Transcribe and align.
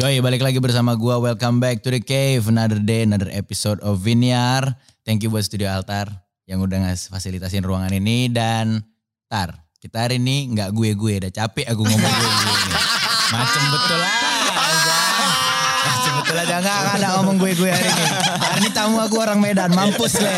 Yoi, 0.00 0.16
balik 0.24 0.40
lagi 0.40 0.56
bersama 0.56 0.96
gua. 0.96 1.20
Welcome 1.20 1.60
back 1.60 1.84
to 1.84 1.92
the 1.92 2.00
cave. 2.00 2.48
Another 2.48 2.80
day, 2.80 3.04
another 3.04 3.28
episode 3.36 3.84
of 3.84 4.00
Vinyar. 4.00 4.72
Thank 5.04 5.20
you 5.20 5.28
buat 5.28 5.44
Studio 5.44 5.68
Altar 5.68 6.08
yang 6.48 6.64
udah 6.64 6.88
ngas 6.88 7.12
fasilitasin 7.12 7.60
ruangan 7.60 7.92
ini 7.92 8.32
dan 8.32 8.80
Tar. 9.28 9.60
Kita 9.76 10.08
hari 10.08 10.16
ini 10.16 10.56
nggak 10.56 10.72
gue-gue, 10.72 11.20
udah 11.20 11.28
capek 11.28 11.68
aku 11.68 11.84
ngomong 11.84 12.00
gue-gue 12.16 12.54
ini. 12.64 12.72
Macem 13.28 13.62
betul 13.68 14.00
aja. 14.00 14.28
Macem 15.84 16.12
betul 16.16 16.36
aja 16.48 16.54
nggak 16.64 16.78
ada 16.96 17.08
ngomong 17.20 17.36
gue-gue 17.36 17.68
hari 17.68 17.88
ini. 17.92 18.04
Hari 18.40 18.56
ini 18.56 18.70
tamu 18.72 19.04
aku 19.04 19.20
orang 19.20 19.36
Medan, 19.36 19.68
mampus 19.76 20.16
le. 20.16 20.32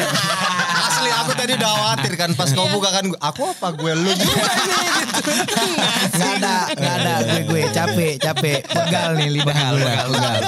Aku 1.22 1.32
tadi 1.32 1.52
udah 1.54 1.70
khawatir 1.70 2.12
kan 2.14 2.30
pas 2.34 2.50
kau 2.50 2.66
buka 2.66 2.90
kan 2.90 3.04
aku 3.16 3.42
apa 3.46 3.68
gue 3.72 3.92
lu 3.94 4.10
juga 4.10 4.42
nih 4.42 4.66
gitu. 4.66 5.62
Nggak 6.12 6.32
ada, 6.36 6.54
nggak 6.72 6.94
ada 6.98 7.12
gue-gue. 7.22 7.62
Capek, 7.70 8.12
capek. 8.18 8.58
Pegal 8.66 9.10
nih 9.14 9.28
lidah 9.30 9.54
gue. 9.72 9.92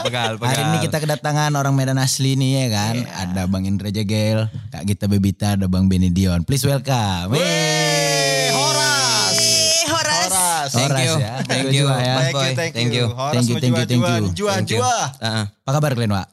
pegal, 0.02 0.32
pegal, 0.34 0.50
Hari 0.50 0.62
ini 0.64 0.78
kita 0.82 0.98
kedatangan 0.98 1.54
orang 1.54 1.72
Medan 1.72 1.98
asli 1.98 2.34
nih 2.34 2.50
ya 2.56 2.66
kan. 2.70 2.94
Ada 3.06 3.46
Bang 3.46 3.64
Indra 3.64 3.88
Jegel, 3.88 4.50
Kak 4.68 4.82
Gita 4.84 5.06
Bebita, 5.06 5.54
ada 5.54 5.66
Bang 5.66 5.86
Benny 5.86 6.10
Dion. 6.10 6.42
Please 6.42 6.64
welcome. 6.64 7.34
Eh, 7.34 8.50
Horas. 8.50 9.38
Horas. 9.86 10.30
Horas. 10.32 10.70
Thank 10.72 10.90
Horas 10.90 11.04
you. 11.04 11.14
ya. 11.16 11.32
Thank 11.36 11.48
Thank 11.48 11.66
you. 11.70 11.72
you, 11.76 11.86
ya. 11.86 11.94
Thank 11.94 12.26
you, 12.26 12.34
Boy, 12.34 12.50
thank 12.52 12.72
thank 12.74 12.90
you. 12.90 12.98
you. 13.00 13.06
Horas 13.10 13.32
Thank 13.32 13.46
you, 13.46 13.54
mau 13.54 13.62
thank 13.62 13.74
you, 13.74 13.84
thank 13.84 14.02
jual-jual. 14.02 14.20
you. 14.20 14.34
Jual, 14.34 14.54
Thank 14.58 14.70
you. 14.70 14.78
jual. 14.80 15.04
Heeh. 15.20 15.44
Apa 15.64 15.70
kabar 15.70 15.90
kalian, 15.94 16.12
Wak? 16.12 16.28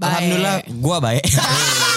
Alhamdulillah 0.00 0.56
gua 0.80 0.96
baik. 0.98 1.22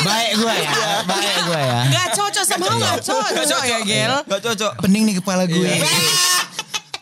Baik 0.00 0.30
gue 0.40 0.54
ya, 0.54 0.72
baik 1.04 1.36
gue 1.44 1.60
ya. 1.60 1.80
Gak 1.92 2.08
cocok 2.16 2.44
sama 2.44 2.66
gak 2.80 2.98
cocok 3.04 3.62
ya 3.68 3.78
Gel. 3.84 4.14
Gak 4.24 4.40
cocok. 4.40 4.72
Pening 4.80 5.04
nih 5.08 5.14
kepala 5.20 5.44
gue. 5.44 5.72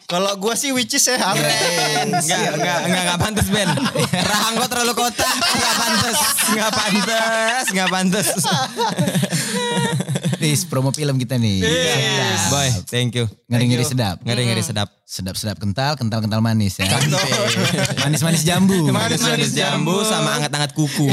Kalau 0.09 0.33
gue 0.41 0.55
sih 0.57 0.73
which 0.73 0.97
is 0.97 1.05
sehat. 1.05 1.37
Enggak, 1.37 2.57
enggak, 2.57 2.57
enggak, 2.57 2.79
enggak 2.89 3.19
pantas 3.21 3.47
Ben. 3.53 3.69
Rahang 4.09 4.57
kau 4.57 4.69
terlalu 4.73 4.97
kotak. 4.97 5.35
Enggak 5.37 5.75
pantas. 5.77 6.19
Enggak 6.49 6.71
pantas. 6.73 7.65
Enggak 7.69 7.89
pantas. 7.93 8.29
Nis, 10.39 10.63
promo 10.63 10.95
film 10.95 11.19
kita 11.19 11.35
nih. 11.35 11.67
Sedap. 11.67 12.51
Boy, 12.55 12.69
thank 12.87 13.11
you. 13.19 13.27
Ngeri-ngeri 13.51 13.85
sedap. 13.85 14.17
Ngeri-ngeri 14.23 14.63
sedap. 14.63 14.89
Sedap-sedap 15.03 15.59
kental, 15.59 15.99
kental-kental 15.99 16.39
manis 16.39 16.79
ya. 16.79 16.87
Manis-manis 18.07 18.47
jambu. 18.47 18.87
Manis-manis 18.95 19.51
jambu 19.51 20.05
sama 20.07 20.39
anget-anget 20.39 20.79
kuku. 20.79 21.11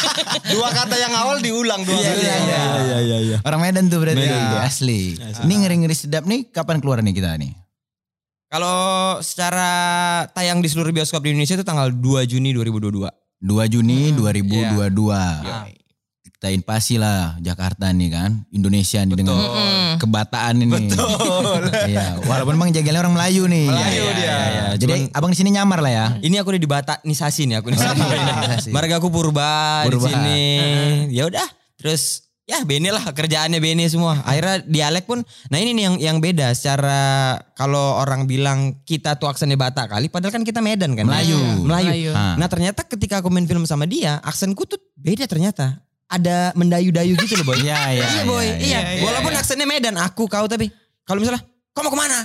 Dua 0.54 0.68
kata 0.70 0.94
yang 0.94 1.10
awal 1.16 1.42
diulang 1.42 1.82
dua 1.82 1.96
kali. 1.98 2.22
iya, 2.22 2.98
iya, 3.02 3.18
iya. 3.24 3.36
Orang 3.42 3.64
Medan 3.64 3.90
tuh 3.90 3.98
berarti 3.98 4.20
Medan. 4.22 4.62
asli. 4.62 5.16
Ini 5.18 5.54
ngeri-ngeri 5.64 5.96
sedap 5.96 6.24
nih 6.28 6.46
kapan 6.54 6.78
keluar 6.78 7.02
nih 7.02 7.16
kita 7.16 7.34
nih? 7.40 7.50
Kalau 8.48 9.18
secara 9.20 9.70
tayang 10.32 10.64
di 10.64 10.68
seluruh 10.72 10.88
bioskop 10.88 11.20
di 11.20 11.36
Indonesia 11.36 11.58
itu 11.58 11.66
tanggal 11.66 11.92
2 11.92 12.24
Juni 12.24 12.56
2022. 12.56 13.10
2 13.38 13.72
Juni 13.72 14.12
2022. 14.16 14.72
Iya. 14.72 15.77
Kita 16.38 16.54
invasi 16.54 17.02
lah 17.02 17.34
Jakarta 17.42 17.90
nih 17.90 18.14
kan. 18.14 18.46
Indonesia 18.54 19.02
nih 19.02 19.18
dengan 19.18 19.34
kebataan 19.98 20.62
ini. 20.62 20.70
Betul. 20.86 21.66
Iya, 21.90 22.22
walaupun 22.22 22.54
Bang 22.54 22.70
Jagelnya 22.70 23.02
orang 23.02 23.18
Melayu 23.18 23.50
nih. 23.50 23.66
Melayu 23.66 24.02
Iya, 24.06 24.12
dia. 24.14 24.22
iya, 24.22 24.36
iya. 24.46 24.64
Jadi 24.78 24.92
abang 25.10 25.34
di 25.34 25.38
sini 25.38 25.50
nyamar 25.50 25.82
lah 25.82 25.90
ya. 25.90 26.06
Ini 26.22 26.38
aku 26.38 26.54
udah 26.54 26.62
dibatanisasi 26.62 27.50
nih 27.50 27.56
aku 27.58 27.74
nih. 27.74 27.78
Dibatanisasi. 27.82 28.70
Marga 28.70 29.02
aku 29.02 29.10
purba, 29.10 29.82
Purba. 29.82 29.98
di 29.98 30.14
sini. 30.14 30.42
Ya 31.10 31.26
udah, 31.26 31.42
terus 31.74 32.30
ya 32.46 32.62
Bene 32.62 32.94
lah 32.94 33.02
kerjaannya 33.02 33.58
Bene 33.58 33.90
semua. 33.90 34.22
Akhirnya 34.22 34.62
dialek 34.62 35.10
pun, 35.10 35.26
nah 35.50 35.58
ini 35.58 35.74
nih 35.74 35.82
yang 35.90 35.96
yang 35.98 36.16
beda 36.22 36.54
secara 36.54 37.34
kalau 37.58 37.98
orang 37.98 38.30
bilang 38.30 38.78
kita 38.86 39.18
tuh 39.18 39.26
aksennya 39.26 39.58
Batak 39.58 39.90
kali, 39.90 40.06
padahal 40.06 40.30
kan 40.30 40.46
kita 40.46 40.62
Medan 40.62 40.94
kan. 40.94 41.02
Melayu. 41.02 41.34
Melayu. 41.66 41.90
Melayu. 41.90 42.10
Ah. 42.14 42.38
Nah 42.38 42.46
ternyata 42.46 42.86
ketika 42.86 43.18
aku 43.18 43.26
main 43.26 43.50
film 43.50 43.66
sama 43.66 43.90
dia, 43.90 44.22
aksenku 44.22 44.62
tuh 44.70 44.78
beda 44.94 45.26
ternyata. 45.26 45.82
Ada 46.08 46.56
mendayu-dayu 46.56 47.12
gitu 47.20 47.36
loh 47.36 47.52
boy. 47.52 47.60
Iya, 47.60 47.78
iya, 47.92 48.06
Iya 48.08 48.22
boy, 48.24 48.40
iya, 48.40 48.56
iya. 48.64 48.78
iya, 48.96 49.02
Walaupun 49.04 49.32
aksennya 49.36 49.68
Medan, 49.68 50.00
aku 50.00 50.24
kau 50.24 50.48
tapi 50.48 50.72
kalau 51.04 51.20
misalnya, 51.20 51.44
kau 51.76 51.84
mau 51.84 51.92
ke 51.92 52.00
mana? 52.00 52.24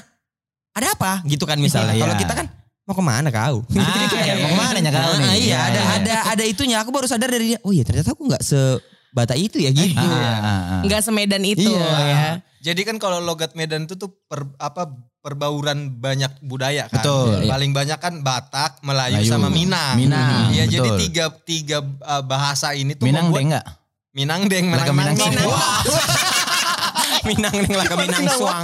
Ada 0.72 0.96
apa? 0.96 1.20
Gitu 1.28 1.44
kan 1.44 1.60
misalnya. 1.60 1.92
Iya. 1.92 2.08
Kalau 2.08 2.16
kita 2.16 2.34
kan 2.34 2.48
mau 2.84 2.96
ke 2.96 3.04
mana 3.04 3.28
kau? 3.28 3.64
Ah, 3.76 4.08
iya, 4.24 4.34
mau 4.40 4.50
ke 4.52 4.58
mana 4.58 4.78
ya 4.80 4.92
kau 4.92 5.14
nih? 5.20 5.28
Ah, 5.28 5.36
iya, 5.36 5.36
Iya, 5.36 5.58
ada 5.60 5.80
iya. 5.80 5.92
ada 6.00 6.16
ada 6.32 6.44
itunya. 6.48 6.78
Aku 6.80 6.96
baru 6.96 7.12
sadar 7.12 7.28
dari 7.28 7.56
dia. 7.56 7.60
Oh 7.68 7.76
iya, 7.76 7.84
ternyata 7.84 8.16
aku 8.16 8.24
nggak 8.24 8.44
sebata 8.44 9.36
itu 9.36 9.60
ya 9.60 9.70
gitu. 9.76 10.00
Ah, 10.00 10.40
ah, 10.40 10.62
ah. 10.80 10.82
Gak 10.88 11.04
semedan 11.04 11.44
itu 11.44 11.68
Iya. 11.68 11.84
ya. 12.08 12.28
Jadi 12.64 12.82
kan 12.88 12.96
kalau 12.96 13.20
logat 13.20 13.52
Medan 13.60 13.84
itu 13.84 14.00
tuh 14.00 14.08
per, 14.32 14.48
apa 14.56 14.88
perbauran 15.24 15.88
banyak 16.04 16.44
budaya 16.44 16.92
kan. 16.92 17.00
Betul. 17.00 17.48
Paling 17.48 17.72
banyak 17.72 17.96
kan 17.96 18.20
Batak, 18.20 18.84
Melayu, 18.84 19.24
Melayu. 19.24 19.32
sama 19.32 19.48
Minang. 19.48 19.96
Minang, 19.96 20.52
Iya, 20.52 20.68
jadi 20.68 20.90
betul. 20.92 21.00
tiga 21.00 21.26
tiga 21.48 21.78
uh, 22.04 22.20
bahasa 22.20 22.76
ini 22.76 22.92
tuh 22.94 23.08
Minang 23.08 23.32
deh 23.32 23.40
membuat 23.40 23.44
enggak? 23.48 23.66
Minang 24.14 24.42
deng, 24.46 24.66
Laka 24.70 24.92
Minang 24.94 25.16
Minang. 25.16 25.32
Suang. 25.32 25.48
Wah, 25.48 25.80
Minang 25.82 26.30
neng 27.24 27.72
lah 27.72 27.86
ke 27.88 27.96
Minang 27.96 28.28
Suang. 28.36 28.64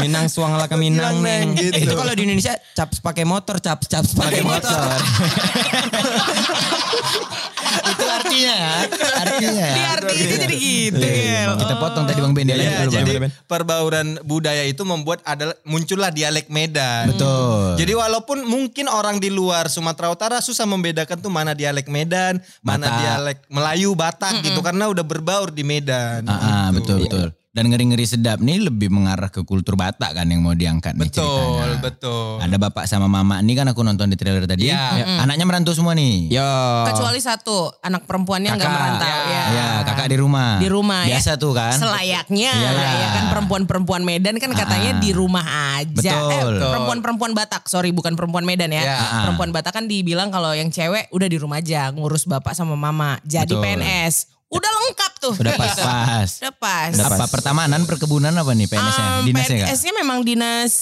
Minang 0.00 0.26
Suang 0.32 0.52
lah 0.56 0.66
ke 0.66 0.76
Minang 0.80 1.20
Minang, 1.20 1.52
neng. 1.52 1.60
Gitu. 1.60 1.84
Itu 1.84 1.94
kalau 1.94 2.16
di 2.16 2.24
Indonesia 2.24 2.56
caps 2.72 3.04
pakai 3.04 3.28
motor, 3.28 3.60
caps 3.60 3.86
caps 3.86 4.16
pakai 4.16 4.40
motor. 4.40 4.96
Itu 7.86 8.04
artinya 8.08 8.54
ya. 8.56 8.74
Artinya 9.20 9.50
ya. 9.52 9.74
Di 9.74 9.82
artinya 9.84 10.36
jadi 10.46 10.56
gitu 10.56 11.00
Gel. 11.00 11.50
Kita 11.60 11.74
potong 11.78 12.04
tadi 12.08 12.20
Bang 12.22 12.34
Bendi 12.34 12.52
Iya, 12.56 12.86
dulu, 12.86 12.88
Bang. 12.88 13.04
jadi 13.04 13.12
perbauran 13.44 14.06
budaya 14.24 14.64
itu 14.64 14.82
membuat 14.82 15.20
adalah 15.26 15.54
muncullah 15.68 16.10
dialek 16.10 16.48
Medan. 16.48 17.12
Betul. 17.12 17.76
Jadi 17.76 17.92
walaupun 17.92 18.38
mungkin 18.46 18.86
orang 18.88 19.20
di 19.20 19.28
luar 19.28 19.68
Sumatera 19.68 20.08
Utara 20.08 20.40
susah 20.40 20.64
membedakan 20.64 21.20
tuh 21.20 21.32
mana 21.32 21.52
dialek 21.52 21.90
Medan, 21.90 22.40
mana 22.64 22.86
dialek 23.00 23.44
Melayu, 23.50 23.92
Batak 23.96 24.44
gitu 24.44 24.60
karena 24.64 24.88
udah 24.88 25.04
berbaur 25.04 25.52
di 25.52 25.64
Medan. 25.66 26.24
Ah, 26.26 26.32
ah, 26.32 26.66
gitu. 26.72 26.76
betul 26.80 26.96
betul. 27.06 27.26
Dan 27.56 27.72
ngeri-ngeri 27.72 28.04
sedap 28.04 28.36
nih 28.38 28.60
lebih 28.62 28.92
mengarah 28.92 29.32
ke 29.32 29.40
kultur 29.40 29.80
Batak 29.80 30.12
kan 30.12 30.28
yang 30.28 30.44
mau 30.44 30.52
diangkat 30.52 30.92
nih 30.92 31.08
Betul, 31.08 31.24
ceritanya. 31.24 31.80
betul. 31.80 32.36
Ada 32.36 32.56
bapak 32.60 32.84
sama 32.84 33.08
mama 33.08 33.40
nih 33.40 33.56
kan 33.56 33.66
aku 33.66 33.80
nonton 33.80 34.12
di 34.12 34.16
trailer 34.20 34.44
tadi. 34.44 34.68
Iya. 34.68 35.24
Anaknya 35.24 35.48
merantau 35.48 35.72
semua 35.72 35.96
nih. 35.96 36.28
Yo. 36.28 36.44
Kecuali 36.84 37.16
satu 37.16 37.72
anak 37.80 38.04
perempuannya 38.04 38.52
nggak 38.52 38.68
merantau 38.68 39.08
ya. 39.08 39.42
Ya, 39.48 39.68
kakak 39.82 40.12
di 40.12 40.20
rumah. 40.20 40.60
Di 40.60 40.68
rumah 40.68 41.08
ya. 41.08 41.16
Biasa 41.16 41.40
tuh 41.40 41.56
kan. 41.56 41.72
Selayaknya 41.72 42.52
Iyalah. 42.52 42.92
ya 42.92 43.08
kan 43.10 43.24
perempuan-perempuan 43.32 44.02
Medan 44.04 44.36
kan 44.36 44.52
katanya 44.52 44.92
Ah. 44.92 45.00
di 45.00 45.10
rumah 45.16 45.46
aja. 45.80 45.96
Betul. 45.96 46.60
Eh 46.60 46.68
perempuan-perempuan 46.68 47.32
Batak, 47.32 47.64
sorry 47.66 47.88
bukan 47.88 48.20
perempuan 48.20 48.44
Medan 48.44 48.68
ya. 48.68 48.84
Ya. 48.84 48.98
Perempuan 49.24 49.56
Batak 49.56 49.72
kan 49.72 49.88
dibilang 49.88 50.28
kalau 50.28 50.52
yang 50.52 50.68
cewek 50.68 51.08
udah 51.08 51.24
di 51.24 51.40
rumah 51.40 51.56
aja 51.56 51.88
ngurus 51.88 52.28
bapak 52.28 52.52
sama 52.52 52.76
mama. 52.76 53.16
Jadi 53.24 53.56
Betul. 53.56 53.64
PNS. 53.80 54.35
Udah 54.46 54.70
lengkap 54.70 55.12
tuh. 55.18 55.34
Udah 55.42 55.54
pas-pas. 55.58 56.28
Udah 56.40 56.54
pas. 56.54 56.92
Apa 56.94 57.26
pertamanan 57.26 57.82
perkebunan 57.82 58.30
apa 58.30 58.52
nih 58.54 58.70
PNS-nya? 58.70 59.06
Um, 59.20 59.24
Dinasnya 59.26 59.54
enggak? 59.58 59.68
PNS-nya 59.74 59.92
memang 59.98 60.18
dinas 60.22 60.72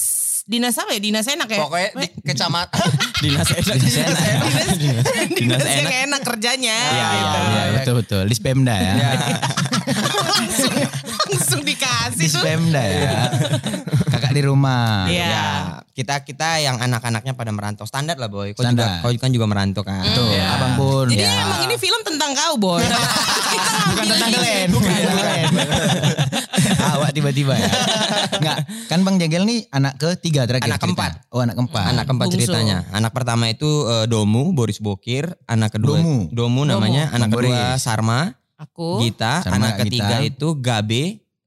dinas 0.45 0.77
apa 0.77 0.93
ya? 0.93 0.99
Dinas 1.01 1.25
enak 1.25 1.49
ya. 1.49 1.59
Pokoknya 1.65 1.89
di 1.97 2.07
kecamatan 2.21 2.89
Dinas 3.25 3.49
enak. 3.49 3.75
Dinas 3.81 4.17
enak. 4.21 4.47
dinas, 5.33 5.61
enak. 5.65 5.73
yang 5.73 5.93
enak 6.05 6.21
kerjanya. 6.21 6.77
Iya, 6.77 6.93
iya, 6.93 7.09
gitu. 7.17 7.39
iya, 7.41 7.63
betul 7.73 7.93
betul. 8.05 8.23
Di 8.29 8.35
Spemda 8.37 8.75
ya. 8.77 8.93
langsung, 10.37 10.73
langsung 11.33 11.61
dikasih 11.65 12.21
Di 12.21 12.29
tuh. 12.29 12.41
Spemda 12.45 12.83
ya. 12.85 13.13
Di 14.35 14.41
rumah. 14.41 15.07
Iya. 15.07 15.25
Ya, 15.25 15.47
kita 15.89 16.21
kita 16.21 16.59
yang 16.59 16.75
anak-anaknya 16.77 17.31
pada 17.31 17.49
merantau 17.49 17.83
standar 17.83 18.15
lah 18.15 18.27
boy. 18.27 18.51
Kau 18.51 18.61
Standar. 18.61 18.99
juga 18.99 19.07
kau 19.07 19.15
kan 19.15 19.31
juga 19.31 19.45
merantau 19.45 19.81
kan. 19.81 20.03
Tuh, 20.05 20.27
Iya. 20.27 20.45
abang 20.53 20.73
pun. 20.75 21.07
Jadi 21.07 21.23
ya. 21.23 21.39
emang 21.41 21.61
ini 21.63 21.75
film 21.75 22.01
tentang 22.03 22.31
kau, 22.33 22.53
Boy. 22.57 22.83
Kita 22.83 23.69
Bukan 23.87 24.05
tentang 24.05 24.29
Glenn. 24.29 24.67
Bukan 24.69 24.91
Glenn. 24.91 25.47
Awak 26.85 27.11
tiba-tiba 27.11 27.53
ya. 27.55 27.69
Enggak, 28.35 28.57
kan 28.87 28.99
Bang 29.01 29.15
Jagel 29.17 29.43
nih 29.43 29.65
anak 29.69 29.95
ketiga 29.95 30.43
terakhir. 30.43 30.67
Anak 30.67 30.79
keempat. 30.79 31.11
Oh, 31.29 31.39
anak 31.39 31.55
keempat. 31.55 31.85
Anak 31.87 32.03
keempat 32.05 32.25
Bungsu. 32.27 32.37
ceritanya. 32.41 32.77
Anak 32.91 33.11
pertama 33.11 33.47
itu 33.47 33.67
eh, 33.85 34.05
Domu, 34.05 34.51
Boris 34.51 34.77
Bokir. 34.77 35.33
Anak 35.45 35.75
kedua 35.75 35.99
Domu. 36.29 36.61
namanya. 36.63 37.09
Anak 37.11 37.29
Bang 37.29 37.41
kedua 37.41 37.59
Boris. 37.71 37.81
Sarma, 37.81 38.19
Aku. 38.55 38.99
Gita. 38.99 39.41
Sarma, 39.41 39.55
anak 39.61 39.71
ketiga 39.81 40.19
Gita. 40.19 40.27
itu 40.27 40.47
Gabe 40.57 41.03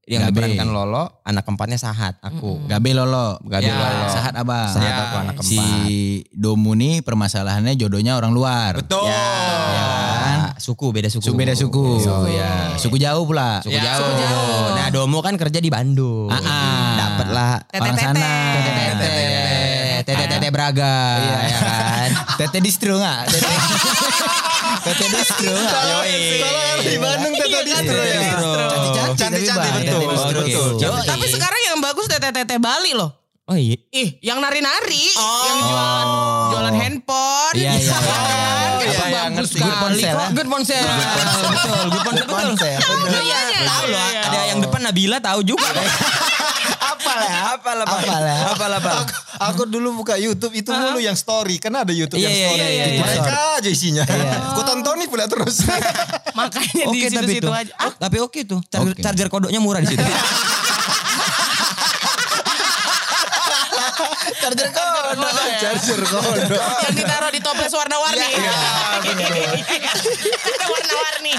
yang 0.09 0.25
Gabe. 0.25 0.41
diperankan 0.41 0.67
Lolo. 0.67 1.21
Anak 1.21 1.45
keempatnya 1.45 1.77
Sahat, 1.77 2.17
aku. 2.19 2.65
Gabe 2.65 2.91
Lolo. 2.91 3.37
Gabe 3.41 3.61
Ya, 3.63 3.77
Lolo. 3.77 4.09
Sahat 4.09 4.33
abang. 4.33 4.65
Sahat 4.65 4.89
Ya. 4.89 5.01
aku 5.05 5.15
anak 5.19 5.35
Si 5.39 5.53
keempat. 5.53 6.33
Domu 6.33 6.73
nih 6.73 7.05
permasalahannya 7.05 7.77
jodohnya 7.77 8.17
orang 8.17 8.33
luar. 8.33 8.73
Betul. 8.75 9.05
Ya, 9.05 9.21
Ya 9.69 9.85
kan? 10.19 10.39
suku 10.57 10.89
beda 10.89 11.07
suku. 11.07 11.21
Suku 11.23 11.37
beda 11.37 11.53
suku. 11.53 12.01
ya. 12.27 12.73
Suku 12.75 12.97
jauh 12.97 13.21
pula. 13.23 13.61
Suku 13.61 13.69
Ya, 13.71 13.85
jauh. 13.85 14.01
suku 14.01 14.13
jauh. 14.19 14.65
Nah, 14.73 14.87
Domo 14.89 15.21
kan 15.21 15.37
kerja 15.37 15.61
di 15.61 15.69
Bandung. 15.69 16.25
Ah, 16.27 16.41
ah. 16.41 16.89
Dapat 16.97 17.27
lah 17.29 17.49
Orang 17.69 17.95
sana. 17.95 18.31
Tete-tete. 18.57 19.13
Tete 20.01 20.23
Tete 20.25 20.49
Braga, 20.49 20.95
ya 21.21 21.59
kan. 21.61 22.09
Tete 22.35 22.57
distro 22.59 22.97
enggak? 22.97 23.29
Tete. 24.83 24.95
Tete 24.95 25.05
distro? 25.11 25.53
Kalau 25.53 25.99
di 26.79 26.95
Bandung 26.97 27.33
Tete 27.35 27.47
Iya, 27.49 27.61
Distro 27.65 27.99
Tete 27.99 28.15
ya. 28.15 29.03
Cantik-cantik 29.15 29.71
betul. 29.75 29.99
Tete. 30.79 31.03
Tapi 31.07 31.25
sekarang 31.27 31.61
yang 31.67 31.77
bagus 31.83 32.05
tete-tete 32.07 32.55
Bali 32.57 32.93
loh. 32.95 33.19
Oh 33.49 33.57
iya. 33.57 33.81
Ih, 33.89 34.21
yang 34.21 34.37
nari-nari, 34.45 35.09
yang 35.17 35.57
jualan 35.65 36.07
jualan 36.53 36.75
handphone. 36.77 37.55
Iya, 37.57 37.81
iya, 37.81 37.97
iya, 37.97 38.19
iya, 38.77 38.93
iya, 38.93 39.09
bagus 39.09 39.31
ngerti. 39.41 39.57
sekali 39.57 39.65
Good 39.65 39.79
ponsel, 39.81 40.13
kok. 40.13 40.29
Good 40.37 40.49
ponsel. 40.53 40.85
Betul, 40.85 41.85
good 41.89 42.27
ponsel. 42.29 42.77
Betul. 42.77 43.21
Iya. 43.25 43.39
Tahu 43.65 43.83
loh, 43.89 44.05
ada 44.21 44.39
yang 44.53 44.59
depan 44.61 44.81
Nabila 44.85 45.17
tahu 45.17 45.41
juga. 45.41 45.65
Apalah, 47.09 47.53
Apalah, 47.57 47.85
apalah. 47.85 48.37
Apalah, 48.53 48.77
apalah. 48.77 49.01
Aku, 49.01 49.15
aku 49.39 49.61
dulu 49.65 49.97
buka 49.97 50.15
YouTube 50.15 50.53
itu 50.53 50.69
mulu 50.69 50.99
yang 50.99 51.13
story, 51.13 51.57
kan 51.57 51.73
ada 51.73 51.89
YouTube 51.89 52.17
Iya, 52.17 52.25
yang 52.25 52.35
iya, 52.35 52.47
story. 52.47 52.61
iya, 52.61 52.85
Mereka 53.01 53.33
aja 53.57 53.69
isinya. 53.69 54.03
Aku 54.53 54.61
tontonin 54.61 55.07
pula 55.07 55.25
terus. 55.25 55.65
Makanya 56.37 56.83
di 56.87 56.99
situ-situ 57.03 57.41
itu. 57.41 57.49
aja. 57.49 57.71
Ah, 57.75 57.91
Tapi 57.97 58.17
oke 58.19 58.39
tuh. 58.43 58.61
Charger, 58.69 59.27
kodoknya 59.27 59.57
murah 59.57 59.81
di 59.81 59.89
situ. 59.89 60.03
Charger 64.39 64.69
kodok. 64.71 65.19
Charger 65.59 66.01
kodok. 66.01 66.61
yang 66.85 66.95
ditaruh 66.95 67.29
di 67.29 67.39
toples 67.39 67.73
warna-warni. 67.73 68.27
Ada 70.59 70.67
warna-warni. 70.73 71.33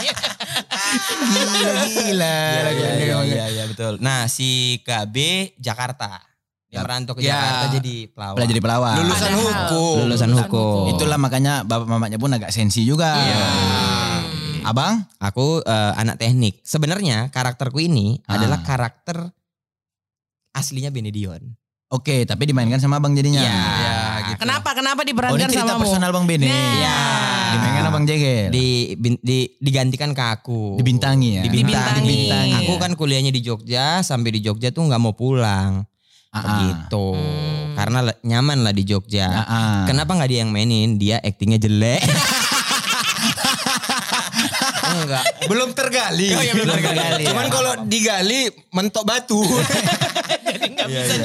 Gila, 1.20 1.84
gila. 1.86 2.34
Iya, 2.72 2.90
iya, 2.96 3.18
iya, 3.22 3.44
iya, 3.50 3.64
betul. 3.66 4.00
Nah, 4.00 4.26
si 4.26 4.80
KB 4.80 5.16
Jakarta. 5.56 6.24
Dia 6.70 6.86
merantau 6.86 7.12
ke 7.12 7.20
Ya. 7.20 7.34
Jakarta 7.34 7.66
jadi 7.74 7.94
pelawak. 8.08 8.34
Belajar 8.38 8.50
jadi 8.50 8.62
pelawak. 8.62 8.94
Lulusan 8.96 9.18
Padahal. 9.26 9.42
hukum. 9.42 9.94
Lulusan 10.00 10.30
hukum. 10.32 10.82
Itulah 10.88 11.18
makanya 11.18 11.54
bapak 11.62 11.84
mamanya 11.84 12.14
pun 12.16 12.30
agak 12.30 12.50
sensi 12.50 12.86
juga. 12.86 13.10
Iya. 13.12 13.46
Abang? 14.62 15.02
Aku 15.18 15.60
eh, 15.60 15.92
anak 15.96 16.16
teknik. 16.16 16.62
Sebenarnya 16.62 17.26
karakterku 17.28 17.80
ini 17.80 18.22
Ah. 18.24 18.38
adalah 18.38 18.62
karakter 18.62 19.34
aslinya 20.52 20.90
Benedion. 20.90 21.58
Oke, 21.90 22.22
tapi 22.22 22.46
dimainkan 22.46 22.78
sama 22.78 23.02
abang 23.02 23.18
jadinya. 23.18 23.42
Iya. 23.42 23.50
Ya, 23.50 23.98
gitu. 24.30 24.38
Kenapa? 24.38 24.70
Kenapa 24.70 25.00
Oh 25.00 25.02
ini 25.02 25.10
diperankan 25.10 25.50
cerita 25.50 25.74
sama 25.74 25.82
personal 25.82 26.10
Bang 26.14 26.26
Bene. 26.30 26.46
Nah. 26.46 26.54
Iya. 26.54 26.98
Dimainkan 27.52 27.84
abang 27.84 28.04
Jegel. 28.04 28.48
Di, 28.50 28.66
bin- 28.94 29.20
di- 29.20 29.50
digantikan 29.58 30.10
ke 30.10 30.22
aku. 30.22 30.76
Dibintangi 30.76 31.38
ya? 31.38 31.42
Dibintangi. 31.42 32.00
Dibintangi. 32.02 32.54
Aku 32.64 32.78
kan 32.78 32.92
kuliahnya 32.94 33.30
di 33.30 33.40
Jogja, 33.40 34.00
sampai 34.00 34.34
di 34.34 34.40
Jogja 34.40 34.70
tuh 34.70 34.86
nggak 34.86 35.00
mau 35.00 35.12
pulang. 35.12 35.84
Ah. 36.30 36.40
Begitu. 36.40 37.06
Karena 37.74 37.98
le- 38.02 38.20
nyaman 38.22 38.62
lah 38.62 38.70
di 38.70 38.86
Jogja. 38.86 39.26
Ah. 39.26 39.82
Kenapa 39.84 40.14
nggak 40.14 40.30
dia 40.30 40.38
yang 40.42 40.52
mainin? 40.54 40.94
Dia 40.94 41.18
aktingnya 41.18 41.58
jelek. 41.58 42.02
Enggak. 45.00 45.24
Belum 45.50 45.70
tergali. 45.72 46.28
Oh 46.36 46.42
iya, 46.44 46.52
belum 46.54 46.76
tergali, 46.76 47.24
Cuman 47.26 47.46
ya. 47.46 47.52
kalau 47.52 47.72
digali 47.88 48.40
mentok 48.70 49.04
batu. 49.08 49.40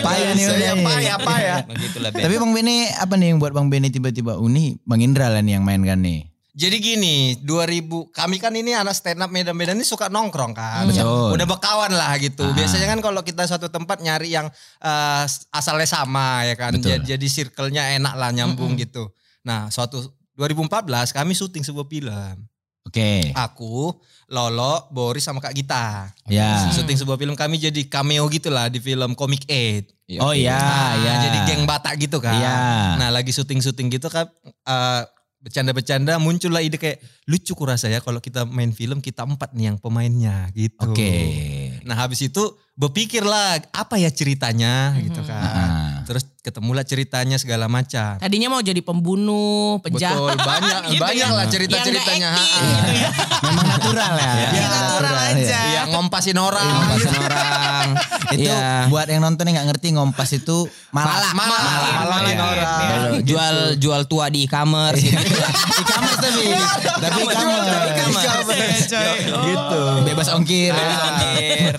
Payah 0.05 0.31
nih 0.37 0.45
Saya 0.45 0.55
udah 0.55 0.73
nih. 0.77 0.85
payah, 0.85 1.17
payah. 1.17 1.59
Begitulah 1.69 2.09
Ben. 2.13 2.23
Tapi 2.29 2.35
Bang 2.37 2.53
Bene 2.53 2.75
apa 2.93 3.13
nih 3.17 3.27
yang 3.33 3.39
buat 3.41 3.53
Bang 3.53 3.67
Bene 3.73 3.87
tiba-tiba 3.89 4.37
ini 4.37 4.77
Bang 4.85 5.01
Indra 5.01 5.27
lah 5.33 5.41
nih 5.41 5.57
yang 5.57 5.65
mainkan 5.65 5.99
nih. 6.01 6.29
Jadi 6.55 6.77
gini, 6.79 7.15
2000 7.43 8.15
kami 8.15 8.39
kan 8.39 8.55
ini 8.55 8.71
anak 8.71 8.95
stand 8.95 9.19
up 9.19 9.27
Medan-Medan 9.27 9.75
ini 9.75 9.83
suka 9.83 10.07
nongkrong 10.07 10.55
kan. 10.55 10.87
Betul. 10.87 11.35
Udah 11.35 11.43
berkawan 11.43 11.91
lah 11.91 12.15
gitu. 12.15 12.47
Ah. 12.47 12.55
Biasanya 12.55 12.95
kan 12.95 12.99
kalau 13.03 13.27
kita 13.27 13.43
suatu 13.43 13.67
tempat 13.67 13.99
nyari 13.99 14.31
yang 14.31 14.47
eh, 14.79 15.23
asalnya 15.51 15.83
sama 15.83 16.47
ya 16.47 16.55
kan. 16.55 16.79
Betul. 16.79 16.95
Jadi, 16.95 17.11
jadi 17.11 17.27
circle-nya 17.27 17.83
enak 17.99 18.15
lah 18.15 18.31
nyambung 18.31 18.79
gitu. 18.79 19.11
Nah, 19.43 19.67
suatu 19.67 20.15
2014 20.39 21.11
kami 21.11 21.35
syuting 21.35 21.67
sebuah 21.67 21.91
film. 21.91 22.47
Oke. 22.85 23.33
Aku, 23.33 23.97
Lolo, 24.29 24.87
Boris 24.93 25.25
sama 25.25 25.41
Kak 25.41 25.53
Gita. 25.53 26.09
Ya. 26.29 26.69
Syuting 26.73 26.97
sebuah 26.97 27.17
film 27.17 27.33
kami 27.33 27.57
jadi 27.57 27.81
cameo 27.89 28.25
gitu 28.29 28.49
lah 28.53 28.69
di 28.69 28.77
film 28.77 29.13
Comic 29.17 29.45
Aid. 29.49 29.89
Oh 30.21 30.33
iya, 30.37 30.53
Nah, 30.57 30.91
iya. 31.01 31.13
Jadi 31.29 31.37
geng 31.49 31.65
Batak 31.65 31.97
gitu 31.97 32.21
kan. 32.21 32.37
Iya. 32.37 32.57
Nah 33.01 33.09
lagi 33.09 33.33
syuting-syuting 33.33 33.89
gitu 33.89 34.07
kan. 34.09 34.29
eh, 34.45 35.01
bercanda-bercanda 35.45 36.17
muncullah 36.17 36.57
ide 36.65 36.81
kayak 36.81 36.97
lucu 37.29 37.53
kurasa 37.53 37.85
ya 37.85 38.01
kalau 38.01 38.17
kita 38.17 38.49
main 38.49 38.73
film 38.73 38.97
kita 38.97 39.21
empat 39.29 39.53
nih 39.53 39.69
yang 39.69 39.77
pemainnya 39.77 40.49
gitu. 40.57 40.89
Oke. 40.89 41.13
Nah 41.85 41.93
habis 41.93 42.25
itu 42.25 42.41
berpikirlah 42.73 43.61
apa 43.69 44.01
ya 44.01 44.09
ceritanya 44.09 44.97
gitu 45.05 45.21
kan. 45.21 45.45
Ah. 45.45 45.84
Terus 46.05 46.23
ketemulah 46.39 46.81
ceritanya 46.81 47.35
segala 47.35 47.65
macam. 47.65 48.15
Tadinya 48.15 48.47
mau 48.47 48.61
jadi 48.61 48.77
pembunuh, 48.79 49.81
penjahat. 49.81 50.13
Betul 50.15 50.37
banyak 50.39 50.81
Gitu 50.93 51.01
banyak 51.01 51.25
ya. 51.25 51.33
lah 51.33 51.45
cerita-ceritanya. 51.45 52.05
Yang 52.05 52.21
nggak 52.21 52.31
Ha-ha. 52.31 52.45
acting 52.45 52.69
gitu 52.69 52.93
ya. 52.95 53.09
Memang 53.45 53.65
natural 53.67 54.11
ya. 54.13 54.31
Iya, 54.47 54.65
natural 54.67 55.15
aja. 55.17 55.59
Iya 55.65 55.81
ngompasin 55.87 56.37
orang. 56.37 56.67
Ngompasin 56.67 57.13
orang. 57.25 57.87
Itu 58.27 58.41
Iya. 58.45 58.87
buat 58.87 59.05
yang 59.05 59.21
nonton 59.21 59.43
yang 59.45 59.55
nggak 59.55 59.67
ngerti 59.71 59.87
ngompas 59.91 60.29
itu 60.31 60.57
malah. 60.89 61.31
Malah, 61.31 61.31
malah, 61.33 61.91
malangin 61.99 62.35
Iya. 62.35 62.45
orang. 62.45 62.79
Betul. 63.11 63.23
Jual 63.25 63.55
jual 63.77 64.01
tua 64.05 64.25
di 64.27 64.45
e-commerce 64.45 65.01
gitu. 65.01 65.17
E-commerce 65.75 66.19
tapi. 66.19 66.43
Tapi 66.95 67.19
e-commerce. 67.23 68.93
Gitu. 69.25 69.81
Bebas 70.05 70.27
ongkir. 70.29 70.73
Akhir. 70.73 71.75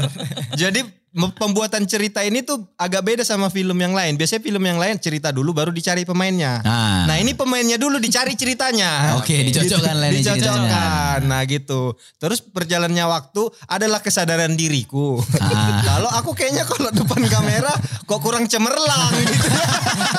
Jadi 0.53 0.81
mem- 0.83 0.95
pembuatan 1.17 1.89
cerita 1.89 2.21
ini 2.21 2.45
tuh 2.45 2.61
agak 2.77 3.01
beda 3.01 3.23
sama 3.25 3.49
film 3.49 3.81
yang 3.81 3.97
lain. 3.97 4.21
Biasanya 4.21 4.45
film 4.45 4.61
yang 4.61 4.77
lain 4.77 5.01
cerita 5.01 5.33
dulu 5.33 5.57
baru 5.57 5.73
dicari 5.73 6.05
pemainnya. 6.05 6.61
Nah. 6.61 7.09
Nah 7.09 7.17
ini 7.17 7.33
pemainnya 7.33 7.81
dulu 7.81 7.97
dicari 7.97 8.37
ceritanya. 8.37 9.17
Oke, 9.17 9.41
dicocokkan 9.49 9.97
lah 9.97 10.13
Dicocokkan. 10.13 11.25
Nah 11.25 11.41
gitu. 11.49 11.97
Terus 12.21 12.45
perjalannya 12.45 13.05
waktu 13.09 13.49
adalah 13.65 14.05
kesadaran 14.05 14.53
diriku. 14.53 15.17
Ah. 15.41 15.81
Kalau 15.97 16.11
aku 16.13 16.37
kayaknya 16.37 16.69
kalau 16.69 16.93
depan 16.93 17.25
kamera 17.31 17.73
kok 18.05 18.21
kurang 18.21 18.45
cemerlang 18.51 19.13
gitu. 19.25 19.49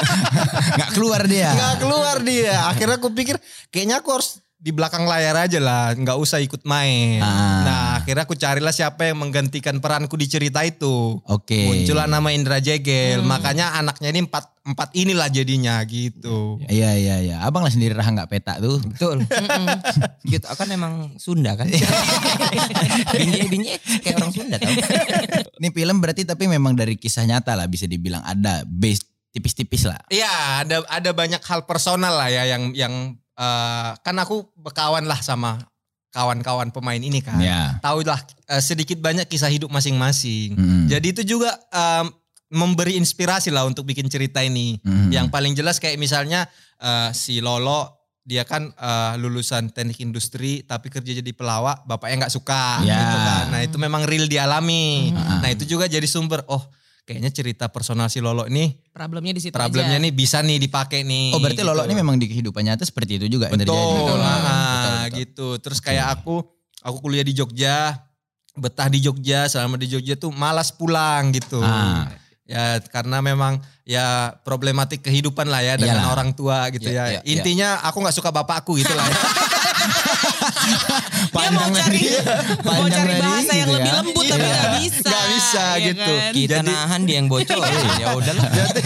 Nggak 0.82 0.92
keluar 0.98 1.22
dia. 1.30 1.54
Nggak 1.54 1.76
keluar 1.84 2.18
dia. 2.26 2.56
Akhirnya 2.72 2.98
aku 2.98 3.14
pikir 3.14 3.38
kayaknya 3.70 4.02
aku 4.02 4.18
harus 4.18 4.42
di 4.58 4.74
belakang 4.74 5.06
layar 5.06 5.38
aja 5.38 5.62
lah, 5.62 5.94
nggak 5.94 6.18
usah 6.18 6.42
ikut 6.42 6.66
main. 6.66 7.22
Ah. 7.22 7.62
Nah, 7.62 7.87
akhirnya 8.08 8.24
aku 8.24 8.40
carilah 8.40 8.72
siapa 8.72 9.12
yang 9.12 9.20
menggantikan 9.20 9.84
peranku 9.84 10.16
di 10.16 10.32
cerita 10.32 10.64
itu. 10.64 11.20
Oke. 11.28 11.68
Muncullah 11.68 12.08
nama 12.08 12.32
Indra 12.32 12.64
Jegel, 12.64 13.20
makanya 13.20 13.76
anaknya 13.76 14.16
ini 14.16 14.24
empat 14.24 14.48
empat 14.64 14.96
inilah 14.96 15.28
jadinya 15.28 15.84
gitu. 15.84 16.56
Iya 16.72 16.96
iya 16.96 17.16
iya. 17.20 17.36
Abang 17.44 17.68
lah 17.68 17.72
sendiri 17.76 17.92
raha 17.92 18.16
nggak 18.16 18.32
petak 18.32 18.64
tuh. 18.64 18.80
Betul. 18.80 19.28
gitu 20.32 20.48
kan 20.48 20.72
emang 20.72 21.20
Sunda 21.20 21.60
kan. 21.60 21.68
binjai 23.20 23.48
binjai 23.52 23.76
kayak 24.00 24.24
orang 24.24 24.32
Sunda 24.32 24.56
tau. 24.56 24.72
Ini 25.60 25.68
film 25.76 26.00
berarti 26.00 26.24
tapi 26.24 26.48
memang 26.48 26.80
dari 26.80 26.96
kisah 26.96 27.28
nyata 27.28 27.60
lah 27.60 27.68
bisa 27.68 27.92
dibilang 27.92 28.24
ada 28.24 28.64
base 28.64 29.04
tipis-tipis 29.36 29.84
lah. 29.84 30.00
Iya, 30.08 30.64
ada 30.64 30.80
ada 30.88 31.12
banyak 31.12 31.44
hal 31.44 31.68
personal 31.68 32.16
lah 32.16 32.32
ya 32.32 32.56
yang 32.56 32.72
yang 32.72 33.20
eh, 33.36 33.90
kan 34.00 34.16
aku 34.16 34.48
berkawan 34.56 35.04
lah 35.04 35.20
sama 35.20 35.60
kawan-kawan 36.18 36.74
pemain 36.74 36.98
ini 36.98 37.22
kan. 37.22 37.38
Ya. 37.38 37.78
Tahu 37.78 38.02
lah 38.02 38.18
eh, 38.50 38.58
sedikit 38.58 38.98
banyak 38.98 39.30
kisah 39.30 39.54
hidup 39.54 39.70
masing-masing. 39.70 40.58
Mm. 40.58 40.86
Jadi 40.90 41.08
itu 41.14 41.22
juga 41.38 41.54
em, 41.70 42.10
memberi 42.50 42.98
inspirasi 42.98 43.54
lah 43.54 43.70
untuk 43.70 43.86
bikin 43.86 44.10
cerita 44.10 44.42
ini. 44.42 44.82
Mm. 44.82 45.14
Yang 45.14 45.28
paling 45.30 45.54
jelas 45.54 45.78
kayak 45.78 46.02
misalnya 46.02 46.50
eh, 46.82 47.14
si 47.14 47.38
Lolo 47.38 47.94
dia 48.26 48.44
kan 48.44 48.74
eh, 48.74 49.14
lulusan 49.22 49.70
teknik 49.70 50.02
industri 50.02 50.66
tapi 50.66 50.90
kerja 50.90 51.16
jadi 51.16 51.32
pelawak, 51.32 51.86
bapaknya 51.86 52.26
nggak 52.26 52.34
suka 52.34 52.82
Ya. 52.82 52.98
gitu 52.98 53.18
kan. 53.22 53.46
Nah, 53.54 53.62
itu 53.62 53.78
memang 53.78 54.04
real 54.04 54.26
dialami. 54.26 55.14
Mm. 55.14 55.40
Nah, 55.46 55.50
itu 55.54 55.64
juga 55.64 55.86
jadi 55.86 56.04
sumber 56.04 56.42
oh 56.50 56.66
kayaknya 57.08 57.32
cerita 57.32 57.72
personal 57.72 58.12
si 58.12 58.20
Lolo 58.20 58.44
ini 58.52 58.68
Problemnya 58.92 59.32
di 59.32 59.40
situ 59.40 59.56
problemnya 59.56 59.96
aja. 59.96 60.04
nih 60.04 60.12
bisa 60.12 60.44
nih 60.44 60.60
dipakai 60.60 61.08
nih. 61.08 61.32
Oh 61.32 61.40
berarti 61.40 61.64
gitu. 61.64 61.70
Lolo 61.72 61.88
ini 61.88 61.96
memang 61.96 62.20
di 62.20 62.28
kehidupan 62.28 62.68
nyata 62.68 62.84
seperti 62.84 63.16
itu 63.16 63.32
juga 63.32 63.48
yang 63.48 63.56
terjadi. 63.56 63.72
Betul, 63.72 64.18
nah, 64.20 64.77
Betul, 65.10 65.20
gitu. 65.24 65.48
Terus 65.60 65.80
kayak 65.80 66.20
aku, 66.20 66.44
aku 66.80 66.98
kuliah 67.00 67.24
di 67.24 67.32
Jogja, 67.32 67.98
betah 68.54 68.88
di 68.88 69.00
Jogja, 69.00 69.46
selama 69.46 69.76
di 69.76 69.88
Jogja 69.88 70.16
tuh 70.16 70.30
malas 70.30 70.70
pulang 70.70 71.30
gitu. 71.32 71.62
Ah. 71.62 72.10
Ya 72.48 72.80
karena 72.80 73.20
memang 73.20 73.60
ya 73.84 74.32
problematik 74.48 75.04
kehidupan 75.04 75.52
lah 75.52 75.60
ya 75.60 75.76
dengan 75.76 76.00
Iyalah. 76.00 76.14
orang 76.16 76.30
tua 76.32 76.72
gitu 76.72 76.88
Iya, 76.88 76.96
ya. 76.96 77.04
iya, 77.04 77.20
iya. 77.20 77.22
Intinya 77.28 77.84
aku 77.84 78.00
nggak 78.00 78.16
suka 78.16 78.32
bapakku 78.32 78.80
gitu 78.80 78.96
lah. 78.96 79.04
ya. 79.04 79.20
Dia 81.38 81.50
mau 81.54 81.70
cari 81.70 82.02
mau 82.64 82.74
Panjang 82.88 83.04
cari 83.04 83.14
bahasa 83.20 83.52
yang 83.52 83.68
gitu 83.68 83.76
lebih 83.78 83.92
ya. 83.92 83.98
lembut 84.00 84.24
tapi 84.24 84.40
Iya. 84.40 84.48
nggak 84.48 84.74
bisa. 84.80 85.10
Nggak 85.12 85.28
bisa, 85.28 85.64
ya 85.76 85.86
gitu. 85.92 86.14
kan? 86.16 86.32
Kita 86.34 86.56
Jadi- 86.56 86.72
nahan 86.72 87.02
dia 87.04 87.16
yang 87.20 87.28
bocor. 87.28 87.58
ya 88.02 88.08
udahlah. 88.16 88.46
Jadi 88.48 88.84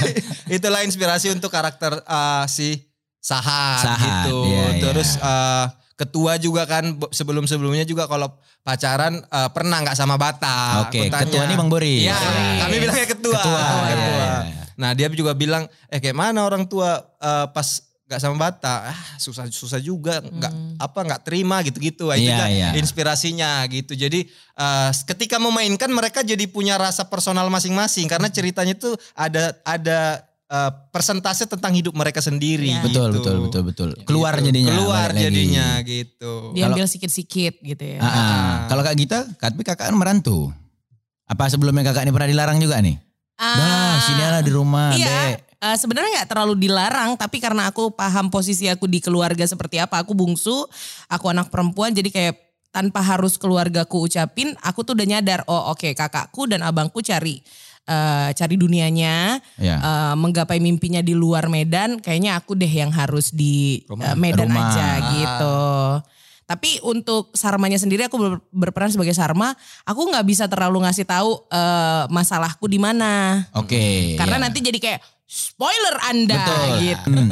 itulah 0.52 0.82
inspirasi 0.82 1.28
untuk 1.30 1.50
karakter 1.50 2.02
uh, 2.04 2.46
si 2.46 2.82
Sahat, 3.22 3.86
Sahat, 3.86 4.26
gitu. 4.26 4.50
iya, 4.50 4.66
iya. 4.74 4.82
Terus 4.82 5.10
uh, 5.22 5.70
ketua 6.02 6.42
juga 6.42 6.66
kan 6.66 6.98
sebelum-sebelumnya 7.14 7.86
juga 7.86 8.10
kalau 8.10 8.34
pacaran 8.66 9.22
uh, 9.30 9.50
pernah 9.54 9.86
nggak 9.86 9.94
sama 9.94 10.18
Bata. 10.18 10.90
Oke, 10.90 11.14
tanya. 11.14 11.30
ketua 11.30 11.46
ini 11.46 11.54
Bang 11.54 11.70
Boris. 11.70 12.10
Iya, 12.10 12.18
kami 12.66 12.76
bilangnya 12.82 13.06
ketua. 13.06 13.38
Ketua, 13.38 13.62
iya, 13.62 13.94
Ketua. 13.94 14.26
iya. 14.50 14.62
Nah 14.82 14.90
dia 14.98 15.08
juga 15.14 15.38
bilang, 15.38 15.70
eh 15.94 16.02
kayak 16.02 16.18
mana 16.18 16.42
orang 16.42 16.66
tua 16.66 17.06
uh, 17.22 17.46
pas 17.54 17.86
nggak 18.12 18.18
sama 18.20 18.36
Bata, 18.36 18.92
ah 18.92 19.00
susah 19.16 19.48
susah 19.48 19.80
juga, 19.80 20.20
nggak 20.20 20.84
apa 20.84 21.00
nggak 21.00 21.22
terima 21.24 21.64
gitu-gitu. 21.64 22.12
Nah, 22.12 22.20
Itu 22.20 22.28
Iya, 22.28 22.38
kan 22.44 22.50
iya. 22.52 22.70
inspirasinya 22.76 23.64
gitu. 23.72 23.96
Jadi 23.96 24.28
eh, 24.60 24.92
ketika 25.08 25.40
memainkan 25.40 25.88
mereka 25.88 26.20
jadi 26.20 26.44
punya 26.52 26.76
rasa 26.76 27.08
personal 27.08 27.48
masing-masing 27.48 28.12
karena 28.12 28.28
ceritanya 28.28 28.76
tuh 28.76 29.00
ada 29.16 29.56
ada 29.64 30.28
eh, 30.52 30.72
persentase 30.92 31.48
tentang 31.48 31.72
hidup 31.72 31.96
mereka 31.96 32.20
sendiri. 32.20 32.76
Iya. 32.76 32.84
Betul, 32.84 33.08
gitu. 33.10 33.18
betul, 33.24 33.36
betul, 33.40 33.62
betul. 33.64 33.90
Keluar 34.04 34.36
Gitu. 34.38 34.52
jadinya. 34.52 34.74
Keluar 34.76 35.08
balik 35.10 35.16
lagi. 35.16 35.26
jadinya 35.32 35.68
gitu. 35.82 36.34
Diambil 36.52 36.86
sikit-sikit 36.86 37.54
gitu 37.58 37.84
ya. 37.88 38.00
Ah, 38.00 38.08
ah. 38.12 38.52
Kalau 38.68 38.84
Kak 38.84 38.96
Gita, 39.00 39.20
tapi 39.40 39.64
kakak 39.64 39.88
kan 39.88 39.96
merantau. 39.96 40.52
Apa 41.26 41.48
sebelumnya 41.48 41.88
kakak 41.88 42.04
ini 42.04 42.12
pernah 42.12 42.28
dilarang 42.28 42.60
juga 42.60 42.84
nih? 42.84 43.00
Dah, 43.42 43.98
sini 44.06 44.22
lah 44.22 44.44
di 44.46 44.54
rumah, 44.54 44.94
Iya, 44.94 45.10
Dek. 45.34 45.58
eh, 45.58 45.74
sebenarnya 45.74 46.22
nggak 46.22 46.30
terlalu 46.30 46.62
dilarang, 46.62 47.18
tapi 47.18 47.42
karena 47.42 47.74
aku 47.74 47.90
paham 47.90 48.30
posisi 48.30 48.70
aku 48.70 48.86
di 48.86 49.02
keluarga 49.02 49.42
seperti 49.50 49.82
apa, 49.82 49.98
aku 49.98 50.14
bungsu, 50.14 50.70
aku 51.10 51.26
anak 51.26 51.50
perempuan, 51.50 51.90
jadi 51.90 52.06
kayak 52.14 52.36
tanpa 52.70 53.02
harus 53.02 53.42
keluargaku 53.42 54.06
ucapin, 54.06 54.54
aku 54.62 54.86
tuh 54.86 54.94
udah 54.94 55.08
nyadar, 55.10 55.42
oh 55.50 55.74
oke 55.74 55.90
kakakku 55.98 56.46
dan 56.46 56.62
abangku 56.62 57.02
cari 57.02 57.42
eh, 57.92 58.30
cari 58.32 58.56
dunianya, 58.56 59.44
Ya. 59.60 59.76
eh, 59.78 60.16
menggapai 60.16 60.58
mimpinya 60.58 61.04
di 61.04 61.12
luar 61.12 61.52
Medan, 61.52 62.00
kayaknya 62.00 62.40
aku 62.40 62.56
deh 62.56 62.72
yang 62.72 62.90
harus 62.90 63.30
di 63.30 63.84
eh, 63.84 64.16
Medan 64.16 64.48
Rumah. 64.48 64.64
aja 64.72 64.88
gitu. 65.12 65.60
Tapi 66.42 66.84
untuk 66.84 67.32
Sarmanya 67.32 67.80
sendiri 67.80 68.08
aku 68.08 68.18
ber- 68.20 68.44
berperan 68.52 68.92
sebagai 68.92 69.16
Sarma, 69.16 69.56
aku 69.84 70.12
nggak 70.12 70.24
bisa 70.24 70.48
terlalu 70.48 70.84
ngasih 70.84 71.04
tahu 71.04 71.48
eh, 71.48 72.04
masalahku 72.08 72.68
di 72.68 72.76
mana. 72.76 73.44
Oke. 73.56 74.16
Karena 74.16 74.36
ya. 74.36 74.44
nanti 74.48 74.60
jadi 74.60 74.76
kayak 74.76 75.00
spoiler 75.32 75.96
Anda 76.12 76.36
Betul. 76.44 76.68
gitu. 76.84 77.12
Hmm. 77.16 77.30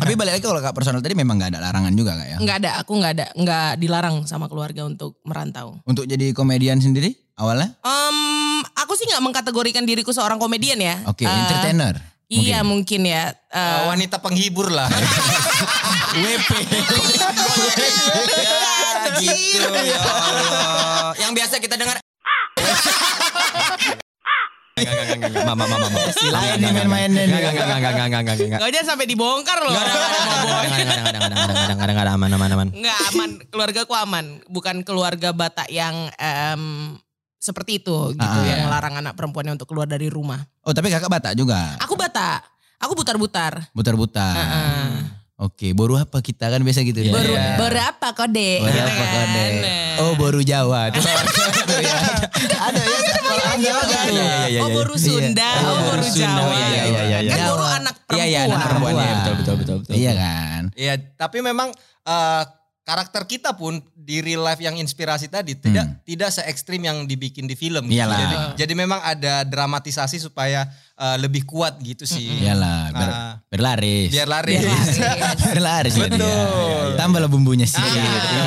Tapi 0.00 0.12
balik 0.16 0.40
lagi 0.40 0.44
kalau 0.48 0.64
kak 0.64 0.72
personal 0.72 1.04
tadi 1.04 1.12
memang 1.12 1.36
nggak 1.36 1.52
ada 1.52 1.60
larangan 1.60 1.92
juga 1.92 2.16
kak 2.16 2.28
ya? 2.32 2.36
Nggak 2.40 2.56
ada, 2.64 2.70
aku 2.80 2.92
nggak 2.96 3.12
ada, 3.12 3.26
nggak 3.36 3.68
dilarang 3.76 4.16
sama 4.24 4.48
keluarga 4.48 4.88
untuk 4.88 5.20
merantau. 5.28 5.76
Untuk 5.84 6.08
jadi 6.08 6.32
komedian 6.32 6.80
sendiri 6.80 7.12
awalnya? 7.36 7.68
Um, 7.84 8.60
aku 8.76 8.96
sih 8.96 9.06
nggak 9.08 9.22
mengkategorikan 9.24 9.84
diriku 9.84 10.12
seorang 10.12 10.38
komedian 10.40 10.80
ya. 10.80 10.96
Oke, 11.08 11.24
okay, 11.24 11.26
uh, 11.28 11.38
entertainer. 11.46 11.94
Mungkin. 12.32 12.48
Iya 12.48 12.64
mungkin 12.64 13.00
ya. 13.04 13.36
Uh, 13.52 13.60
uh, 13.60 13.92
wanita 13.92 14.16
penghibur 14.24 14.72
lah. 14.72 14.88
WP. 16.16 16.50
gitu 19.22 19.68
ya 19.68 19.98
Allah. 20.00 21.12
Yang 21.20 21.32
biasa 21.36 21.60
kita 21.60 21.76
dengar. 21.76 22.00
Enggak, 24.72 25.28
sampai 28.82 29.06
dibongkar 29.06 29.60
loh. 29.60 29.76
Aman, 32.12 32.28
aman, 32.28 32.52
aman. 32.52 32.68
Enggak 32.72 32.98
aman, 33.12 33.30
keluarga 33.52 33.84
ku 33.88 33.94
aman. 33.96 34.40
Bukan 34.48 34.84
keluarga 34.84 35.32
Batak 35.32 35.68
yang 35.72 36.10
um, 36.16 36.96
seperti 37.42 37.72
itu 37.76 37.96
gitu 38.14 38.22
Ah. 38.38 38.46
yang 38.46 38.62
melarang 38.62 38.94
anak 38.96 39.12
perempuannya 39.12 39.52
untuk 39.52 39.66
keluar 39.66 39.84
dari 39.84 40.06
rumah. 40.06 40.38
Oh 40.62 40.70
tapi 40.70 40.86
kakak 40.86 41.10
Batak 41.10 41.34
juga? 41.34 41.74
Aku 41.82 41.98
Batak, 41.98 42.46
aku 42.78 42.94
butar-butar. 42.94 43.66
Butar-butar. 43.72 44.30
Heeh. 44.32 44.90
Oke, 45.42 45.74
boru 45.74 45.98
apa 45.98 46.22
kita 46.22 46.46
kan 46.46 46.62
biasa 46.62 46.86
gitu 46.86 47.02
ya? 47.02 47.10
Baru 47.10 47.34
Iya. 47.34 47.58
berapa 47.58 48.08
kode? 48.14 48.50
Gitu 48.62 48.78
apa 48.78 48.94
kan. 48.94 49.10
kode? 49.26 49.46
Oh, 49.98 50.12
boru 50.14 50.38
Jawa. 50.40 50.94
Tuh. 50.94 51.02
Ada 52.62 52.78
ya, 52.78 53.00
Jawa 53.58 53.82
iya, 54.06 54.30
iya, 54.48 54.60
Oh 54.62 54.68
iya. 54.68 54.76
baru 54.76 54.94
Sunda, 54.96 55.50
Iya. 55.50 55.60
oh 55.60 55.66
Oh, 55.68 55.80
baru 55.84 56.00
baru. 56.00 56.14
Jawa. 56.14 56.54
Iya, 56.54 56.62
iya, 56.62 56.82
iya, 57.02 57.18
iya, 57.18 57.18
Kan 57.26 57.38
iya. 57.38 57.46
baru 57.48 57.64
anak 57.66 57.94
perempuan. 58.00 58.14
Iya, 58.14 58.24
iya, 58.24 58.40
anak 58.46 58.58
perempuan. 58.62 58.92
Iya, 58.94 59.12
betul, 59.12 59.34
betul, 59.34 59.54
betul, 59.56 59.76
betul. 59.82 59.92
Iya 59.92 60.12
kan? 60.14 60.62
Iya, 60.72 60.92
tapi 61.16 61.38
memang 61.40 61.68
eh, 62.02 62.42
karakter 62.82 63.22
kita 63.24 63.50
pun 63.52 63.78
di 63.92 64.18
real 64.18 64.40
life 64.40 64.58
yang 64.58 64.74
inspirasi 64.74 65.26
tadi 65.26 65.54
tidak 65.54 65.84
Hmm. 65.84 65.96
tidak 66.02 66.28
se 66.28 66.42
ekstrim 66.42 66.80
yang 66.80 67.04
dibikin 67.04 67.44
di 67.44 67.54
film. 67.54 67.86
gitu. 67.86 67.94
Iyalah. 67.94 68.18
Jadi, 68.18 68.36
jadi 68.58 68.72
memang 68.74 69.00
ada 69.00 69.34
dramatisasi 69.42 70.18
supaya 70.18 70.66
eh, 70.94 71.16
lebih 71.16 71.42
kuat 71.44 71.78
gitu 71.78 72.02
sih. 72.04 72.26
Iyalah, 72.38 72.80
ber, 72.90 73.08
Ah. 73.08 73.34
berlaris. 73.48 74.10
Biar 74.10 74.28
lari. 74.28 74.54
Biar 74.54 74.74
lari. 74.78 75.42
berlaris 75.48 75.94
lah 75.96 76.08
dia. 76.10 76.18
Betul. 76.18 76.86
Tambahlah 76.94 77.26
bumbunya 77.28 77.64
sih. 77.64 77.78
Ah, 77.78 77.90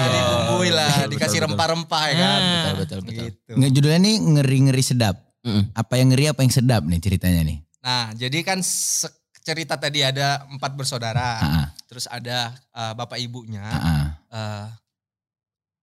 dibumbui 0.08 0.70
lah, 0.70 0.88
Betul, 0.98 1.10
dikasih 1.12 1.39
rempah-rempah 1.42 2.04
ya 2.06 2.15
kan. 2.15 2.39
Betul, 2.42 2.75
betul, 2.77 3.00
betul. 3.01 3.25
Gitu. 3.25 3.51
Nge, 3.51 3.68
judulnya 3.72 4.00
nih 4.01 4.15
ngeri-ngeri 4.22 4.84
sedap. 4.84 5.15
Mm-mm. 5.42 5.63
Apa 5.72 5.94
yang 5.96 6.08
ngeri, 6.10 6.25
apa 6.27 6.42
yang 6.42 6.50
sedap 6.50 6.82
nih 6.84 6.98
ceritanya 6.98 7.42
nih. 7.44 7.58
Nah, 7.82 8.10
jadi 8.13 8.38
kan 8.42 8.60
se- 8.60 9.13
cerita 9.46 9.78
tadi 9.78 10.02
ada 10.02 10.42
empat 10.50 10.74
bersaudara, 10.74 11.38
Ah, 11.38 11.46
ah, 11.62 11.68
terus 11.86 12.10
ada 12.10 12.50
eh, 12.52 12.94
bapak 12.94 13.22
ibunya. 13.22 13.62
ah, 13.62 13.78
ah. 13.78 14.06
eh, 14.34 14.66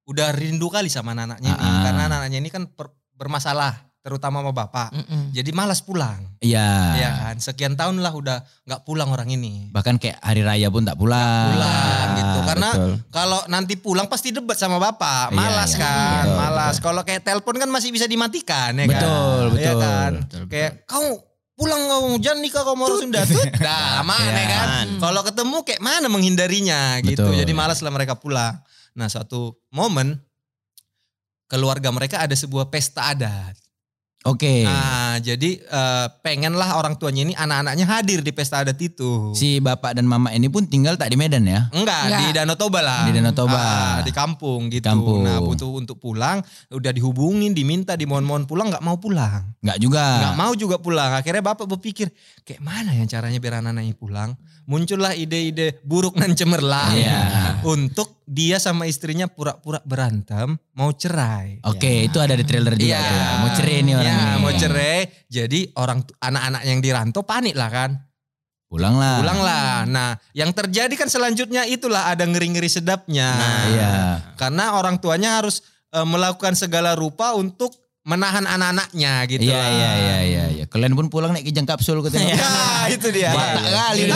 udah 0.02 0.34
rindu 0.34 0.66
kali 0.66 0.90
sama 0.90 1.14
anak-anaknya 1.14 1.46
ini 1.48 1.62
Ah, 1.62 1.70
ah. 1.70 1.82
karena 1.86 2.02
anak-anaknya 2.10 2.38
ini 2.42 2.50
kan 2.50 2.66
per- 2.66 2.90
bermasalah 3.14 3.86
terutama 4.02 4.42
sama 4.42 4.50
bapak. 4.50 4.90
Mm-mm. 4.90 5.30
Jadi 5.30 5.54
malas 5.54 5.78
pulang. 5.78 6.26
Iya. 6.42 6.70
Ya 6.98 7.10
kan, 7.22 7.38
sekian 7.38 7.78
tahun 7.78 8.02
lah 8.02 8.10
udah 8.10 8.42
nggak 8.66 8.82
pulang 8.82 9.06
orang 9.06 9.30
ini. 9.30 9.70
Bahkan 9.70 10.02
kayak 10.02 10.18
hari 10.18 10.42
raya 10.42 10.66
pun 10.68 10.82
tak 10.82 10.98
pulang. 10.98 11.54
Pulang 11.54 12.08
gitu. 12.18 12.38
Karena 12.42 12.70
betul. 12.74 12.92
kalau 13.14 13.40
nanti 13.46 13.78
pulang 13.78 14.10
pasti 14.10 14.34
debat 14.34 14.58
sama 14.58 14.82
bapak. 14.82 15.30
Iya, 15.30 15.38
Malas 15.38 15.70
iya. 15.70 15.78
kan, 15.78 16.24
Betul, 16.26 16.34
malas. 16.34 16.74
Kalau 16.82 17.02
kayak 17.06 17.22
telepon 17.22 17.54
kan 17.62 17.70
masih 17.70 17.94
bisa 17.94 18.10
dimatikan 18.10 18.74
ya 18.74 18.84
kan. 18.84 18.98
Betul, 18.98 19.44
Iya 19.54 19.70
betul. 19.70 19.78
kan. 19.78 20.12
Betul, 20.18 20.42
Kayak 20.50 20.72
kau 20.82 21.08
pulang 21.62 21.82
kau 21.86 22.18
jangan 22.18 22.40
nikah 22.42 22.62
kau 22.62 22.74
mau 22.74 22.90
orang 22.90 22.98
Sunda 22.98 23.22
tuh. 23.22 23.38
Nah, 23.56 24.02
mana 24.10 24.26
Iya. 24.34 24.44
kan. 24.50 24.86
Kalau 24.98 25.22
ketemu 25.22 25.56
kayak 25.62 25.78
mana 25.78 26.06
menghindarinya 26.06 26.98
gitu. 27.00 27.22
Betul. 27.22 27.38
Jadi 27.38 27.52
malas 27.54 27.78
lah 27.78 27.88
mereka 27.88 28.18
pulang. 28.18 28.58
Nah, 28.92 29.06
suatu 29.06 29.62
momen 29.70 30.18
keluarga 31.46 31.88
mereka 31.88 32.18
ada 32.18 32.34
sebuah 32.34 32.66
pesta 32.66 33.14
adat. 33.14 33.54
Oke. 34.22 34.62
Nah, 34.62 35.18
jadi 35.18 35.58
eh, 35.58 36.06
pengenlah 36.22 36.78
orang 36.78 36.94
tuanya 36.94 37.26
ini 37.26 37.34
anak-anaknya 37.34 37.86
hadir 37.90 38.22
di 38.22 38.30
pesta 38.30 38.62
adat 38.62 38.78
itu. 38.78 39.34
Si 39.34 39.58
bapak 39.58 39.98
dan 39.98 40.06
mama 40.06 40.30
ini 40.30 40.46
pun 40.46 40.62
tinggal 40.62 40.94
tak 40.94 41.10
di 41.10 41.18
Medan 41.18 41.42
ya? 41.42 41.66
Enggak, 41.74 42.06
Enggak. 42.06 42.20
di 42.22 42.26
Danau 42.30 42.54
Toba 42.54 42.80
lah. 42.86 43.02
Di 43.02 43.12
Danau 43.18 43.34
Toba. 43.34 43.58
Ah, 43.58 43.98
di 44.06 44.14
kampung 44.14 44.70
gitu. 44.70 44.86
Kampung. 44.86 45.26
Nah, 45.26 45.42
butuh 45.42 45.74
untuk 45.74 45.98
pulang, 45.98 46.38
udah 46.70 46.92
dihubungin, 46.94 47.50
diminta, 47.50 47.98
dimohon-mohon 47.98 48.46
pulang, 48.46 48.70
nggak 48.70 48.84
mau 48.86 48.94
pulang. 49.02 49.58
Enggak 49.58 49.78
juga. 49.82 50.04
Nggak 50.22 50.36
mau 50.38 50.52
juga 50.54 50.76
pulang. 50.78 51.10
Akhirnya 51.18 51.42
bapak 51.42 51.66
berpikir, 51.66 52.06
kayak 52.46 52.62
mana 52.62 52.94
ya 52.94 53.02
caranya 53.10 53.42
biar 53.42 53.58
anak-anaknya 53.58 53.98
pulang? 53.98 54.38
Muncullah 54.70 55.18
ide-ide 55.18 55.82
buruk 55.82 56.14
dan 56.14 56.38
cemerlang. 56.38 56.94
Iya. 56.94 57.20
Untuk 57.66 58.21
dia 58.32 58.56
sama 58.56 58.88
istrinya 58.88 59.28
pura-pura 59.28 59.84
berantem, 59.84 60.56
mau 60.72 60.88
cerai. 60.96 61.60
Oke, 61.68 62.08
itu 62.08 62.16
ada 62.16 62.32
di 62.32 62.40
trailer 62.48 62.72
juga 62.80 62.96
Iya. 62.96 63.04
tuh. 63.04 63.20
Mau 63.44 63.50
cerai 63.52 63.78
nih 63.84 63.94
orang 64.00 64.08
Iya, 64.08 64.16
nih. 64.24 64.40
mau 64.40 64.52
cerai. 64.56 64.98
Jadi 65.28 65.60
orang 65.76 65.98
anak-anak 66.16 66.62
yang 66.64 66.78
dirantau 66.80 67.22
panik 67.22 67.52
lah 67.52 67.68
kan. 67.68 67.90
Pulang 68.72 68.96
lah. 68.96 69.20
Pulang 69.20 69.40
lah. 69.44 69.84
Nah, 69.84 70.16
yang 70.32 70.48
terjadi 70.48 70.96
kan 70.96 71.04
selanjutnya 71.04 71.68
itulah 71.68 72.08
ada 72.08 72.24
ngeri-ngeri 72.24 72.72
sedapnya. 72.72 73.36
Iya. 73.68 73.92
Karena 74.40 74.80
orang 74.80 74.96
tuanya 74.96 75.36
harus 75.36 75.60
eh, 75.92 76.08
melakukan 76.08 76.56
segala 76.56 76.96
rupa 76.96 77.36
untuk 77.36 77.76
menahan 78.02 78.42
anak-anaknya 78.50 79.12
gitu. 79.30 79.46
Iya, 79.46 79.54
lah. 79.54 79.70
iya, 79.70 79.90
iya, 79.94 80.16
iya, 80.26 80.44
iya. 80.58 80.64
Kalian 80.66 80.98
pun 80.98 81.06
pulang 81.06 81.30
naik 81.30 81.46
kijang 81.46 81.66
kapsul 81.66 82.02
katanya. 82.02 82.34
Ya, 82.82 82.98
itu 82.98 83.08
dia. 83.14 83.30
Kali. 83.30 84.10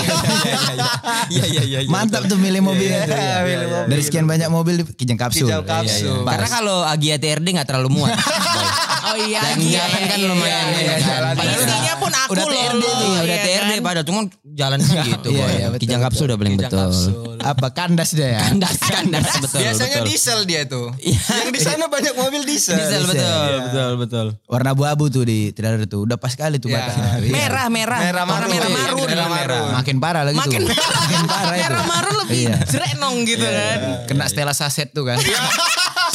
Iya, 1.31 1.45
iya, 1.47 1.63
iya. 1.63 1.79
Mantap 1.87 2.27
tuh 2.27 2.35
milih 2.35 2.67
mobilnya. 2.67 3.07
Iya, 3.07 3.07
tuh, 3.07 3.15
ya. 3.15 3.37
milih 3.47 3.67
mobil. 3.71 3.91
Dari 3.95 4.03
sekian 4.03 4.27
banyak 4.27 4.49
mobil 4.51 4.83
kijang 4.99 5.15
kapsul. 5.15 5.47
Kijang 5.47 5.63
kapsul. 5.63 6.27
Karena 6.27 6.49
kalau 6.51 6.83
Agia 6.83 7.15
TRD 7.23 7.47
nggak 7.55 7.69
terlalu 7.71 8.03
muat. 8.03 8.11
Oh 9.07 9.17
iya, 9.17 9.39
Dan 9.41 9.59
iya, 9.61 9.79
jalan 9.79 10.03
kan 10.03 10.19
iya, 10.19 10.27
lumayan. 10.27 10.65
iya, 10.67 10.75
ya 10.75 10.83
iya. 10.83 10.97
jalan. 11.01 11.33
Padahal 11.33 11.61
Isinya 11.63 11.95
pun 11.97 12.13
aku 12.13 12.33
udah 12.33 12.43
loh. 12.43 12.51
TRD 12.51 12.83
nih, 12.83 13.07
Iya 13.07 13.21
udah 13.23 13.39
TRD 13.39 13.71
kan? 13.71 13.85
padahal 13.85 14.05
cuma 14.05 14.21
jalan 14.53 14.79
gitu. 15.07 15.29
Iya, 15.29 15.39
boy. 15.39 15.53
iya, 15.53 15.67
betul, 15.69 15.81
Kijang 15.81 16.03
kapsul 16.03 16.25
udah 16.27 16.37
paling 16.37 16.55
betul. 16.57 16.79
kapsul. 16.81 17.13
Apa 17.39 17.69
kandas 17.71 18.11
dia 18.11 18.29
ya? 18.29 18.41
Kandas, 18.43 18.77
kandas 18.81 19.27
betul. 19.39 19.59
Biasanya 19.61 19.97
betul. 19.97 20.09
diesel 20.09 20.39
dia 20.43 20.61
tuh. 20.65 20.87
Iya. 20.99 21.23
Yang 21.39 21.51
di 21.53 21.61
sana 21.61 21.85
banyak 21.87 22.15
mobil 22.15 22.43
diesel. 22.43 22.75
Diesel 22.75 23.03
betul, 23.05 23.23
Iya. 23.23 23.59
betul, 23.63 23.91
betul. 23.97 24.27
Warna 24.45 24.69
abu-abu 24.73 25.05
tuh 25.07 25.23
di 25.23 25.39
trailer 25.51 25.85
tuh. 25.85 26.03
Udah 26.03 26.17
pas 26.17 26.33
kali 26.33 26.57
tuh 26.57 26.67
Iya. 26.67 26.91
Iya. 27.17 27.31
Merah, 27.31 27.67
merah. 27.69 27.99
Merah 28.01 28.25
marun. 28.25 28.49
merah 28.49 28.67
Iya, 28.67 28.75
marun. 28.77 29.07
merah 29.07 29.29
marun. 29.29 29.69
Makin 29.73 29.97
parah 29.97 30.23
lagi 30.25 30.37
tuh. 30.37 30.51
Makin 30.67 31.23
parah 31.25 31.55
itu. 31.55 31.63
Merah 31.65 31.85
marun 31.85 32.15
lebih 32.21 32.39
Iya. 32.43 32.57
jrenong 32.65 33.17
gitu 33.25 33.47
kan. 33.47 33.79
Kena 34.05 34.25
Stella 34.27 34.51
saset 34.53 34.91
tuh 34.91 35.05
kan. 35.05 35.19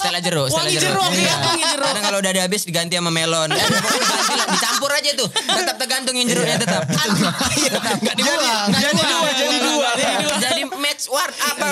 Stella 0.02 0.20
jeruk, 0.20 0.48
Stella 0.50 0.66
Wangi 0.66 0.76
jeruk. 0.76 0.98
jeruk, 0.98 1.12
iya, 1.14 1.36
wangi 1.38 1.66
jeruk. 1.70 1.86
Kadang 1.86 2.04
kalau 2.04 2.18
udah 2.20 2.32
ada 2.34 2.42
habis 2.42 2.62
diganti 2.66 2.98
sama 2.98 3.12
melon. 3.14 3.50
Eh, 3.62 3.68
pokoknya 3.70 4.02
diganti 4.02 4.34
lah, 4.34 4.48
dicampur 4.50 4.92
aja 4.92 5.10
tuh. 5.14 5.30
Tetap 5.30 5.76
tergantung 5.78 6.16
yang 6.18 6.28
jeruknya 6.28 6.58
tetap. 6.58 6.82
tetap. 6.90 7.34
Enggak 8.02 8.16
dibuang. 8.18 8.68
Jadi 8.74 9.02
dua, 9.06 9.30
jadi 9.38 9.58
dua. 9.62 9.90
Jadi 10.42 10.62
match 10.76 11.06
word 11.08 11.34
apa 11.38 11.68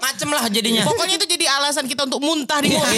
macem 0.00 0.28
lah 0.32 0.44
jadinya. 0.48 0.82
Pokoknya 0.82 1.14
itu 1.20 1.26
jadi 1.28 1.44
alasan 1.60 1.84
kita 1.84 2.08
untuk 2.08 2.24
muntah 2.24 2.64
di 2.64 2.72
mobil. 2.72 2.96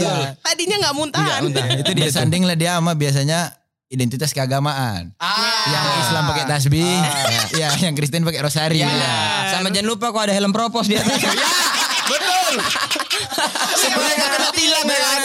iya. 0.00 0.32
Tadinya 0.40 0.76
nggak 0.88 0.94
muntahan. 0.96 1.40
Itu 1.44 1.90
dia 1.92 2.08
tuh. 2.08 2.14
Bersanding 2.14 2.42
lah 2.48 2.56
dia 2.56 2.80
sama 2.80 2.96
biasanya 2.96 3.52
identitas 3.86 4.32
keagamaan. 4.32 5.12
Ah. 5.20 5.68
Yang 5.68 5.84
Islam 6.02 6.22
pakai 6.26 6.44
tasbih, 6.48 6.96
ya 7.54 7.68
yang 7.84 7.94
Kristen 7.94 8.24
pakai 8.24 8.40
rosari. 8.40 8.80
Ya. 8.80 8.88
Ya. 8.88 9.14
Sama 9.52 9.68
jangan 9.68 9.88
lupa 9.92 10.08
kok 10.10 10.24
ada 10.24 10.34
helm 10.34 10.50
propos 10.50 10.88
di 10.88 10.96
atas. 10.96 11.20
Betul. 12.04 12.54
Supaya 13.74 14.13
gak 14.54 14.62
kena 14.62 14.62
tilang 14.62 14.86
ya 14.86 14.98
kan? 14.98 15.18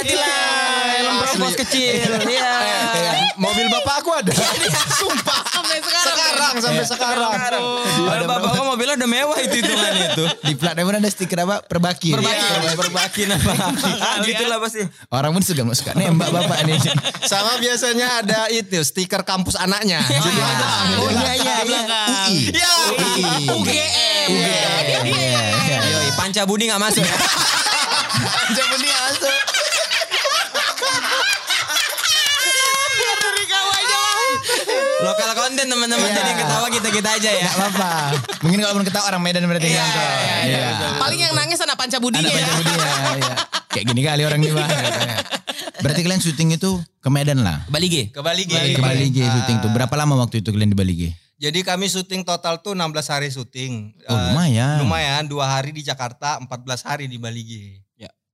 Helm 0.99 1.15
propos 1.23 1.53
kecil. 1.65 2.11
Iya. 2.25 2.51
Mobil 3.39 3.65
bapak 3.71 3.95
aku 4.03 4.09
ada. 4.11 4.33
Sumpah. 4.99 5.41
Sampai 5.47 5.77
sekarang. 5.79 6.05
Sekarang 6.09 6.53
sampai 6.59 6.85
sekarang. 6.85 7.31
Padahal 7.39 8.25
bapak 8.27 8.49
kok 8.51 8.65
mobilnya 8.67 8.95
udah 8.99 9.09
mewah 9.09 9.37
itu 9.39 9.55
hitungannya 9.63 10.05
itu. 10.11 10.23
Di 10.43 10.53
plat 10.59 10.75
pun 10.75 10.95
ada 10.97 11.09
stiker 11.09 11.39
apa? 11.47 11.55
Perbaki. 11.63 12.09
Perbaki, 12.13 12.35
Iya. 12.39 12.75
perbaki 12.75 13.21
apa? 13.29 13.53
Gitu 14.27 14.43
lah 14.49 14.57
pasti. 14.59 14.83
Orang 15.13 15.31
pun 15.37 15.41
suka 15.45 15.63
suka 15.75 15.91
nembak 15.95 16.29
bapak 16.33 16.67
nih. 16.67 16.77
Sama 17.23 17.57
biasanya 17.61 18.23
ada 18.25 18.39
itu 18.51 18.81
stiker 18.83 19.23
kampus 19.23 19.55
anaknya. 19.55 20.03
Jadi 20.03 20.39
ada. 20.39 20.67
Oh 20.99 21.09
iya 21.09 21.33
iya 21.37 21.55
iya. 21.63 21.81
UI. 22.29 22.53
Ya. 22.53 22.73
UGM. 23.49 24.27
Iya, 24.29 25.01
iya. 25.05 25.77
Yoi, 25.89 26.09
Panca 26.13 26.43
Budi 26.45 26.69
gak 26.69 26.81
masuk 26.81 27.01
ya. 27.01 27.15
Jangan 28.49 28.77
dia 28.79 28.95
masuk. 29.01 29.37
Lokal 34.99 35.31
konten 35.31 35.65
teman-teman 35.65 36.05
Iya. 36.05 36.17
jadi 36.19 36.31
ketawa 36.35 36.67
kita-kita 36.69 37.09
aja 37.09 37.29
ya. 37.31 37.43
Gak 37.45 37.55
apa-apa. 37.55 37.91
Mungkin 38.43 38.57
kalau 38.59 38.73
belum 38.75 38.85
ketawa 38.85 39.05
orang 39.07 39.21
Medan 39.23 39.43
berarti 39.47 39.67
yang 39.69 39.79
nonton. 39.79 40.07
Iya. 40.43 40.67
Paling 40.99 41.19
yang 41.19 41.33
nangis 41.33 41.59
anak 41.59 41.77
panca 41.79 41.97
budinya 41.97 42.19
Anak 42.21 42.35
ya. 42.35 42.43
panca 42.43 42.55
budi 42.57 42.73
ya. 42.73 42.83
iya. 43.15 43.33
Kayak 43.69 43.85
gini 43.87 44.01
kali 44.03 44.21
orang 44.27 44.39
di 44.39 44.47
katanya. 44.51 45.17
Berarti 45.79 46.01
kalian 46.03 46.19
syuting 46.19 46.49
itu 46.53 46.69
ke 46.99 47.09
Medan 47.09 47.39
lah. 47.39 47.63
Bali 47.71 47.87
G. 47.87 47.95
Ke 48.11 48.19
Bali 48.19 48.43
G. 48.43 48.53
Ke 48.75 48.81
Bali 48.83 49.07
G 49.07 49.23
syuting 49.23 49.57
tuh. 49.63 49.69
Berapa 49.71 49.95
lama 49.95 50.19
waktu 50.19 50.43
itu 50.43 50.51
kalian 50.51 50.69
di 50.69 50.77
Bali 50.77 50.93
G? 50.93 51.03
Jadi 51.39 51.63
kami 51.63 51.87
syuting 51.87 52.27
total 52.27 52.59
tuh 52.59 52.75
16 52.75 52.83
hari 53.07 53.31
syuting. 53.31 53.95
Oh, 54.03 54.11
Eh, 54.11 54.19
lumayan. 54.29 54.83
Lumayan, 54.83 55.23
dua 55.23 55.47
hari 55.49 55.71
di 55.71 55.79
Jakarta, 55.79 56.35
14 56.37 56.83
hari 56.83 57.07
di 57.07 57.15
Bali 57.15 57.47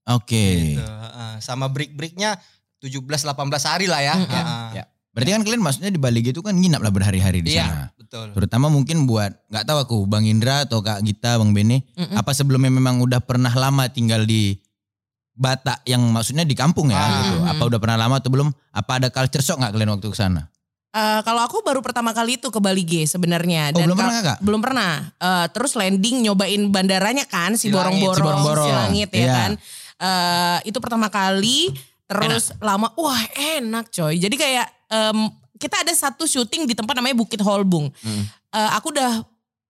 Oke. 0.08 0.76
Gitu, 0.76 0.82
heeh. 0.82 1.34
sama 1.40 1.66
break-breaknya 1.68 2.38
17-18 2.80 3.26
hari 3.66 3.86
lah 3.86 4.02
ya. 4.02 4.16
Heeh. 4.16 4.68
Ya. 4.76 4.84
Berarti 5.10 5.32
kan 5.32 5.42
kalian 5.42 5.64
maksudnya 5.64 5.90
di 5.90 5.98
Bali 5.98 6.20
G 6.20 6.30
itu 6.30 6.44
kan 6.44 6.52
nginap 6.52 6.80
lah 6.80 6.92
berhari-hari 6.92 7.40
di 7.40 7.56
Iya, 7.56 7.64
sana. 7.64 7.84
betul. 7.96 8.36
Terutama 8.36 8.68
mungkin 8.68 9.08
buat 9.08 9.32
nggak 9.48 9.64
tahu 9.64 9.78
aku 9.80 9.98
Bang 10.06 10.28
Indra 10.28 10.68
atau 10.68 10.84
Kak 10.84 11.00
Gita, 11.02 11.40
Bang 11.40 11.56
Bene, 11.56 11.88
apa 12.12 12.32
sebelumnya 12.32 12.68
memang 12.70 13.00
udah 13.00 13.20
pernah 13.20 13.50
lama 13.50 13.88
tinggal 13.88 14.24
di 14.24 14.60
Batak 15.32 15.84
yang 15.84 16.00
maksudnya 16.06 16.44
di 16.44 16.56
kampung 16.56 16.92
ya 16.92 16.96
Ah. 16.96 17.08
gitu. 17.18 17.36
Apa 17.46 17.64
udah 17.66 17.76
pernah 17.76 17.98
lama 17.98 18.20
atau 18.20 18.28
belum? 18.28 18.52
Apa 18.72 19.04
ada 19.04 19.08
culture 19.08 19.40
shock 19.40 19.60
nggak 19.60 19.72
kalian 19.72 19.92
waktu 19.92 20.08
ke 20.08 20.16
sana? 20.16 20.48
Eh, 20.92 21.20
kalau 21.24 21.44
aku 21.44 21.60
baru 21.60 21.84
pertama 21.84 22.16
kali 22.16 22.40
itu 22.40 22.48
ke 22.48 22.60
Bali 22.60 22.84
G 22.84 23.04
sebenarnya. 23.04 23.72
Oh, 23.72 23.84
belum 23.84 24.00
pernah, 24.00 24.20
Kak? 24.24 24.38
Belum 24.40 24.62
pernah. 24.64 24.92
Eh, 25.12 25.46
terus 25.52 25.76
landing 25.76 26.24
nyobain 26.24 26.72
bandaranya 26.72 27.28
kan 27.28 27.56
si 27.56 27.68
Borong-Borong, 27.68 28.16
Ciborong-Borong. 28.16 28.68
Silangit 28.68 29.10
ya 29.12 29.20
Iya. 29.20 29.32
kan. 29.34 29.52
Eh, 30.00 30.60
itu 30.68 30.78
pertama 30.84 31.08
kali. 31.08 31.72
Terus 32.06 32.54
lama, 32.62 32.94
wah 32.94 33.24
enak 33.58 33.90
coy. 33.90 34.22
Jadi 34.22 34.36
kayak 34.38 34.68
em, 34.94 35.26
kita 35.58 35.82
ada 35.82 35.94
satu 35.96 36.30
syuting 36.30 36.70
di 36.70 36.78
tempat 36.78 36.94
namanya 36.94 37.18
Bukit 37.18 37.42
Holbung. 37.42 37.90
Eh, 38.06 38.70
aku 38.78 38.94
udah 38.94 39.26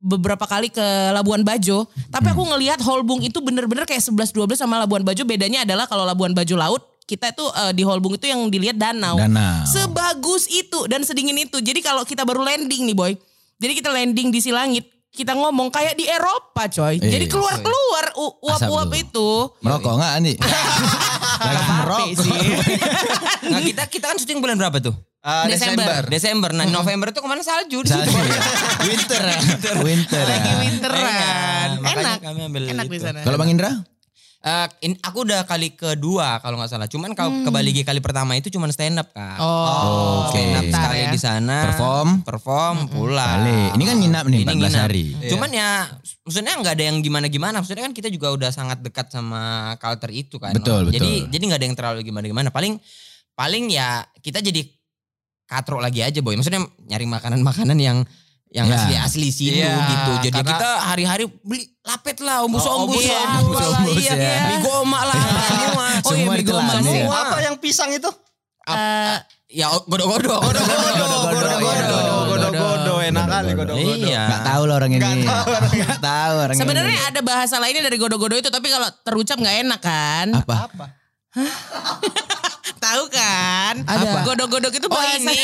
beberapa 0.06 0.46
kali 0.46 0.70
ke 0.70 0.84
Labuan 1.16 1.42
Bajo, 1.42 1.88
tapi 2.14 2.30
aku 2.30 2.44
ngelihat 2.46 2.78
Holbung 2.84 3.24
itu 3.26 3.42
bener-bener 3.42 3.88
kayak 3.90 4.04
11-12 4.04 4.60
sama 4.60 4.78
Labuan 4.84 5.02
Bajo. 5.02 5.24
Bedanya 5.24 5.64
adalah 5.64 5.88
kalau 5.88 6.04
Labuan 6.04 6.36
Bajo 6.36 6.54
laut, 6.60 6.84
kita 7.08 7.32
itu 7.32 7.46
eh, 7.56 7.74
di 7.74 7.84
Holbung 7.86 8.18
itu 8.18 8.26
yang 8.28 8.42
dilihat 8.50 8.76
danau. 8.76 9.16
Danau. 9.16 9.64
Sebagus 9.66 10.50
itu 10.52 10.90
dan 10.92 11.06
sedingin 11.06 11.48
itu. 11.48 11.62
Jadi 11.62 11.80
kalau 11.80 12.04
kita 12.04 12.26
baru 12.28 12.44
landing 12.44 12.90
nih 12.92 12.98
boy. 12.98 13.14
Jadi 13.56 13.74
kita 13.80 13.90
landing 13.94 14.36
di 14.36 14.40
Silangit. 14.44 14.86
Kita 15.16 15.32
ngomong 15.32 15.72
kayak 15.72 15.96
di 15.96 16.04
Eropa 16.06 16.68
coy. 16.68 17.00
Eh, 17.00 17.08
Jadi 17.08 17.26
keluar-keluar 17.26 18.06
u- 18.16 18.36
Asap 18.46 18.68
uap-uap 18.68 18.92
itu. 18.94 19.30
Merokok 19.64 19.94
nggak 19.96 20.14
nih? 20.22 20.36
Lagi 21.48 21.66
merokok. 21.74 22.08
sih. 22.20 22.32
Nah 23.46 23.62
kita 23.62 23.84
kita 23.86 24.06
kan 24.10 24.18
syuting 24.18 24.42
bulan 24.42 24.58
berapa 24.58 24.82
tuh? 24.82 24.92
Ah, 25.22 25.46
Desember. 25.46 25.82
Desember. 25.82 26.02
Desember. 26.06 26.50
Nah 26.52 26.66
November 26.68 27.08
itu 27.10 27.18
ke 27.18 27.26
mana 27.26 27.42
salju? 27.42 27.82
di 27.82 27.88
Salju 27.88 28.10
situ. 28.10 28.20
ya. 28.22 28.42
Winter 28.84 29.22
ya. 29.24 29.40
Winter 29.82 30.22
ya. 30.22 30.28
Lagi 30.28 30.52
winteran. 30.60 31.70
Enak. 31.82 32.18
kami 32.22 32.40
ambil 32.44 32.62
Enak 32.68 32.86
di 32.86 33.00
sana. 33.00 33.20
Kalau 33.24 33.38
Bang 33.38 33.50
Indra? 33.50 33.72
Eh, 34.46 34.68
in- 34.86 35.02
aku 35.02 35.26
udah 35.26 35.42
kali 35.44 35.74
kedua 35.74 36.38
kalau 36.38 36.62
nggak 36.62 36.70
salah. 36.70 36.86
Cuman 36.86 37.18
kalau 37.18 37.34
ke 37.42 37.50
Bali 37.50 37.74
G 37.74 37.82
kali 37.82 37.98
pertama 37.98 38.38
itu 38.38 38.54
cuman 38.54 38.70
stand 38.70 38.94
up 38.96 39.10
kan. 39.10 39.42
Oh, 39.42 40.30
Oke. 40.30 40.38
Stand 40.38 40.54
up 40.54 40.66
sekali 40.70 41.00
ya. 41.02 41.10
di 41.10 41.18
sana. 41.18 41.58
Perform. 41.66 42.10
Perform 42.22 42.78
pulang. 42.86 43.42
Balik. 43.42 43.70
Ini 43.74 43.84
kan 43.84 43.96
nginap 43.98 44.26
nih, 44.30 44.40
Ini 44.40 44.46
14 44.46 44.62
nginap. 44.62 44.84
hari. 44.86 45.06
Cuman 45.34 45.50
ya 45.50 45.70
maksudnya 46.22 46.54
nggak 46.62 46.74
ada 46.78 46.86
yang 46.86 46.98
gimana-gimana. 47.02 47.56
Maksudnya 47.58 47.90
kan 47.90 47.94
kita 47.98 48.14
juga 48.14 48.28
udah 48.32 48.54
sangat 48.54 48.86
dekat 48.86 49.10
sama 49.10 49.42
culture 49.82 50.14
itu 50.14 50.38
kan. 50.38 50.54
Betul, 50.54 50.94
Jadi 50.94 51.26
betul. 51.26 51.32
jadi 51.34 51.44
nggak 51.50 51.60
ada 51.60 51.66
yang 51.66 51.78
terlalu 51.82 52.00
gimana-gimana. 52.06 52.54
Paling 52.54 52.78
paling 53.34 53.74
ya 53.74 54.06
kita 54.22 54.46
jadi 54.46 54.62
katrok 55.50 55.82
lagi 55.82 56.06
aja 56.06 56.22
boy. 56.22 56.38
Maksudnya 56.38 56.62
nyari 56.86 57.10
makanan-makanan 57.10 57.78
yang 57.82 58.06
yang 58.56 58.66
Ya. 58.66 58.80
asli-asli 58.80 59.30
sini 59.30 59.60
Iya, 59.60 59.76
gitu. 59.84 60.12
Jadi 60.24 60.40
karena- 60.40 60.52
kita 60.56 60.70
hari-hari 60.82 61.24
beli 61.44 61.68
lapet 61.84 62.18
lah, 62.18 62.40
Oh, 62.40 62.48
lah, 62.48 62.48
ombus-ombus, 62.48 63.04
apalah, 63.04 63.68
ombus 63.76 64.00
iya, 64.00 64.14
ya. 64.16 64.36
mie 64.48 64.60
goma 64.64 65.00
lah 65.04 65.16
semua. 65.44 65.86
Oh 66.00 66.14
iya, 66.16 66.26
mie 66.32 66.42
goma 66.42 66.72
semua. 66.74 67.16
Apa 67.22 67.38
yang 67.44 67.56
pisang 67.60 67.92
itu? 67.92 68.08
Eh, 68.66 69.18
Ya 69.46 69.70
godok-godok. 69.70 70.42
Godo-godo, 70.42 71.06
godo-godo, 72.28 72.94
enak 73.00 73.26
kali 73.26 73.52
godo-godo. 73.54 74.04
Iya. 74.04 74.24
Nggak 74.26 74.42
tahu 74.44 74.64
lah 74.66 74.76
orang 74.76 74.92
ini. 74.92 75.24
Nggak 75.76 76.02
tahu 76.02 76.34
orang 76.42 76.56
Sebenarnya 76.58 76.98
ini. 76.98 77.08
ada 77.08 77.20
bahasa 77.22 77.56
lainnya 77.58 77.84
dari 77.84 77.96
godo-godo 77.96 78.36
itu 78.36 78.50
tapi 78.50 78.68
kalau 78.68 78.90
terucap 79.04 79.38
nggak 79.38 79.58
enak 79.64 79.80
kan? 79.80 80.28
Apa? 80.34 80.56
Apa? 80.68 80.86
Tahu 82.86 83.04
kan? 83.12 83.76
Apa? 83.84 84.24
Godok-godok 84.24 84.72
itu 84.72 84.88
Oh 84.88 85.04
ini 85.18 85.42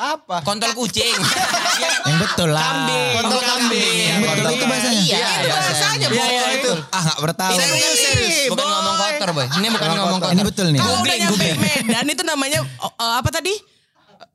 Apa? 0.00 0.40
kontol 0.46 0.70
kucing. 0.72 1.12
Yang 2.08 2.18
betul 2.24 2.48
lah. 2.54 2.62
Kambing. 2.62 3.12
Kontol 3.20 3.40
kambing. 3.42 3.96
Yang 4.06 4.20
betul 4.22 4.32
Kontol 4.32 4.52
itu 4.54 4.66
bahasanya. 4.66 5.02
Iya, 5.02 5.28
itu 5.42 5.48
bahasanya 5.50 6.06
Iya, 6.06 6.24
iya, 6.30 6.46
itu. 6.56 6.72
Ah 6.94 7.00
nggak 7.02 7.18
pernah 7.20 7.36
tahu. 7.36 7.56
Serius, 7.58 7.96
serius. 8.00 8.48
Bukan 8.48 8.64
boy. 8.64 8.72
ngomong 8.72 8.94
kotor 8.96 9.30
boy. 9.34 9.46
Ini 9.50 9.66
bukan 9.68 9.88
ngomong 9.92 10.18
kotor. 10.20 10.32
Ini 10.32 10.42
betul 10.46 10.66
nih. 10.72 10.80
Kalau 10.80 10.94
udah 10.94 11.02
Googling, 11.02 11.20
nyampe 11.20 11.46
googling. 11.52 11.84
Medan 11.84 12.06
itu 12.08 12.22
namanya 12.24 12.58
oh, 12.80 12.92
eh, 12.92 13.14
apa 13.20 13.28
tadi? 13.34 13.54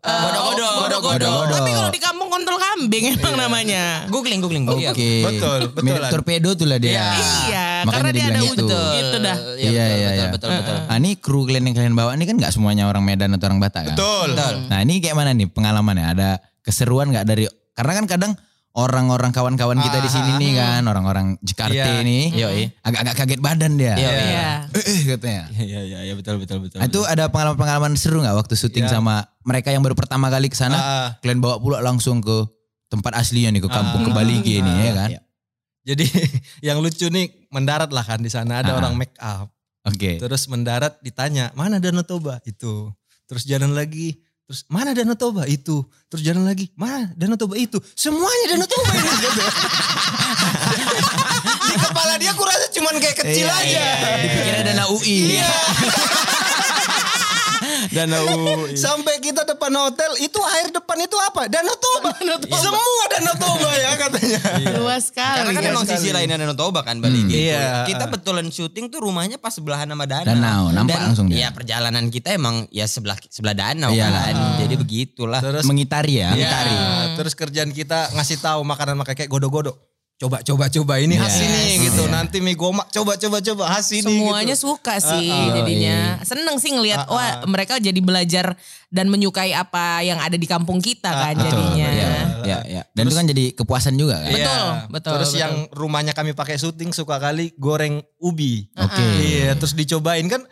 Eh, 0.02 0.10
Godo-godo. 0.10 0.66
Godo-godo. 0.82 1.30
Godo-godo. 1.30 1.54
Tapi 1.54 1.70
kalau 1.72 1.90
di 1.94 2.02
kampung 2.02 2.30
kontol 2.34 2.58
kambing 2.58 3.06
emang 3.14 3.36
namanya. 3.38 4.10
Googling, 4.10 4.42
googling. 4.42 4.66
Oke. 4.66 4.98
Iya. 4.98 5.22
Betul, 5.24 5.60
betul, 5.70 5.86
Mirip 5.86 6.04
torpedo 6.10 6.50
tuh 6.58 6.66
lah 6.66 6.82
dia. 6.82 7.14
Iya, 7.14 7.66
Makanya 7.86 7.94
karena 7.94 8.10
dia 8.10 8.26
ada 8.26 8.40
itu. 8.42 8.50
ujung. 8.58 8.94
Itu 8.98 9.18
dah. 9.22 9.38
Iya, 9.62 9.70
Iya 9.70 9.84
betul, 9.86 9.94
iya 9.94 10.10
betul, 10.10 10.18
iya. 10.18 10.28
betul, 10.34 10.50
betul. 10.58 10.76
Ah 10.90 10.98
ini 10.98 11.10
kru 11.16 11.40
kalian 11.46 11.64
yang 11.70 11.76
kalian 11.78 11.94
bawa 11.94 12.12
ini 12.14 12.26
kan 12.26 12.36
nggak 12.36 12.50
semuanya 12.50 12.90
orang 12.90 13.04
Medan 13.06 13.30
atau 13.38 13.46
orang 13.46 13.62
Batak 13.62 13.94
kan? 13.94 13.96
Betul. 13.96 14.30
Nah 14.74 14.80
ini 14.82 14.94
kayak 14.98 15.14
mana 15.14 15.32
nih 15.38 15.48
pengalamannya? 15.48 16.06
Ada 16.18 16.30
keseruan 16.66 17.14
nggak 17.14 17.26
dari? 17.30 17.46
Karena 17.72 17.94
kan 18.02 18.06
kadang 18.10 18.32
orang-orang 18.72 19.36
kawan-kawan 19.36 19.76
kita 19.78 20.00
di 20.00 20.08
sini 20.08 20.32
nih 20.40 20.52
kan, 20.56 20.82
orang-orang 20.88 21.36
Jakarta 21.44 21.76
Iya. 21.76 22.08
nih, 22.08 22.24
agak-agak 22.80 23.16
kaget 23.20 23.40
badan 23.44 23.76
dia. 23.76 23.96
Iya, 24.00 24.10
Iya. 24.12 24.48
Eh, 24.72 24.84
eh, 24.88 25.00
katanya. 25.12 25.44
Iya, 25.52 25.80
iya, 25.84 26.00
iya, 26.08 26.14
betul, 26.16 26.40
betul, 26.40 26.64
betul. 26.64 26.80
Nah, 26.80 26.88
itu 26.88 27.04
ada 27.04 27.28
pengalaman-pengalaman 27.28 28.00
seru 28.00 28.24
nggak 28.24 28.38
waktu 28.38 28.56
syuting 28.56 28.88
Iya. 28.88 28.96
sama 28.96 29.28
mereka 29.44 29.70
yang 29.70 29.84
baru 29.84 29.92
pertama 29.94 30.32
kali 30.32 30.48
ke 30.48 30.56
sana? 30.56 30.78
Ah. 30.78 31.08
Kalian 31.20 31.44
bawa 31.44 31.60
pula 31.60 31.84
langsung 31.84 32.24
ke 32.24 32.48
tempat 32.88 33.12
aslinya 33.20 33.52
nih 33.52 33.64
ke 33.64 33.70
kampung 33.72 34.08
ke 34.08 34.12
Bali 34.12 34.40
gini 34.40 34.72
ya 34.88 34.92
kan? 34.96 35.10
Jadi 35.82 36.06
yang 36.68 36.80
lucu 36.80 37.10
nih 37.10 37.50
mendarat 37.50 37.92
lah 37.92 38.06
kan 38.06 38.24
di 38.24 38.32
sana 38.32 38.64
ada 38.64 38.72
Ah. 38.72 38.80
orang 38.80 38.96
make 38.96 39.16
up. 39.20 39.52
Oke. 39.82 40.22
Terus 40.22 40.46
mendarat 40.46 41.02
ditanya, 41.02 41.50
"Mana 41.58 41.82
Danau 41.82 42.06
Toba?" 42.06 42.38
Itu. 42.46 42.94
Terus 43.26 43.44
jalan 43.44 43.74
lagi, 43.74 44.22
terus 44.52 44.68
mana 44.68 44.92
Danau 44.92 45.16
Toba? 45.16 45.48
Itu. 45.48 45.88
Terus 46.12 46.28
jalan 46.28 46.44
lagi, 46.44 46.68
"Mana 46.76 47.08
Danau 47.16 47.40
Toba?" 47.40 47.56
Itu. 47.56 47.80
Semuanya 47.96 48.52
Danau 48.52 48.68
Toba 48.68 48.92
ini. 48.92 49.08
Di 51.72 51.76
kepala 51.80 52.20
dia 52.20 52.36
aku 52.36 52.44
rasa 52.44 52.68
cuman 52.76 53.00
kayak 53.00 53.16
kecil 53.24 53.48
Iya, 53.48 53.56
aja. 53.64 53.84
Dipikirnya 54.20 54.64
dana 54.68 54.84
UI. 54.92 55.40
Danau. 57.90 58.26
Sampai 58.86 59.18
kita 59.18 59.42
depan 59.42 59.74
hotel, 59.74 60.14
itu 60.22 60.38
air 60.38 60.70
depan 60.70 60.98
itu 61.02 61.18
apa? 61.18 61.50
Danau 61.50 61.74
Toba. 61.74 62.14
Semua 62.64 63.04
Danau 63.10 63.36
Toba 63.36 63.72
ya 63.74 63.92
katanya. 63.98 64.40
Luas 64.78 65.10
sekali. 65.10 65.38
Karena 65.42 65.52
kan 65.52 65.64
ya. 65.66 65.72
emang 65.74 65.86
sisi 65.86 66.10
lainnya 66.14 66.38
Danau 66.38 66.54
Toba 66.54 66.86
kan 66.86 67.02
Bali 67.02 67.22
Hmm. 67.22 67.30
gitu. 67.30 67.42
Iya. 67.50 67.86
Kita 67.86 68.06
betulan 68.08 68.46
syuting 68.48 68.88
tuh 68.88 69.02
rumahnya 69.02 69.42
pas 69.42 69.52
sebelahan 69.52 69.90
sama 69.90 70.06
danau. 70.06 70.30
Danau, 70.30 70.64
nampak 70.70 70.98
Dan, 70.98 71.06
langsung 71.10 71.28
dia. 71.30 71.46
Ya 71.46 71.50
perjalanan 71.50 72.06
kita 72.08 72.34
emang 72.34 72.70
ya 72.70 72.86
sebelah 72.86 73.18
sebelah 73.28 73.54
danau 73.54 73.92
Iya. 73.92 74.10
kan. 74.10 74.36
Jadi 74.62 74.76
begitulah. 74.78 75.42
Terus 75.42 75.66
Mengitari 75.66 76.22
ya. 76.22 76.30
Ya, 76.38 76.50
terus 77.18 77.34
kerjaan 77.34 77.72
kita 77.72 78.14
ngasih 78.14 78.38
tahu 78.40 78.62
makanan 78.64 78.98
makan 78.98 79.14
kayak 79.14 79.30
godo-godo. 79.30 79.91
Coba 80.22 80.38
coba 80.40 80.70
coba 80.70 80.94
ini 80.98 81.18
khas 81.18 81.34
Yes. 81.34 81.42
ini 81.42 81.62
gitu. 81.84 82.04
Iya. 82.06 82.14
Nanti 82.14 82.38
mie 82.38 82.54
gomak 82.54 82.88
coba 82.88 83.18
coba 83.18 83.42
coba 83.42 83.64
khas 83.68 83.90
ini 83.92 84.22
Semuanya 84.22 84.54
gitu. 84.54 84.70
suka 84.70 85.02
sih 85.02 85.28
Ah, 85.28 85.50
ah. 85.50 85.54
jadinya. 85.58 85.98
Seneng 86.22 86.62
sih 86.62 86.70
ngelihat 86.70 87.04
Ah, 87.04 87.10
ah. 87.10 87.12
wah 87.12 87.32
mereka 87.46 87.82
jadi 87.82 87.98
belajar 87.98 88.54
dan 88.88 89.10
menyukai 89.10 89.50
apa 89.52 90.06
yang 90.06 90.22
ada 90.22 90.36
di 90.36 90.46
kampung 90.46 90.78
kita 90.78 91.10
kan 91.10 91.34
Ah, 91.34 91.34
ah. 91.34 91.42
jadinya. 91.42 91.88
Iya, 91.90 92.10
iya, 92.46 92.58
iya. 92.70 92.82
Dan 92.94 93.10
itu 93.10 93.16
kan 93.16 93.26
jadi 93.26 93.46
kepuasan 93.52 93.98
juga 93.98 94.22
kan. 94.22 94.30
Iya. 94.30 94.46
Betul, 94.46 94.70
betul, 94.94 95.12
Terus 95.18 95.30
betul. 95.32 95.42
yang 95.42 95.54
rumahnya 95.74 96.14
kami 96.14 96.32
pakai 96.32 96.56
syuting 96.56 96.94
suka 96.94 97.18
kali 97.18 97.58
goreng 97.58 98.06
ubi. 98.18 98.70
Oke. 98.78 99.02
Iya, 99.18 99.58
terus 99.58 99.74
dicobain 99.74 100.30
kan 100.30 100.46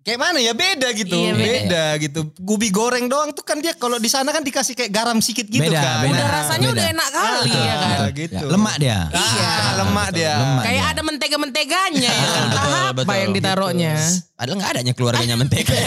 kayak 0.00 0.16
mana 0.16 0.38
ya 0.40 0.56
beda 0.56 0.88
gitu. 0.96 1.12
Iya, 1.12 1.32
beda. 1.36 1.44
beda. 1.44 1.84
gitu. 2.00 2.20
Ubi 2.42 2.72
goreng 2.72 3.06
doang 3.06 3.36
tuh 3.36 3.44
kan 3.44 3.60
dia 3.60 3.76
kalau 3.76 4.00
di 4.00 4.08
sana 4.08 4.32
kan 4.32 4.40
dikasih 4.40 4.72
kayak 4.72 4.88
garam 4.88 5.20
sedikit 5.20 5.46
gitu 5.46 5.60
Beda, 5.60 5.76
kan. 5.76 6.00
beda. 6.02 6.12
Udah 6.16 6.28
rasanya 6.32 6.68
beda. 6.68 6.74
udah 6.74 6.86
enak 6.88 7.08
kali 7.12 7.50
ya 7.52 7.74
kan. 7.76 7.90
Ah, 8.00 8.08
gitu. 8.10 8.34
Ya, 8.34 8.48
lemak 8.48 8.74
dia. 8.80 8.98
Iya, 9.12 9.52
lemak 9.76 10.08
dia. 10.16 10.34
lemak. 10.40 10.64
Kayak 10.64 10.80
dia. 10.80 10.90
ada 10.90 11.02
mentega-menteganya 11.04 12.10
ya 12.10 12.26
kan. 12.26 12.46
Betul, 12.48 12.72
apa 12.72 12.92
betul. 12.96 13.14
yang 13.20 13.32
ditaruhnya. 13.36 13.94
Padahal 14.40 14.56
nggak 14.56 14.70
adanya 14.72 14.92
keluarganya 14.96 15.36
mentega. 15.36 15.74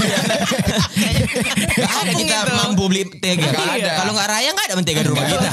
Gak 1.74 1.90
ada 2.06 2.14
kita 2.14 2.36
itu. 2.46 2.54
mampu 2.54 2.84
beli 2.86 3.02
mentega. 3.10 3.50
Nggak 3.50 3.74
ada. 3.82 3.92
Kalau 3.98 4.12
nggak 4.14 4.30
raya 4.30 4.50
nggak 4.54 4.68
ada 4.70 4.76
mentega 4.78 5.00
di 5.02 5.10
rumah 5.10 5.26
kita. 5.26 5.50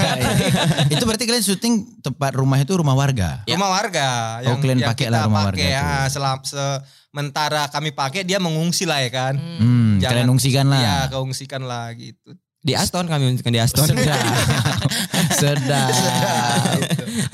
itu 0.95 1.05
berarti 1.09 1.25
kalian 1.25 1.45
syuting 1.45 1.75
tempat 2.05 2.33
rumah 2.37 2.59
itu 2.61 2.73
rumah 2.77 2.93
warga. 2.93 3.41
Rumah 3.49 3.69
warga 3.73 4.09
Oh, 4.47 4.57
kalian 4.61 4.85
pakai 4.85 5.09
lah 5.09 5.25
kita 5.25 5.29
rumah 5.33 5.43
pakai, 5.49 5.69
warga 5.73 5.81
ah, 5.81 6.07
selam- 6.13 6.45
sementara 7.11 7.67
kami 7.67 7.91
pakai 7.91 8.23
dia 8.23 8.39
mengungsi 8.39 8.87
lah 8.87 9.03
ya 9.03 9.11
kan. 9.11 9.35
Hmm, 9.35 9.99
Jangan- 9.99 10.15
kalian 10.15 10.29
ungsikan 10.31 10.67
lah. 10.71 10.79
Iya, 10.81 10.99
keungsikan 11.11 11.63
lah 11.67 11.91
gitu. 11.99 12.31
Di 12.61 12.77
Aston 12.77 13.09
kami 13.09 13.35
untukkan 13.35 13.51
di 13.51 13.61
Aston. 13.61 13.89
Sedap. 13.91 14.21
Sedap. 15.33 15.89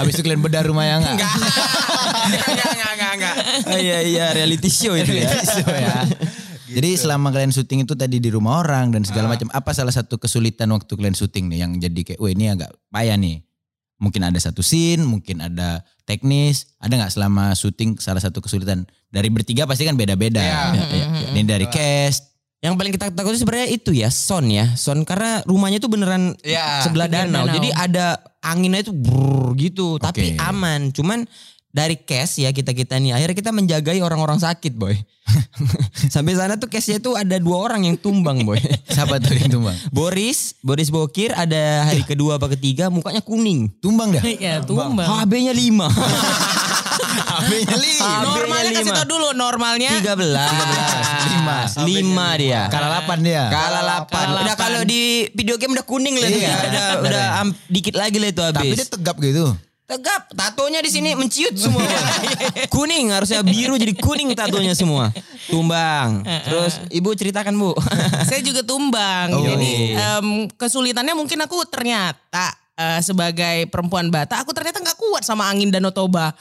Habis 0.00 0.12
itu 0.16 0.22
kalian 0.22 0.40
bedah 0.40 0.62
rumah 0.64 0.86
yang 0.86 1.02
enggak? 1.02 1.26
Enggak, 1.26 2.70
enggak, 2.72 2.92
enggak, 2.94 3.12
enggak. 3.18 3.34
Oh, 3.66 3.78
iya, 3.78 3.98
iya, 4.06 4.26
reality 4.32 4.70
show 4.70 4.94
itu 4.94 5.12
ya. 5.18 5.28
ya. 5.66 5.96
Jadi 6.66 6.90
selama 6.94 7.34
kalian 7.34 7.50
syuting 7.50 7.82
itu 7.86 7.98
tadi 7.98 8.22
di 8.22 8.30
rumah 8.30 8.62
orang 8.62 8.94
dan 8.94 9.02
segala 9.02 9.26
macam, 9.26 9.50
apa 9.50 9.70
salah 9.74 9.90
satu 9.90 10.14
kesulitan 10.14 10.70
waktu 10.70 10.94
kalian 10.94 11.18
syuting 11.18 11.50
nih 11.50 11.58
yang 11.66 11.72
jadi 11.74 12.00
kayak, 12.06 12.18
wah 12.22 12.30
ini 12.30 12.44
agak 12.54 12.70
payah 12.94 13.18
nih. 13.18 13.42
Mungkin 13.96 14.28
ada 14.28 14.37
satu 14.37 14.61
scene, 14.61 15.00
mungkin 15.00 15.40
ada 15.40 15.80
teknis, 16.04 16.76
ada 16.76 17.00
nggak 17.00 17.12
selama 17.16 17.56
syuting 17.56 17.96
salah 17.96 18.20
satu 18.20 18.44
kesulitan? 18.44 18.85
Dari 19.09 19.32
bertiga 19.32 19.64
pasti 19.64 19.88
kan 19.88 19.96
beda-beda. 19.96 20.42
Iya. 20.42 20.52
Ya, 20.52 20.82
ya, 20.85 21.06
ya. 21.09 21.28
Ini 21.32 21.42
dari 21.48 21.66
cast, 21.72 22.37
Yang 22.56 22.74
paling 22.80 22.92
kita 22.96 23.06
takutin 23.12 23.40
sebenarnya 23.40 23.68
itu 23.68 23.90
ya, 23.92 24.09
sound 24.09 24.48
ya. 24.48 24.72
Sound 24.74 25.04
karena 25.04 25.44
rumahnya 25.44 25.76
itu 25.78 25.92
beneran 25.92 26.35
Iya. 26.40 26.88
sebelah 26.88 27.06
danau. 27.06 27.44
danau. 27.44 27.52
Jadi 27.52 27.68
ada 27.70 28.16
anginnya 28.40 28.80
itu 28.80 28.96
brrr 28.96 29.52
gitu, 29.61 30.00
tapi 30.00 30.35
Oke. 30.35 30.40
aman. 30.40 30.88
Cuman 30.90 31.28
dari 31.76 32.00
cash 32.00 32.40
ya 32.40 32.48
kita-kita 32.56 32.96
nih 32.96 33.12
akhirnya 33.12 33.36
kita 33.36 33.52
menjagai 33.52 34.00
orang-orang 34.00 34.40
sakit, 34.40 34.72
boy. 34.80 34.96
Sampai 36.14 36.32
sana 36.32 36.56
tuh 36.56 36.72
cashnya 36.72 37.04
tuh 37.04 37.20
ada 37.20 37.36
dua 37.36 37.68
orang 37.68 37.84
yang 37.84 38.00
tumbang, 38.00 38.48
boy. 38.48 38.56
siapa 38.96 39.20
tuh 39.20 39.36
yang 39.36 39.52
tumbang? 39.52 39.76
Boris, 39.92 40.56
Boris 40.64 40.88
Bokir 40.88 41.36
ada 41.36 41.84
hari 41.84 42.00
kedua 42.00 42.40
apa 42.40 42.48
ketiga 42.56 42.88
mukanya 42.88 43.20
kuning. 43.20 43.68
Tumbang 43.84 44.16
dah? 44.16 44.24
Iya, 44.24 44.64
tumbang. 44.64 44.96
HB-nya 44.96 45.52
5. 45.52 45.84
HP-nya 46.96 47.76
lima. 47.76 48.08
Normalnya 48.24 48.70
kasih 48.72 48.92
tau 48.96 49.04
dulu 49.04 49.28
normalnya. 49.36 49.92
13. 50.00 50.16
Lima. 51.28 51.56
5 51.76 52.40
dia. 52.40 52.62
Kalah 52.72 52.88
delapan 52.88 53.18
dia. 53.20 53.44
Kalah 53.52 53.82
8. 54.08 54.16
Kalah 54.16 54.40
Udah 54.48 54.56
kalau 54.56 54.82
di 54.88 55.28
video 55.36 55.60
game 55.60 55.76
udah 55.76 55.84
kuning 55.84 56.16
lah 56.16 56.28
dia. 56.32 56.40
Iya. 56.40 56.56
Udah 56.56 56.86
udah 57.04 57.24
am- 57.44 57.56
dikit 57.68 57.94
lagi 57.98 58.16
lah 58.16 58.28
itu 58.32 58.40
habis. 58.40 58.56
Tapi 58.56 58.80
dia 58.80 58.88
tegap 58.88 59.16
gitu. 59.20 59.52
Tegap, 59.87 60.35
tatonya 60.35 60.83
di 60.83 60.90
sini 60.90 61.14
menciut 61.14 61.55
semua. 61.55 61.87
kuning 62.75 63.14
harusnya 63.14 63.38
biru 63.46 63.79
jadi 63.79 63.94
kuning 63.94 64.35
tatonya 64.35 64.75
semua. 64.75 65.14
Tumbang. 65.46 66.27
Terus 66.27 66.83
ibu 66.90 67.14
ceritakan 67.14 67.55
bu. 67.55 67.70
Saya 68.27 68.42
juga 68.42 68.66
tumbang. 68.66 69.31
Oh. 69.31 69.46
Jadi 69.46 69.94
em, 69.94 70.51
kesulitannya 70.59 71.14
mungkin 71.14 71.38
aku 71.38 71.62
ternyata 71.70 72.51
eh, 72.76 73.00
sebagai 73.00 73.66
perempuan 73.72 74.12
Batak 74.12 74.44
aku 74.44 74.52
ternyata 74.52 74.84
nggak 74.84 75.00
kuat 75.00 75.24
sama 75.24 75.48
angin 75.48 75.72
Danau 75.72 75.90
Toba. 75.90 76.36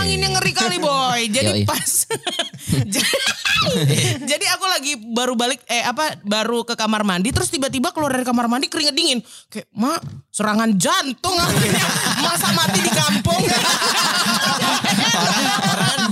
Angin 0.00 0.24
yang 0.24 0.32
ngeri 0.34 0.52
kali 0.56 0.80
boy. 0.80 1.28
Jadi 1.28 1.62
Yoi. 1.62 1.68
pas 1.68 1.92
Jadi 4.30 4.44
aku 4.52 4.64
lagi 4.68 4.92
baru 5.00 5.32
balik 5.36 5.64
eh 5.64 5.80
apa 5.80 6.20
baru 6.20 6.68
ke 6.68 6.76
kamar 6.76 7.00
mandi 7.00 7.32
terus 7.32 7.48
tiba-tiba 7.48 7.96
keluar 7.96 8.12
dari 8.12 8.24
kamar 8.26 8.44
mandi 8.48 8.68
keringet 8.68 8.92
dingin. 8.92 9.20
Kayak, 9.48 9.68
"Ma, 9.72 9.96
serangan 10.28 10.68
jantung 10.76 11.32
akhirnya. 11.32 11.86
Masa 12.20 12.52
mati 12.52 12.80
di 12.84 12.92
kampung?" 12.92 13.40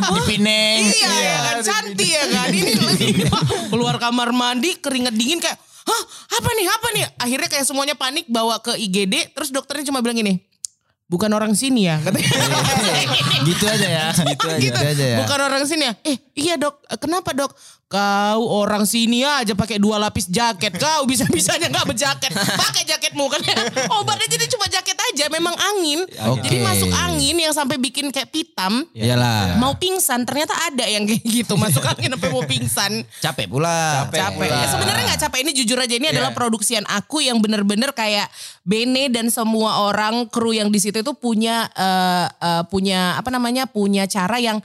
Di 0.02 0.20
Pineng. 0.28 0.80
Iya, 0.92 1.12
ya 1.12 1.38
kan 1.44 1.56
cantik 1.60 2.08
ya 2.08 2.24
kan. 2.32 2.48
Ini 2.52 2.72
keluar 3.68 3.96
kamar 4.00 4.32
mandi 4.32 4.76
keringet 4.80 5.14
dingin 5.14 5.40
kayak, 5.40 5.60
hah 5.82 6.02
apa 6.38 6.50
nih 6.54 6.66
apa 6.68 6.88
nih? 6.94 7.04
Akhirnya 7.18 7.48
kayak 7.50 7.66
semuanya 7.66 7.94
panik 7.98 8.26
bawa 8.30 8.58
ke 8.62 8.78
IGD. 8.78 9.34
Terus 9.34 9.50
dokternya 9.50 9.88
cuma 9.88 10.00
bilang 10.00 10.18
gini, 10.18 10.40
bukan 11.10 11.28
orang 11.34 11.52
sini 11.52 11.90
ya 11.90 12.00
katanya. 12.00 12.30
gitu 13.48 13.64
aja 13.68 13.88
ya. 13.88 14.06
Gitu 14.14 14.46
aja. 14.48 14.58
Gitu 14.62 14.80
aja 14.80 15.04
ya. 15.04 15.18
Bukan 15.22 15.38
orang 15.42 15.64
sini 15.68 15.90
ya. 15.90 15.94
Eh 16.06 16.16
iya 16.38 16.54
dok, 16.56 16.80
kenapa 17.02 17.36
dok? 17.36 17.52
Kau 17.92 18.48
orang 18.64 18.88
sini 18.88 19.20
aja 19.20 19.52
pakai 19.52 19.76
dua 19.76 20.00
lapis 20.00 20.24
jaket. 20.24 20.80
Kau 20.80 21.04
bisa-bisanya 21.04 21.68
nggak 21.68 21.92
berjaket. 21.92 22.32
Pakai 22.32 22.88
jaketmu 22.88 23.28
kan. 23.28 23.44
Obatnya 24.00 24.32
jadi 24.32 24.48
cuma 24.48 24.64
jaket 24.64 24.96
aja. 24.96 25.28
Memang 25.28 25.52
angin. 25.52 26.08
Oke. 26.32 26.40
Jadi 26.40 26.56
masuk 26.64 26.88
angin 26.88 27.36
yang 27.36 27.52
sampai 27.52 27.76
bikin 27.76 28.08
kayak 28.08 28.32
pitam. 28.32 28.88
Iyalah. 28.96 29.60
Mau 29.60 29.76
pingsan 29.76 30.24
ternyata 30.24 30.56
ada 30.72 30.88
yang 30.88 31.04
kayak 31.04 31.20
gitu. 31.20 31.52
Masuk 31.60 31.84
angin 31.84 32.16
sampai 32.16 32.32
mau 32.32 32.40
pingsan. 32.48 33.04
Capek 33.20 33.44
pula. 33.52 34.08
Capek. 34.08 34.18
Capek. 34.24 34.36
pula. 34.40 34.56
Ya, 34.56 34.66
sebenarnya 34.72 35.02
nggak 35.12 35.20
capek. 35.28 35.38
Ini 35.44 35.52
jujur 35.52 35.76
aja 35.76 35.94
ini 35.94 36.08
adalah 36.08 36.30
Iya. 36.32 36.38
produksian 36.40 36.84
aku 36.88 37.20
yang 37.20 37.44
bener-bener 37.44 37.92
kayak 37.92 38.32
Bene 38.64 39.12
dan 39.12 39.28
semua 39.28 39.84
orang 39.84 40.32
kru 40.32 40.56
yang 40.56 40.72
di 40.72 40.80
situ 40.80 41.04
itu 41.04 41.12
punya 41.12 41.68
eh, 41.76 42.26
eh, 42.30 42.62
punya 42.72 43.20
apa 43.20 43.28
namanya 43.28 43.68
punya 43.68 44.08
cara 44.08 44.40
yang 44.40 44.64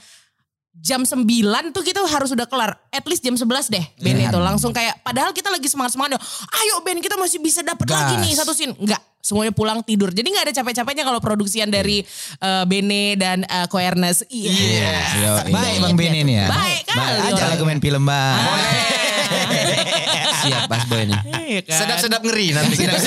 jam 0.81 1.01
9 1.03 1.25
tuh 1.73 1.83
kita 1.83 2.01
harus 2.05 2.29
sudah 2.31 2.47
kelar. 2.47 2.77
At 2.93 3.05
least 3.05 3.25
jam 3.25 3.35
11 3.35 3.73
deh 3.73 3.85
Bene 3.99 4.29
itu 4.29 4.39
langsung 4.39 4.71
kayak 4.71 5.01
padahal 5.01 5.33
kita 5.33 5.49
lagi 5.51 5.67
semangat-semangat. 5.67 6.21
Ayo 6.63 6.81
Ben 6.85 7.01
kita 7.01 7.17
masih 7.19 7.41
bisa 7.41 7.61
dapat 7.65 7.87
lagi 7.89 8.15
nih 8.21 8.33
satu 8.37 8.53
scene. 8.53 8.73
Enggak. 8.77 9.01
Semuanya 9.17 9.51
pulang 9.51 9.83
tidur. 9.83 10.07
Jadi 10.13 10.23
nggak 10.31 10.45
ada 10.47 10.53
capek-capeknya 10.55 11.03
kalau 11.03 11.19
produksian 11.19 11.67
dari 11.67 11.99
eh, 12.39 12.63
Bene 12.63 13.19
dan 13.19 13.43
eh, 13.43 13.67
Koernes. 13.67 14.23
Iya. 14.31 14.95
Yo, 15.19 15.33
Baik 15.51 15.77
Bang 15.83 15.95
Beni 15.99 16.23
nih 16.23 16.35
ya. 16.45 16.47
Baik 16.47 16.83
kali 16.87 17.01
Baik 17.01 17.33
aja 17.35 17.43
lagu 17.51 17.63
main 17.67 17.81
film 17.83 18.03
bang. 18.07 19.15
Siap 20.47 20.69
pas 20.69 20.83
boy 20.87 21.03
nih. 21.07 21.19
Iya 21.47 21.61
kan? 21.63 21.79
Sedap-sedap 21.83 22.21
ngeri 22.23 22.47
nanti 22.55 22.73
kita. 22.81 22.97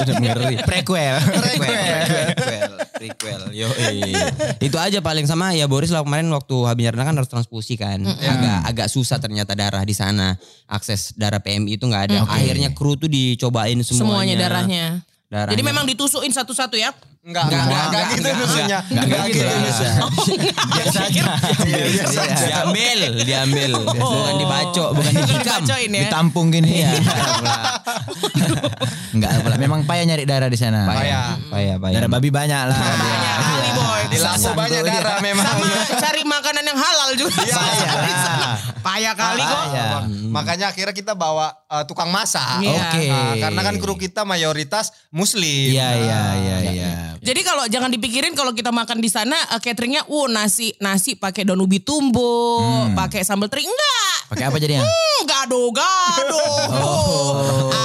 Sudah 0.00 0.16
ngeri. 0.20 0.56
Prequel. 0.64 1.16
Prequel, 1.20 2.72
prequel. 2.96 3.40
Yo, 3.54 3.68
itu 4.60 4.76
aja 4.76 4.98
paling 5.00 5.24
sama 5.24 5.52
ya 5.54 5.64
Boris 5.70 5.92
lah 5.92 6.04
kemarin 6.04 6.28
waktu 6.32 6.56
habis 6.66 6.82
nyarna 6.88 7.02
kan 7.06 7.14
harus 7.16 7.30
transfusi 7.30 7.76
kan. 7.76 8.02
Agak 8.04 8.58
agak 8.66 8.88
susah 8.90 9.16
ternyata 9.22 9.52
darah 9.54 9.84
di 9.84 9.94
sana. 9.94 10.36
Akses 10.66 11.12
darah 11.14 11.40
PMI 11.40 11.76
itu 11.76 11.84
nggak 11.86 12.04
ada. 12.10 12.18
Akhirnya 12.26 12.72
kru 12.72 12.96
tuh 12.96 13.08
dicobain 13.08 13.78
semuanya. 13.84 14.00
semuanya 14.00 14.34
darahnya. 14.36 14.86
Darahnya. 15.30 15.54
Jadi 15.54 15.62
memang 15.62 15.84
ditusukin 15.86 16.34
satu-satu 16.34 16.74
ya. 16.74 16.90
Enggak, 17.20 17.52
enggak, 17.52 17.64
enggak, 17.68 17.84
enggak 17.84 18.04
gitu 18.16 18.28
nusunya. 18.32 18.78
Enggak 18.88 19.24
gitu 19.28 19.54
nusunya. 19.60 19.94
Biasa 20.72 20.98
aja. 21.04 21.22
diambil, 22.48 22.98
diambil. 23.28 23.70
Bukan 23.92 24.34
dibacok, 24.40 24.88
bukan. 24.96 25.12
Dibacoin 25.28 25.90
ya. 25.92 26.02
Ditampung 26.08 26.48
gini. 26.48 26.80
Iya. 26.80 26.96
Enggak 29.12 29.30
pula. 29.44 29.56
Memang 29.60 29.84
payah 29.84 30.08
nyari 30.08 30.24
darah 30.24 30.48
di 30.48 30.56
sana. 30.56 30.88
Payah. 30.88 31.36
Payah, 31.52 31.76
payah. 31.76 31.94
Darah 32.00 32.08
babi 32.08 32.30
banyak 32.32 32.62
lah. 32.72 32.78
Banyak 32.80 33.36
kali 33.36 33.68
boy. 33.76 34.02
Di 34.08 34.16
lampu 34.16 34.40
Santu 34.40 34.50
banyak 34.56 34.80
darah 34.80 35.16
memang. 35.20 35.44
Sama 35.44 35.66
cari 36.00 36.22
makanan 36.24 36.64
yang 36.64 36.78
halal 36.80 37.10
juga. 37.20 37.36
Payah. 37.36 37.92
Payah 38.80 39.12
kali 39.12 39.42
kok. 39.44 39.64
Payah. 39.68 40.00
Makanya 40.32 40.66
akhirnya 40.72 40.94
kita 40.96 41.12
bawa 41.12 41.52
eh, 41.68 41.84
tukang 41.84 42.08
masak. 42.08 42.64
Iya. 42.64 42.80
Oke. 42.80 43.04
Nah, 43.12 43.34
karena 43.44 43.60
kan 43.60 43.74
kru 43.76 43.94
kita 44.00 44.24
mayoritas 44.24 44.88
muslim. 45.12 45.68
Iya, 45.68 45.88
iya, 46.00 46.22
iya, 46.40 46.56
iya. 46.72 46.92
Jadi 47.20 47.40
kalau 47.44 47.64
jangan 47.68 47.92
dipikirin 47.92 48.32
kalau 48.32 48.56
kita 48.56 48.72
makan 48.72 48.98
di 49.04 49.12
sana 49.12 49.36
eh, 49.52 49.60
cateringnya, 49.60 50.08
uh 50.08 50.26
nasi 50.32 50.72
nasi 50.80 51.12
pakai 51.20 51.44
daun 51.44 51.60
ubi 51.60 51.84
tumbuh, 51.84 52.88
pakai 52.96 53.20
sambal 53.20 53.52
teri 53.52 53.68
enggak. 53.68 54.16
Pakai 54.32 54.44
apa 54.48 54.56
jadinya? 54.56 54.82
Hmm, 54.88 55.20
gado-gado. 55.28 56.44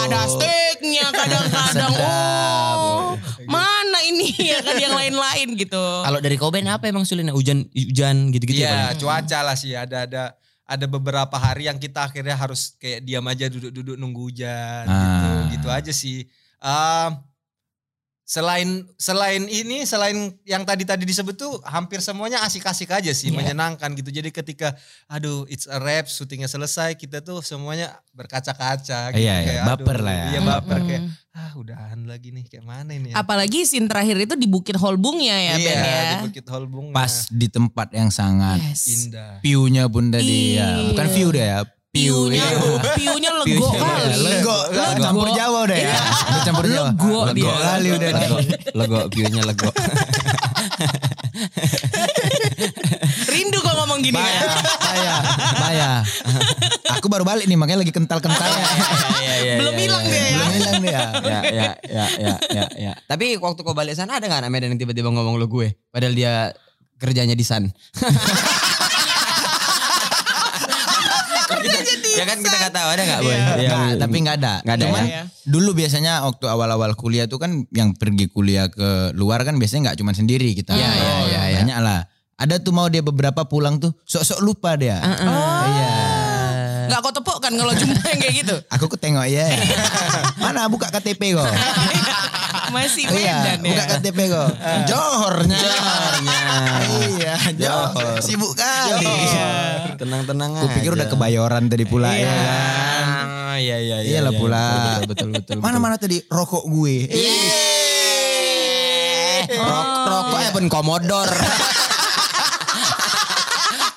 Ada 0.07 0.21
steaknya 0.31 1.05
kadang-kadang. 1.11 1.93
Oh, 1.99 3.17
mana 3.49 3.99
ini 4.07 4.31
ya 4.55 4.63
kan 4.63 4.79
yang 4.79 4.95
lain-lain 4.95 5.59
gitu. 5.59 5.83
Kalau 6.05 6.19
dari 6.23 6.39
Koben 6.39 6.71
apa 6.71 6.87
emang 6.87 7.03
sulitnya? 7.03 7.35
Hujan, 7.35 7.67
hujan 7.75 8.31
gitu-gitu 8.31 8.63
ya? 8.63 8.95
Iya, 8.95 9.03
cuaca 9.03 9.39
lah 9.43 9.57
sih 9.59 9.75
ada 9.75 10.07
ada 10.07 10.23
ada 10.65 10.85
beberapa 10.89 11.35
hari 11.35 11.67
yang 11.67 11.77
kita 11.77 12.07
akhirnya 12.07 12.39
harus 12.39 12.73
kayak 12.79 13.03
diam 13.03 13.25
aja 13.27 13.51
duduk-duduk 13.51 13.99
nunggu 13.99 14.21
hujan 14.31 14.83
gitu. 14.87 15.27
Ah. 15.27 15.45
Gitu 15.51 15.67
aja 15.67 15.91
sih. 15.91 16.17
Um, 16.63 17.34
selain 18.25 18.67
selain 18.95 19.45
ini 19.45 19.85
selain 19.85 20.17
yang 20.43 20.61
tadi 20.61 20.81
tadi 20.81 21.05
disebut 21.05 21.35
tuh 21.35 21.61
hampir 21.63 22.01
semuanya 22.01 22.41
asik-asik 22.41 22.89
aja 22.89 23.11
sih 23.11 23.29
Iya. 23.29 23.37
menyenangkan 23.37 23.93
gitu 23.93 24.09
jadi 24.09 24.33
ketika 24.33 24.73
aduh 25.05 25.45
it's 25.45 25.65
a 25.65 25.77
wrap 25.77 26.05
syutingnya 26.05 26.45
selesai 26.45 26.93
kita 26.95 27.21
tuh 27.21 27.39
semuanya 27.39 27.93
berkaca-kaca 28.11 29.13
gitu 29.13 29.21
Iya, 29.21 29.35
iya, 29.35 29.45
kayak, 29.45 29.63
baper 29.67 29.95
aduh, 29.95 30.03
lah 30.03 30.15
ya. 30.15 30.25
iya 30.27 30.39
baper 30.41 30.75
Mm-mm. 30.75 30.89
kayak 30.89 31.03
ah 31.31 31.51
udahan 31.53 31.99
lagi 32.03 32.29
nih 32.31 32.45
kayak 32.45 32.63
mana 32.63 32.91
ini 32.91 33.11
ya 33.11 33.15
Apalagi 33.15 33.61
scene 33.61 33.85
terakhir 33.85 34.17
itu 34.17 34.33
di 34.33 34.47
Bukit 34.47 34.73
Holbungnya 34.75 35.35
ya 35.35 35.53
iya 35.53 35.69
Ben 35.69 35.77
ya. 35.77 36.01
di 36.01 36.15
Bukit 36.25 36.45
Holbung 36.47 36.87
Pas 36.89 37.29
di 37.29 37.45
tempat 37.45 37.91
yang 37.91 38.09
sangat 38.09 38.57
Yes. 38.57 38.89
indah 38.89 39.37
view-nya 39.39 39.85
pun 39.85 40.09
tadi 40.09 40.55
ya. 40.55 40.81
Iya. 40.81 40.89
Bukan 40.89 41.07
view 41.11 41.29
deh 41.29 41.45
ya. 41.45 41.59
Piunya, 41.95 42.43
Iya. 42.43 42.91
piunya 42.99 43.31
lego 43.31 43.71
View-nya 43.71 43.79
kali. 43.79 44.19
Lego. 44.19 44.57
Lego. 44.67 44.99
Campur 44.99 45.29
Jawa 45.31 45.63
deh 45.63 45.79
ya. 45.79 45.95
Udah 46.27 46.43
campur 46.43 46.65
Jawa. 46.67 46.89
Lego 47.31 47.51
kali 47.55 47.87
udah. 47.95 48.09
Lego, 48.11 48.37
lego, 48.75 48.99
view-nya 49.15 49.41
lego. 49.47 49.69
Rindu 53.31 53.59
kok 53.59 53.75
ngomong 53.75 53.99
gini 54.03 54.15
kan. 54.15 54.47
baya, 54.79 55.15
baya. 55.59 55.89
Aku 56.99 57.07
baru 57.07 57.23
balik 57.27 57.47
nih 57.47 57.55
makanya 57.55 57.83
lagi 57.83 57.93
kental-kentalnya. 57.95 58.65
Iya, 59.25 59.33
iya, 59.41 59.53
Belum 59.59 59.73
iya, 59.75 59.83
hilang 59.83 60.03
iya, 60.05 60.11
dia 60.11 60.19
ya. 60.19 60.29
Belum 60.35 60.51
hilang 60.55 60.79
dia. 60.79 60.91
ya, 60.99 61.39
ya, 61.43 61.71
ya, 61.87 62.05
ya, 62.19 62.33
ya, 62.51 62.65
ya. 62.75 62.93
Tapi 63.07 63.39
waktu 63.39 63.61
kau 63.63 63.75
balik 63.75 63.95
sana 63.95 64.19
ada 64.19 64.27
gak 64.27 64.43
anak 64.45 64.51
Medan 64.51 64.75
yang 64.75 64.79
tiba-tiba 64.79 65.09
ngomong 65.11 65.35
lo 65.39 65.47
gue? 65.47 65.75
Padahal 65.91 66.13
dia 66.15 66.51
kerjanya 66.99 67.35
di 67.35 67.43
San. 67.47 67.67
Ya 72.15 72.25
kan 72.25 72.37
kita 72.39 72.55
gak 72.57 72.73
tahu 72.73 72.87
ada 72.89 73.03
gak 73.03 73.19
boy? 73.21 73.35
Enggak, 73.35 73.57
Yang- 73.59 73.99
tapi 73.99 74.15
nggak 74.19 74.35
ada. 74.37 74.53
Nggak 74.61 74.75
ada 74.75 74.83
Cuman 74.85 75.03
ya? 75.05 75.21
dulu 75.43 75.69
biasanya 75.73 76.13
waktu 76.23 76.45
awal-awal 76.45 76.91
kuliah 76.93 77.25
tuh 77.25 77.37
kan 77.37 77.51
yang 77.69 77.93
pergi 77.93 78.25
kuliah 78.27 78.67
ke 78.67 79.13
luar 79.13 79.43
kan 79.43 79.55
biasanya 79.55 79.91
nggak 79.91 79.97
cuma 79.99 80.11
sendiri 80.11 80.51
kita. 80.51 80.73
Iya, 80.73 80.89
iya, 80.89 81.13
iya, 81.21 81.41
iya. 81.51 81.57
Banyak 81.61 81.79
lah. 81.79 81.99
Ada 82.35 82.59
tuh 82.59 82.71
mau 82.71 82.87
dia 82.87 82.99
beberapa 82.99 83.43
pulang 83.43 83.79
tuh 83.79 83.95
sok-sok 84.03 84.39
lupa 84.39 84.75
dia. 84.75 84.99
Oh. 84.99 85.61
Iya. 85.65 85.93
Gak 86.85 86.99
kau 87.01 87.11
tepuk 87.11 87.37
kan 87.39 87.49
kalau 87.49 87.73
jumpa 87.73 87.97
yang 88.11 88.19
kayak 88.19 88.35
gitu. 88.39 88.55
Aku 88.69 88.85
ku 88.85 88.95
tengok 88.95 89.25
ya. 89.25 89.47
Mana 90.43 90.67
buka 90.67 90.87
KTP 90.89 91.33
kok? 91.33 91.47
Masih 92.71 93.03
iya, 93.09 93.33
Medan 93.53 93.59
ya. 93.61 93.69
buka 93.69 93.83
KTP 93.97 94.19
kok. 94.27 94.49
Johornya. 94.87 95.57
Johornya. 95.59 96.41
iya, 97.13 97.35
Johor. 97.53 98.17
Sibuk 98.21 98.53
kali. 98.53 99.05
Tenang-tenang 99.95 100.51
Aku 100.59 100.67
pikir 100.73 100.91
udah 100.93 101.07
kebayoran 101.07 101.67
tadi 101.67 101.85
pula 101.85 102.13
ya 102.13 102.25
kan. 102.25 102.45
Ah, 102.45 103.55
Iya, 103.55 103.77
iya, 103.79 103.97
iya. 104.03 104.09
Iyalah 104.19 104.33
iya. 104.35 104.39
pula. 104.39 104.65
Betul, 105.07 105.07
betul, 105.07 105.29
betul. 105.39 105.57
Mana-mana 105.63 105.95
tadi 105.95 106.19
rokok 106.27 106.67
gue. 106.67 106.95
Rok, 109.47 109.87
rokoknya 110.05 110.49
pun 110.51 110.65
komodor. 110.67 111.29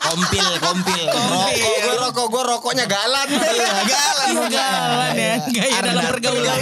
kompil, 0.08 0.46
kompil. 0.64 1.04
rokok 1.04 1.76
gue 1.76 1.94
rokok 2.00 2.26
gue 2.32 2.42
rokoknya 2.48 2.84
galan 2.88 3.28
Iya, 3.28 3.72
galan. 3.84 4.30
Galan 4.48 5.12
ya. 5.14 5.34
Gaya 5.52 5.78
dalam 5.84 6.04
pergaulan. 6.06 6.58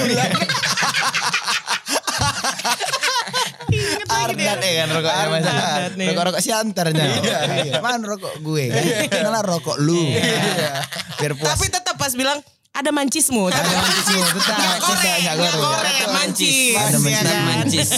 Ardat 4.27 4.59
ya 4.63 4.73
kan 4.85 4.89
rokoknya 4.95 5.27
masa. 5.29 5.53
Ardat 5.53 5.95
nih. 5.99 6.07
Rokok-rokok 6.13 6.41
si 6.41 6.51
antarnya. 6.55 7.05
Iya. 7.21 7.79
Mana 7.83 8.07
rokok 8.07 8.35
gue 8.41 8.65
kan? 8.71 8.83
Inilah 9.11 9.43
rokok 9.43 9.77
lu. 9.83 10.01
Biar 11.19 11.33
puas. 11.37 11.57
Tapi 11.57 11.67
tetap 11.69 11.95
pas 11.99 12.13
bilang 12.15 12.39
ada 12.77 12.91
mancismu. 12.91 13.49
ada 13.49 13.61
mancismu 13.63 14.21
tetap 14.29 14.53
Nggak 14.53 14.77
goreng, 14.77 14.93
tetap 14.93 15.01
nggak 15.01 15.17
nggak 15.17 15.37
goreng. 15.37 15.61
goreng, 15.65 16.11
mancis. 16.13 16.77
Ada 16.77 16.99
mancis. 16.99 17.09
ya 17.09 17.21
kan? 17.23 17.39
mancis. 17.43 17.89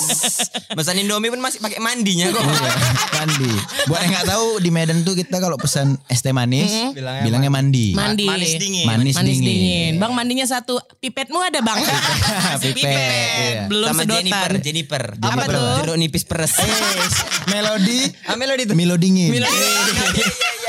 Pesan 0.71 0.97
Indomie 0.97 1.29
pun 1.29 1.41
masih 1.41 1.59
pakai 1.59 1.79
mandinya 1.79 2.31
kok. 2.31 2.41
Iya, 2.41 2.73
mandi. 3.13 3.53
Buat 3.87 4.01
yang 4.01 4.13
nggak 4.15 4.27
tahu 4.29 4.47
di 4.59 4.71
Medan 4.71 4.99
tuh 5.03 5.15
kita 5.15 5.37
kalau 5.37 5.57
pesan 5.57 5.99
es 6.07 6.21
teh 6.21 6.31
manis 6.31 6.71
Bilangnya 6.93 7.23
bilangnya 7.25 7.51
mandi. 7.51 7.87
Mandi. 7.93 8.25
manis 8.25 8.53
dingin 8.55 8.87
Manis, 8.87 9.15
Manis 9.15 9.37
dingin. 9.37 9.45
dingin. 9.45 9.93
Bang 9.99 10.13
mandinya 10.15 10.47
satu. 10.47 10.79
Pipetmu 10.99 11.39
ada 11.41 11.59
bang? 11.59 11.79
Masih 12.55 12.71
Pipet, 12.71 12.87
iya. 12.87 13.63
Belum 13.67 13.91
Sama 13.91 14.03
sedotan. 14.03 14.23
Jennifer, 14.23 14.53
Jennifer. 14.63 15.03
Apa 15.19 15.45
tuh? 15.45 15.69
Jeruk 15.83 15.97
nipis 15.97 16.23
peres. 16.23 16.55
Melodi. 17.47 18.01
Ah, 18.25 18.39
melodi 18.39 18.63
tuh. 18.65 18.75
Milo 18.75 18.95
dingin. 18.95 19.35
Iya, 19.35 19.49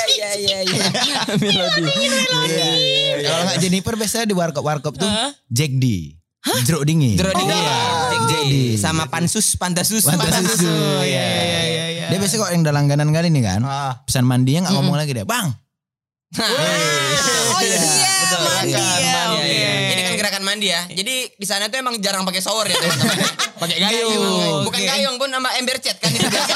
iya, 0.07 0.29
iya, 0.35 0.57
iya. 0.63 0.83
Melodi. 1.41 1.83
Iya. 2.45 2.67
Kalau 3.21 3.43
nggak 3.45 3.57
Jennifer 3.59 3.93
biasanya 3.95 4.25
di 4.25 4.35
warkop 4.35 4.63
warkop 4.63 4.93
tuh 4.95 5.09
Jack 5.47 5.75
D. 5.75 6.15
Jeruk 6.63 6.87
dingin. 6.87 7.19
Jeruk 7.19 7.35
dingin. 7.35 7.59
Jack 8.29 8.43
D. 8.47 8.53
Sama 8.75 9.11
pansus, 9.11 9.59
pantas 9.59 9.91
susu. 9.91 10.07
Pantas 10.07 10.39
susu. 10.47 10.71
Iya, 11.03 11.25
iya, 11.35 11.85
iya. 11.91 12.05
Dia 12.09 12.17
biasanya 12.17 12.39
kok 12.41 12.49
yang 12.55 12.61
udah 12.63 12.73
langganan 12.73 13.09
kali 13.11 13.27
nih 13.29 13.43
kan. 13.43 13.61
ah. 13.63 13.99
Pesan 14.07 14.23
mandinya 14.23 14.65
nggak 14.65 14.75
ngomong 14.79 14.95
lagi 14.95 15.11
dia. 15.11 15.27
Bang. 15.27 15.51
Oh 16.29 17.61
iya, 17.65 17.81
Betul. 18.21 18.39
mandi 18.45 18.69
ya. 18.69 18.85
iya, 19.01 19.21
iya. 19.41 19.71
Ini 19.89 20.01
kan 20.05 20.13
gerakan 20.15 20.43
mandi 20.45 20.67
ya. 20.69 20.81
Jadi 20.85 21.15
di 21.33 21.45
sana 21.45 21.67
tuh 21.67 21.81
emang 21.81 21.97
jarang 21.97 22.21
pakai 22.21 22.37
shower 22.37 22.69
ya 22.69 22.77
teman-teman. 22.77 23.17
pakai 23.61 23.77
gayung. 23.81 24.61
Bukan 24.61 24.77
gayung 24.79 25.15
pun 25.17 25.27
sama 25.27 25.49
ember 25.57 25.81
cat 25.81 25.97
kan 25.97 26.07
itu 26.07 26.21
biasa. 26.29 26.55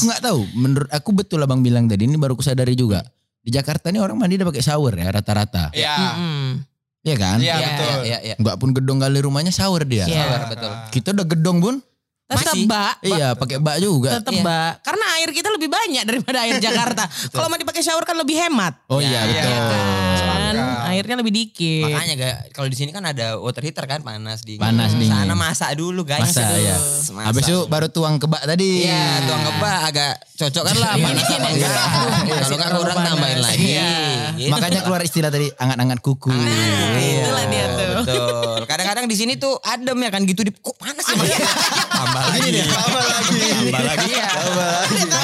Aku 0.00 0.08
nggak 0.08 0.22
tahu. 0.24 0.40
Menurut 0.56 0.88
aku 0.88 1.10
betul 1.12 1.44
abang 1.44 1.60
bilang 1.60 1.84
tadi. 1.84 2.08
Ini 2.08 2.16
baru 2.16 2.32
kusadari 2.32 2.72
juga. 2.72 3.04
Di 3.40 3.52
Jakarta 3.52 3.92
ini 3.92 4.00
orang 4.00 4.16
mandi 4.16 4.40
udah 4.40 4.48
pakai 4.48 4.64
shower 4.64 4.96
ya 4.96 5.12
rata-rata. 5.12 5.68
Iya. 5.76 5.92
Mm-mm. 6.16 6.46
Iya 7.00 7.16
kan? 7.16 7.38
Iya 7.40 7.52
Iya, 7.52 7.66
betul. 7.68 7.98
Iya, 8.04 8.18
iya. 8.20 8.34
Nggak 8.36 8.56
pun 8.56 8.68
gedong 8.72 8.98
kali 9.00 9.18
rumahnya 9.20 9.52
shower 9.52 9.84
dia. 9.84 10.04
Iya. 10.04 10.20
Shower 10.24 10.42
betul. 10.48 10.72
Kita 10.92 11.08
udah 11.12 11.26
gedong 11.28 11.58
pun. 11.60 11.74
Tetep 12.30 12.54
Masih. 12.54 12.66
bak. 12.70 12.94
Iya 13.02 13.28
pakai 13.34 13.58
bak 13.58 13.76
juga. 13.82 14.10
Tetep 14.22 14.38
bak. 14.40 14.86
Karena 14.86 15.04
air 15.18 15.30
kita 15.34 15.48
lebih 15.50 15.66
banyak 15.66 16.04
daripada 16.06 16.38
air 16.46 16.62
Jakarta. 16.62 17.04
Kalau 17.34 17.50
mandi 17.50 17.66
pakai 17.66 17.82
shower 17.82 18.06
kan 18.06 18.14
lebih 18.14 18.38
hemat. 18.38 18.78
Oh 18.86 19.02
iya 19.02 19.26
Ya, 19.26 19.42
betul. 19.42 19.50
Kan 19.50 19.84
airnya 21.00 21.16
lebih 21.16 21.32
dikit. 21.32 21.88
Makanya 21.88 22.14
gak, 22.14 22.36
kalau 22.52 22.68
di 22.68 22.76
sini 22.76 22.92
kan 22.92 23.00
ada 23.02 23.40
water 23.40 23.64
heater 23.64 23.88
kan 23.88 24.04
panas 24.04 24.44
dingin. 24.44 24.60
Panas 24.60 24.92
dingin. 24.92 25.16
Sana 25.16 25.32
masak 25.32 25.72
dulu 25.74 26.04
guys. 26.04 26.28
Masak 26.28 26.44
ya. 26.60 26.76
Masak. 26.76 27.24
Habis 27.24 27.42
itu 27.48 27.58
baru 27.66 27.88
tuang 27.88 28.20
ke 28.20 28.28
bak 28.28 28.44
tadi. 28.44 28.84
Iya, 28.84 29.24
tuang 29.24 29.42
kebak 29.42 29.78
agak 29.88 30.12
cocok 30.36 30.62
kan 30.62 30.76
lah 30.76 30.90
panas 30.94 31.24
sama 31.24 31.48
Iya. 31.50 31.56
enggak. 31.56 31.72
Kalau 32.60 32.84
kan 32.84 32.96
panas. 32.96 33.06
tambahin 33.08 33.40
lagi. 33.40 33.66
Iya. 33.72 33.92
Gitu. 34.36 34.50
Makanya 34.52 34.80
keluar 34.84 35.00
istilah 35.00 35.30
tadi 35.32 35.48
angat-angat 35.50 35.98
kuku. 36.00 36.28
Nah, 36.28 36.44
Iya. 36.96 37.24
itulah 37.24 37.44
dia 37.48 37.64
tuh. 37.72 37.88
Betul. 38.04 38.60
Kadang-kadang 38.64 39.06
di 39.08 39.16
sini 39.16 39.32
tuh 39.36 39.56
adem 39.60 39.98
ya 39.98 40.10
kan 40.12 40.22
gitu 40.24 40.44
di 40.44 40.52
kok 40.52 40.76
panas 40.76 41.04
ya 41.04 41.16
tambah 41.90 42.22
lagi. 42.28 42.50
Tambah 42.60 43.04
lagi. 43.04 43.40
Tambah 43.50 43.82
lagi. 43.84 44.10
Iya. 44.10 44.28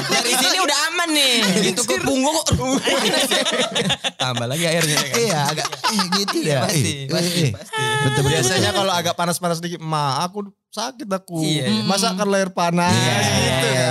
Dari 0.09 0.33
sini 0.35 0.57
udah 0.61 0.79
aman 0.93 1.09
nih. 1.13 1.35
Gitu 1.73 1.81
ke 1.85 1.95
punggung 2.01 2.35
kok. 2.35 2.47
ya. 2.57 3.89
tambah 4.17 4.47
lagi 4.47 4.65
airnya 4.67 4.97
kan. 4.97 5.15
Iya 5.17 5.41
agak 5.49 5.66
eh, 5.67 6.05
gitu 6.23 6.39
ya. 6.43 6.67
Pasti, 6.67 6.93
Eh, 7.07 7.11
pasti, 7.11 7.43
eh, 7.43 7.49
eh. 7.49 7.51
pasti. 7.55 7.83
Betul 8.07 8.21
betul. 8.23 8.33
Biasanya 8.33 8.71
kalau 8.75 8.93
agak 8.93 9.15
panas-panas 9.15 9.59
dikit, 9.59 9.81
ma 9.83 10.23
aku 10.23 10.51
sakit 10.71 11.09
aku. 11.09 11.41
Iya, 11.43 11.65
iya. 11.71 11.83
Masa 11.87 12.13
kan 12.15 12.29
leher 12.29 12.51
panas 12.53 12.93
gitu 12.93 13.67
ya. 13.71 13.91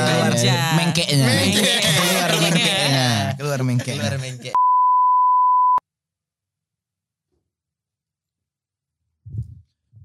Mengkeknya. 0.78 1.26
Mengkek. 1.26 1.80
Keluar 1.84 2.32
mengkeknya. 2.40 3.08
Keluar 3.36 3.60
mengkeknya. 3.64 4.02
Keluar 4.02 4.18
mengke. 4.22 4.52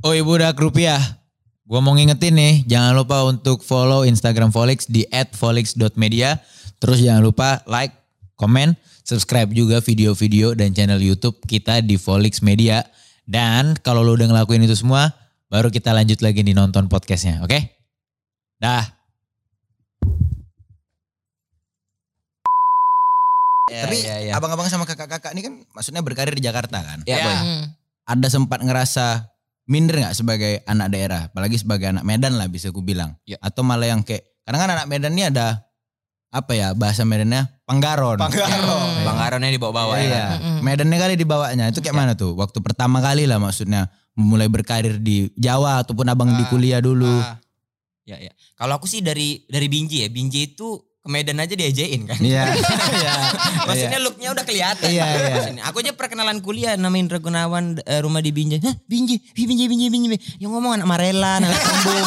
Oh 0.01 0.17
ibu 0.17 0.33
udah 0.33 0.57
rupiah. 0.57 1.21
Gua 1.69 1.79
mau 1.79 1.95
ngingetin 1.95 2.35
nih, 2.35 2.55
jangan 2.67 2.97
lupa 2.99 3.23
untuk 3.29 3.63
follow 3.63 4.03
Instagram 4.03 4.51
Volix 4.51 4.89
di 4.89 5.07
@volix.media. 5.37 6.41
Terus 6.81 6.99
jangan 7.05 7.23
lupa 7.23 7.63
like, 7.69 7.95
komen, 8.35 8.75
subscribe 9.11 9.51
juga 9.51 9.83
video-video 9.83 10.55
dan 10.55 10.71
channel 10.71 11.03
YouTube 11.03 11.43
kita 11.51 11.83
di 11.83 11.99
Volix 11.99 12.39
Media. 12.47 12.87
Dan 13.27 13.75
kalau 13.83 14.07
lo 14.07 14.15
udah 14.15 14.31
ngelakuin 14.31 14.63
itu 14.63 14.79
semua, 14.79 15.11
baru 15.51 15.75
kita 15.75 15.91
lanjut 15.91 16.23
lagi 16.23 16.47
nih 16.47 16.55
nonton 16.55 16.87
podcastnya, 16.87 17.43
oke? 17.43 17.59
Dah. 18.63 18.87
Ya, 23.71 23.87
Tapi 23.87 23.99
ya, 24.03 24.17
ya. 24.19 24.33
abang-abang 24.35 24.67
sama 24.67 24.83
kakak-kakak 24.83 25.31
ini 25.31 25.47
kan 25.47 25.55
maksudnya 25.71 26.03
berkarir 26.03 26.35
di 26.35 26.43
Jakarta 26.43 26.83
kan? 26.83 26.99
Ya, 27.07 27.19
Ya. 27.19 27.25
Boy. 27.27 27.35
Hmm. 27.39 27.65
Ada 28.11 28.27
sempat 28.27 28.59
ngerasa 28.67 29.31
minder 29.71 30.03
nggak 30.03 30.19
sebagai 30.19 30.67
anak 30.67 30.91
daerah, 30.91 31.31
apalagi 31.31 31.55
sebagai 31.55 31.87
anak 31.95 32.03
Medan 32.03 32.35
lah 32.35 32.51
bisa 32.51 32.75
aku 32.75 32.83
bilang. 32.83 33.15
Ya. 33.23 33.39
Atau 33.39 33.63
malah 33.63 33.87
yang 33.87 34.03
kayak, 34.03 34.27
karena 34.43 34.59
kan 34.59 34.71
anak 34.75 34.87
Medan 34.91 35.15
ini 35.15 35.31
ada 35.31 35.70
apa 36.31 36.53
ya 36.55 36.71
bahasa 36.73 37.03
Medannya 37.03 37.51
panggaron. 37.67 38.15
Panggaron. 38.17 39.03
Banggaronnya 39.03 39.51
dibawa-bawa 39.51 39.99
Iya. 39.99 40.07
ya. 40.09 40.27
Mm-mm. 40.39 40.59
Medannya 40.63 40.97
kali 40.97 41.15
dibawanya 41.15 41.65
itu 41.69 41.79
kayak 41.79 41.97
mana 41.97 42.13
tuh? 42.15 42.33
Waktu 42.35 42.59
pertama 42.59 43.03
kali 43.03 43.27
lah 43.27 43.37
maksudnya 43.37 43.91
mulai 44.15 44.47
berkarir 44.47 44.97
di 44.97 45.27
Jawa 45.35 45.83
ataupun 45.83 46.07
abang 46.07 46.31
di 46.31 46.43
Ah, 46.43 46.49
kuliah 46.49 46.79
dulu. 46.79 47.11
Ah, 47.11 47.39
Ya, 48.03 48.19
ya. 48.19 48.33
Kalau 48.55 48.75
aku 48.75 48.87
sih 48.87 48.99
dari 49.01 49.47
dari 49.47 49.67
Binjai 49.67 50.03
ya. 50.03 50.09
Binjai 50.09 50.51
itu 50.51 50.67
Medan 51.01 51.39
aja 51.39 51.55
diajain 51.55 52.05
kan. 52.05 52.19
Iya. 52.19 52.43
Iya. 52.93 53.15
Maksudnya 53.65 53.99
looknya 53.99 54.29
udah 54.31 54.45
kelihatan. 54.45 54.87
Iya, 54.87 55.05
iya. 55.07 55.31
Maksudnya, 55.33 55.63
Aku 55.65 55.79
aja 55.79 55.93
perkenalan 55.93 56.39
kuliah 56.39 56.75
nama 56.75 56.93
Indra 56.93 57.17
Gunawan 57.17 57.79
eh, 57.81 58.01
rumah 58.01 58.19
di 58.19 58.31
Binjai. 58.31 58.59
Hah 58.61 58.75
Binjai, 58.85 59.17
Ih, 59.17 59.47
Binjai, 59.47 59.67
Binjai, 59.67 59.89
Binjai. 59.89 60.19
Yang 60.39 60.51
ngomong 60.51 60.73
anak 60.77 60.87
Marela, 60.87 61.39
anak 61.39 61.55
Kambung. 61.55 62.07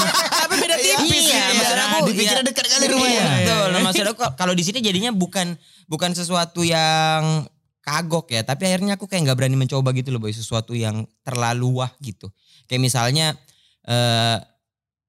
Tipis 0.84 1.24
Iya, 1.26 1.39
ya. 1.39 1.54
maksud 1.56 1.78
aku 1.78 1.98
dipikirnya 2.10 2.43
iya. 2.43 2.50
dekat 2.52 2.65
kali 2.67 2.86
rumahnya. 2.88 3.13
Iya, 3.15 3.24
betul. 3.39 3.65
Nah, 3.72 3.80
maksud 3.82 4.06
aku 4.06 4.22
kalau 4.36 4.54
di 4.54 4.63
sini 4.63 4.80
jadinya 4.80 5.10
bukan 5.10 5.56
bukan 5.88 6.12
sesuatu 6.12 6.62
yang 6.62 7.48
kagok 7.80 8.32
ya, 8.32 8.41
tapi 8.41 8.67
akhirnya 8.67 8.96
aku 8.96 9.08
kayak 9.08 9.28
nggak 9.28 9.38
berani 9.38 9.58
mencoba 9.58 9.91
gitu 9.91 10.12
loh, 10.12 10.19
boy, 10.19 10.32
sesuatu 10.32 10.72
yang 10.72 11.04
terlalu 11.22 11.84
wah 11.84 11.91
gitu. 12.00 12.32
Kayak 12.65 12.82
misalnya 12.84 13.36
eh 13.84 14.38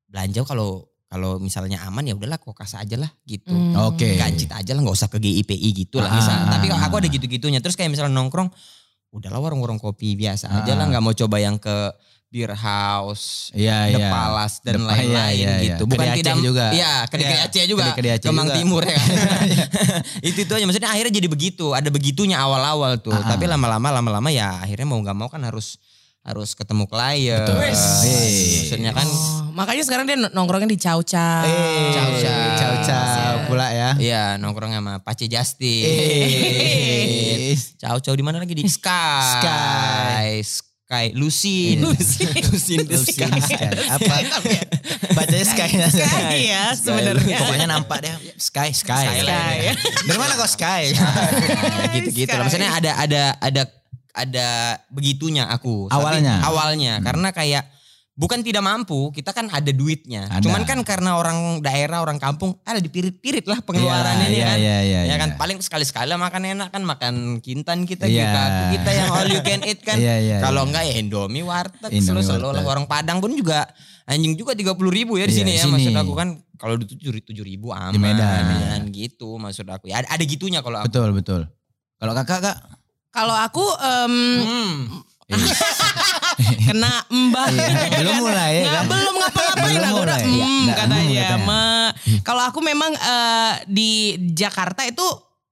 belanja 0.06 0.42
kalau 0.42 0.86
kalau 1.06 1.38
misalnya 1.38 1.78
aman 1.86 2.02
ya 2.02 2.14
udahlah 2.18 2.42
kokas 2.42 2.74
aja 2.74 2.98
lah 2.98 3.10
gitu. 3.22 3.54
Hmm. 3.54 3.78
Oke. 3.86 4.18
Gancit 4.18 4.50
aja 4.50 4.74
lah 4.74 4.82
nggak 4.82 4.96
usah 4.98 5.06
ke 5.06 5.22
GIPI 5.22 5.86
gitu 5.86 6.02
lah 6.02 6.10
Ah, 6.10 6.18
misalnya. 6.18 6.42
ah, 6.42 6.50
Tapi 6.58 6.66
aku 6.70 6.94
ada 6.98 7.06
gitu-gitunya. 7.06 7.62
Terus 7.62 7.78
kayak 7.78 7.94
misalnya 7.94 8.18
nongkrong, 8.18 8.50
udahlah 9.14 9.38
warung-warung 9.38 9.78
kopi 9.78 10.18
biasa 10.18 10.50
aja 10.50 10.74
Ah, 10.74 10.74
lah 10.74 10.84
ah. 10.86 10.88
nggak 10.90 11.02
mau 11.02 11.14
coba 11.14 11.38
yang 11.38 11.54
ke 11.54 11.70
beer 12.34 12.50
house, 12.50 13.54
Iya, 13.54 13.94
The 13.94 14.02
iya. 14.02 14.10
Palace 14.10 14.58
dan 14.60 14.82
The- 14.82 14.88
lain-lain 14.90 15.14
iya, 15.14 15.30
iya, 15.30 15.52
iya. 15.54 15.66
gitu. 15.78 15.82
Bukan 15.86 16.02
Kedai 16.02 16.18
tidak 16.18 16.34
juga. 16.42 16.66
Iya, 16.74 16.94
kedai 17.06 17.30
Iya. 17.30 17.46
Aceh 17.46 17.64
juga. 17.70 17.84
Kedai 17.94 18.12
Aceh 18.18 18.26
Kemang 18.26 18.46
juga. 18.50 18.56
Timur 18.58 18.82
ya 18.82 18.98
kan. 18.98 19.46
itu 20.34 20.38
itu 20.42 20.50
aja 20.50 20.64
maksudnya 20.66 20.90
akhirnya 20.90 21.14
jadi 21.14 21.28
begitu. 21.30 21.70
Ada 21.70 21.94
begitunya 21.94 22.42
awal-awal 22.42 22.98
tuh. 22.98 23.14
Ah, 23.14 23.22
ah. 23.22 23.30
Tapi 23.30 23.46
lama-lama 23.46 23.88
lama-lama 23.94 24.28
ya 24.28 24.58
akhirnya 24.58 24.82
mau 24.82 24.98
nggak 24.98 25.14
mau 25.14 25.30
kan 25.30 25.46
harus 25.46 25.78
harus 26.26 26.58
ketemu 26.58 26.90
klien. 26.90 27.38
Betul. 27.38 27.54
Wes. 27.62 27.78
Wes. 28.02 28.34
Maksudnya 28.66 28.90
kan 28.90 29.06
Oh, 29.06 29.54
makanya 29.54 29.82
sekarang 29.86 30.04
dia 30.04 30.18
nongkrongnya 30.18 30.66
di 30.66 30.74
Chow 30.74 31.06
Chow. 31.06 31.46
Eh, 31.46 31.94
Ciao, 31.94 32.10
ciao. 32.18 32.50
ciao, 32.58 32.74
ciao 32.82 33.34
pula 33.46 33.70
ya. 33.70 33.94
Iya 33.94 34.42
nongkrong 34.42 34.74
sama 34.74 34.98
Pace 34.98 35.30
Justin. 35.30 35.86
Eh. 35.86 37.54
Ciao 37.78 38.02
ciao 38.02 38.12
di 38.12 38.24
mana 38.26 38.42
lagi 38.42 38.58
di 38.58 38.64
Sky. 38.66 39.22
Sky. 39.38 40.42
Sky. 40.42 40.73
Lusin. 41.14 41.82
Lusin. 41.82 42.30
Lusin 42.50 42.78
the 42.86 42.96
Lucy 42.96 43.12
Sky. 43.16 43.30
Sky. 43.40 43.68
Apa? 43.94 44.16
Bacanya 45.14 45.46
Sky. 45.46 45.68
Sky 45.90 46.38
ya 46.48 46.64
sebenarnya. 46.74 47.36
Pokoknya 47.42 47.68
nampak 47.68 47.98
deh. 48.04 48.14
Sky, 48.38 48.70
Sky. 48.70 49.04
Sky. 49.06 49.18
Sky. 49.26 49.56
Dari 50.06 50.18
mana 50.18 50.32
kok 50.38 50.50
Sky? 50.50 50.82
Gitu-gitu 51.98 52.30
lah. 52.30 52.46
Maksudnya 52.46 52.70
ada 52.70 52.90
ada 52.98 53.22
ada 53.42 53.62
ada 54.14 54.48
begitunya 54.94 55.50
aku. 55.50 55.90
Tapi 55.90 55.98
Awalnya. 55.98 56.34
awalnya 56.46 56.94
karena 57.02 57.28
kayak 57.34 57.62
bukan 58.14 58.40
tidak 58.40 58.62
mampu, 58.62 59.10
kita 59.10 59.30
kan 59.30 59.50
ada 59.50 59.68
duitnya. 59.68 60.30
Ada. 60.30 60.42
Cuman 60.42 60.62
kan 60.62 60.78
karena 60.82 61.18
orang 61.18 61.58
daerah, 61.58 61.98
orang 61.98 62.16
kampung 62.16 62.54
ada 62.62 62.78
dipirit-pirit 62.78 63.42
lah 63.44 63.58
pengeluarannya 63.60 64.26
Iya, 64.26 64.30
ini 64.30 64.38
kan. 64.40 64.56
iya, 64.56 64.78
iya, 64.80 65.00
ya 65.02 65.10
iya. 65.10 65.16
kan 65.18 65.34
paling 65.34 65.58
sekali-sekali 65.58 66.14
makan 66.14 66.42
enak 66.54 66.68
kan 66.70 66.82
makan 66.82 67.14
kintan 67.38 67.82
kita 67.82 68.06
Iya. 68.06 68.22
kita 68.24 68.42
kita 68.72 68.90
yang 68.92 69.08
all 69.10 69.26
you 69.26 69.42
can 69.42 69.60
eat 69.62 69.82
kan. 69.82 69.98
Iya, 69.98 70.14
iya, 70.20 70.36
Kalau 70.38 70.62
iya. 70.62 70.68
enggak 70.70 70.82
ya 70.86 70.94
Indomie 70.96 71.42
warteg 71.42 71.90
Indomie 71.90 72.22
selalu 72.22 72.54
lah 72.54 72.64
orang 72.64 72.86
Padang 72.86 73.18
pun 73.18 73.34
juga 73.34 73.66
anjing 74.04 74.34
juga 74.34 74.54
30 74.54 74.78
ribu 74.88 75.16
ya 75.16 75.26
di 75.26 75.34
Iya, 75.34 75.38
sini 75.42 75.50
ya 75.52 75.64
sini. 75.66 75.72
maksud 75.74 75.94
aku 75.96 76.12
kan 76.14 76.28
kalau 76.54 76.78
di 76.78 76.86
tujuh 76.86 77.18
tujuh 77.20 77.42
ribu 77.42 77.74
aman 77.74 77.90
Di 77.90 77.98
Medan, 77.98 78.42
iya. 78.62 78.78
gitu 78.86 79.34
maksud 79.36 79.66
aku 79.66 79.90
ya 79.90 80.00
ada, 80.00 80.14
ada 80.14 80.22
gitunya 80.22 80.62
kalau 80.62 80.78
aku 80.78 80.86
Betul, 80.86 81.10
betul. 81.12 81.40
Kalau 81.98 82.12
kakak 82.14 82.40
kak? 82.40 82.56
Kalau 83.10 83.34
aku 83.34 83.64
em, 83.82 84.14
Hmm. 84.44 84.74
kena 86.68 86.92
mbah. 87.08 87.46
Iya, 87.50 87.98
belum 88.00 88.16
mulai 88.20 88.52
ya 88.60 88.70
kan? 88.70 88.84
belum 88.90 89.14
ngapa-ngapain 89.20 89.80
aku 89.84 90.00
udah 90.02 90.18
hmm, 90.20 90.64
Iya, 90.64 90.72
katanya. 90.74 91.24
Ma. 91.42 91.64
Kalau 92.22 92.42
aku 92.44 92.58
memang 92.60 92.92
eh, 92.94 93.52
di 93.66 93.90
Jakarta 94.32 94.84
itu 94.84 95.04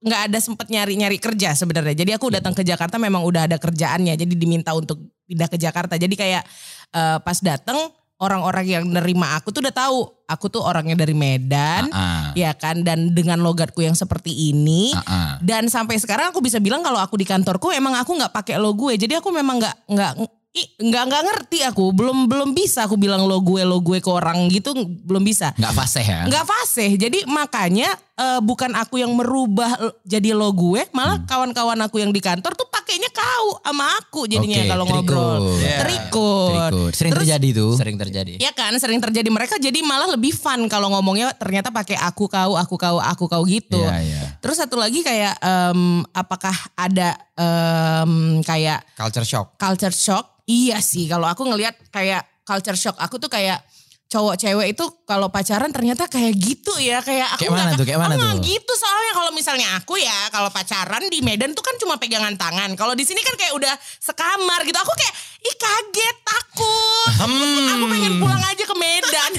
nggak 0.03 0.23
ada 0.31 0.39
sempet 0.43 0.67
nyari-nyari 0.67 1.19
kerja 1.23 1.55
sebenarnya. 1.55 1.95
Jadi 1.95 2.11
aku 2.15 2.27
datang 2.35 2.53
ke 2.53 2.67
Jakarta 2.67 2.99
memang 2.99 3.23
udah 3.23 3.47
ada 3.47 3.57
kerjaannya. 3.57 4.19
Jadi 4.19 4.35
diminta 4.35 4.75
untuk 4.75 4.99
pindah 5.31 5.47
ke 5.47 5.57
Jakarta. 5.57 5.95
Jadi 5.95 6.15
kayak 6.19 6.43
eh, 6.91 7.19
pas 7.23 7.39
datang 7.39 7.79
orang-orang 8.23 8.67
yang 8.71 8.85
nerima 8.87 9.35
aku 9.35 9.51
tuh 9.51 9.67
udah 9.67 9.75
tahu 9.75 9.99
aku 10.31 10.47
tuh 10.47 10.63
orangnya 10.63 10.95
dari 10.95 11.11
Medan, 11.11 11.91
Ah, 11.91 12.31
ya 12.39 12.55
kan 12.55 12.87
dan 12.87 13.11
dengan 13.11 13.43
logatku 13.43 13.83
yang 13.83 13.99
seperti 13.99 14.31
ini. 14.55 14.95
ah. 14.95 15.37
Dan 15.43 15.67
sampai 15.67 15.99
sekarang 15.99 16.31
aku 16.31 16.39
bisa 16.39 16.63
bilang 16.63 16.87
kalau 16.87 17.03
aku 17.03 17.19
di 17.19 17.27
kantorku 17.27 17.75
emang 17.75 17.99
aku 17.99 18.15
nggak 18.15 18.31
pakai 18.31 18.63
lo 18.63 18.73
gue. 18.79 18.95
Jadi 18.95 19.19
aku 19.19 19.35
memang 19.35 19.59
nggak 19.59 19.77
nggak 19.91 20.13
nggak 20.55 21.03
nggak 21.03 21.23
ngerti 21.25 21.59
aku. 21.63 21.91
Belum 21.91 22.29
belum 22.29 22.53
bisa 22.53 22.85
aku 22.85 22.95
bilang 22.95 23.25
lo 23.25 23.41
gue 23.41 23.63
lo 23.63 23.79
gue 23.79 23.99
ke 23.99 24.09
orang 24.09 24.47
gitu 24.47 24.77
belum 24.77 25.23
bisa. 25.23 25.57
Nggak 25.57 25.73
fasih 25.75 26.05
ya? 26.05 26.21
Nggak 26.27 26.45
fasih. 26.45 26.91
Jadi 26.95 27.25
makanya 27.25 27.89
eh, 28.13 28.39
bukan 28.39 28.73
aku 28.73 28.99
yang 28.99 29.11
merubah 29.11 29.73
jadi 30.03 30.33
lo 30.33 30.53
gue, 30.53 30.85
malah 30.91 31.17
Hmm. 31.17 31.25
kawan-kawan 31.25 31.81
aku 31.81 31.99
yang 31.99 32.11
di 32.11 32.21
kantor 32.21 32.53
tuh 32.53 32.69
pakainya 32.69 33.09
kau 33.09 33.57
sama 33.59 33.89
aku 33.97 34.27
jadinya 34.27 34.61
Oke, 34.61 34.69
kalau 34.69 34.85
ngobrol. 34.85 35.57
Iya. 35.57 35.79
Terikut. 35.81 36.53
Terikut. 36.53 36.93
Sering 36.93 37.11
Terus- 37.11 37.25
terjadi 37.25 37.49
tuh. 37.55 37.73
sering 37.75 37.97
terjadi. 37.97 38.33
Ya 38.37 38.53
kan 38.53 38.77
sering 38.77 39.01
terjadi 39.01 39.29
mereka 39.29 39.57
jadi 39.57 39.81
malah 39.81 40.13
lebih 40.13 40.31
fun 40.31 40.69
kalau 40.69 40.93
ngomongnya 40.93 41.33
ternyata 41.33 41.73
pakai 41.73 41.97
aku 41.97 42.29
kau 42.29 42.53
aku 42.55 42.77
kau 42.77 43.01
aku 43.01 43.25
kau 43.27 43.43
gitu. 43.43 43.81
Iya, 43.81 43.97
iya. 43.99 44.23
Terus 44.39 44.61
satu 44.61 44.77
lagi 44.77 45.01
kayak 45.01 45.41
em, 45.41 45.81
apakah 46.11 46.53
ada 46.75 47.17
em, 47.35 48.13
kayak 48.43 48.85
Culture 48.93 49.25
shock. 49.25 49.57
culture 49.57 49.91
shock? 49.91 50.32
Iya 50.45 50.79
sih 50.79 51.07
kalau 51.07 51.25
aku 51.25 51.45
ngelihat 51.45 51.75
kayak 51.89 52.23
culture 52.43 52.75
shock 52.75 52.97
aku 52.97 53.17
tuh 53.17 53.29
kayak 53.29 53.63
cowok 54.07 54.37
cewek 54.37 54.67
itu 54.71 54.85
kalau 55.03 55.27
pacaran 55.27 55.71
ternyata 55.71 56.05
kayak 56.05 56.35
gitu 56.35 56.69
ya 56.77 57.01
kayak 57.01 57.33
aku 57.33 57.41
Kayak 57.41 57.51
mana 57.51 57.63
nggak- 57.65 57.79
tuh, 57.79 57.87
kayak 57.87 57.97
mana 57.99 58.15
Ah, 58.15 58.35
tuh? 58.35 58.45
gitu 58.45 58.73
soalnya 58.75 59.13
kalau 59.15 59.31
misalnya 59.33 59.69
aku 59.75 59.95
ya 59.97 60.19
kalau 60.29 60.49
pacaran 60.49 61.03
di 61.07 61.19
Medan 61.21 61.53
tuh 61.53 61.63
kan 61.63 61.73
cuma 61.77 61.97
pegangan 61.97 62.35
tangan. 62.35 62.75
Kalau 62.75 62.93
di 62.93 63.03
sini 63.03 63.19
kan 63.19 63.33
kayak 63.35 63.55
udah 63.55 63.73
sekamar 63.97 64.61
gitu. 64.63 64.77
Aku 64.77 64.93
kayak 64.93 65.15
ih 65.41 65.57
kaget 65.57 66.17
takut. 66.23 67.09
Hmm. 67.15 67.73
aku 67.73 67.85
pengen 67.89 68.13
pulang 68.19 68.43
aja 68.43 68.63
ke 68.63 68.77
Medan. 68.77 69.33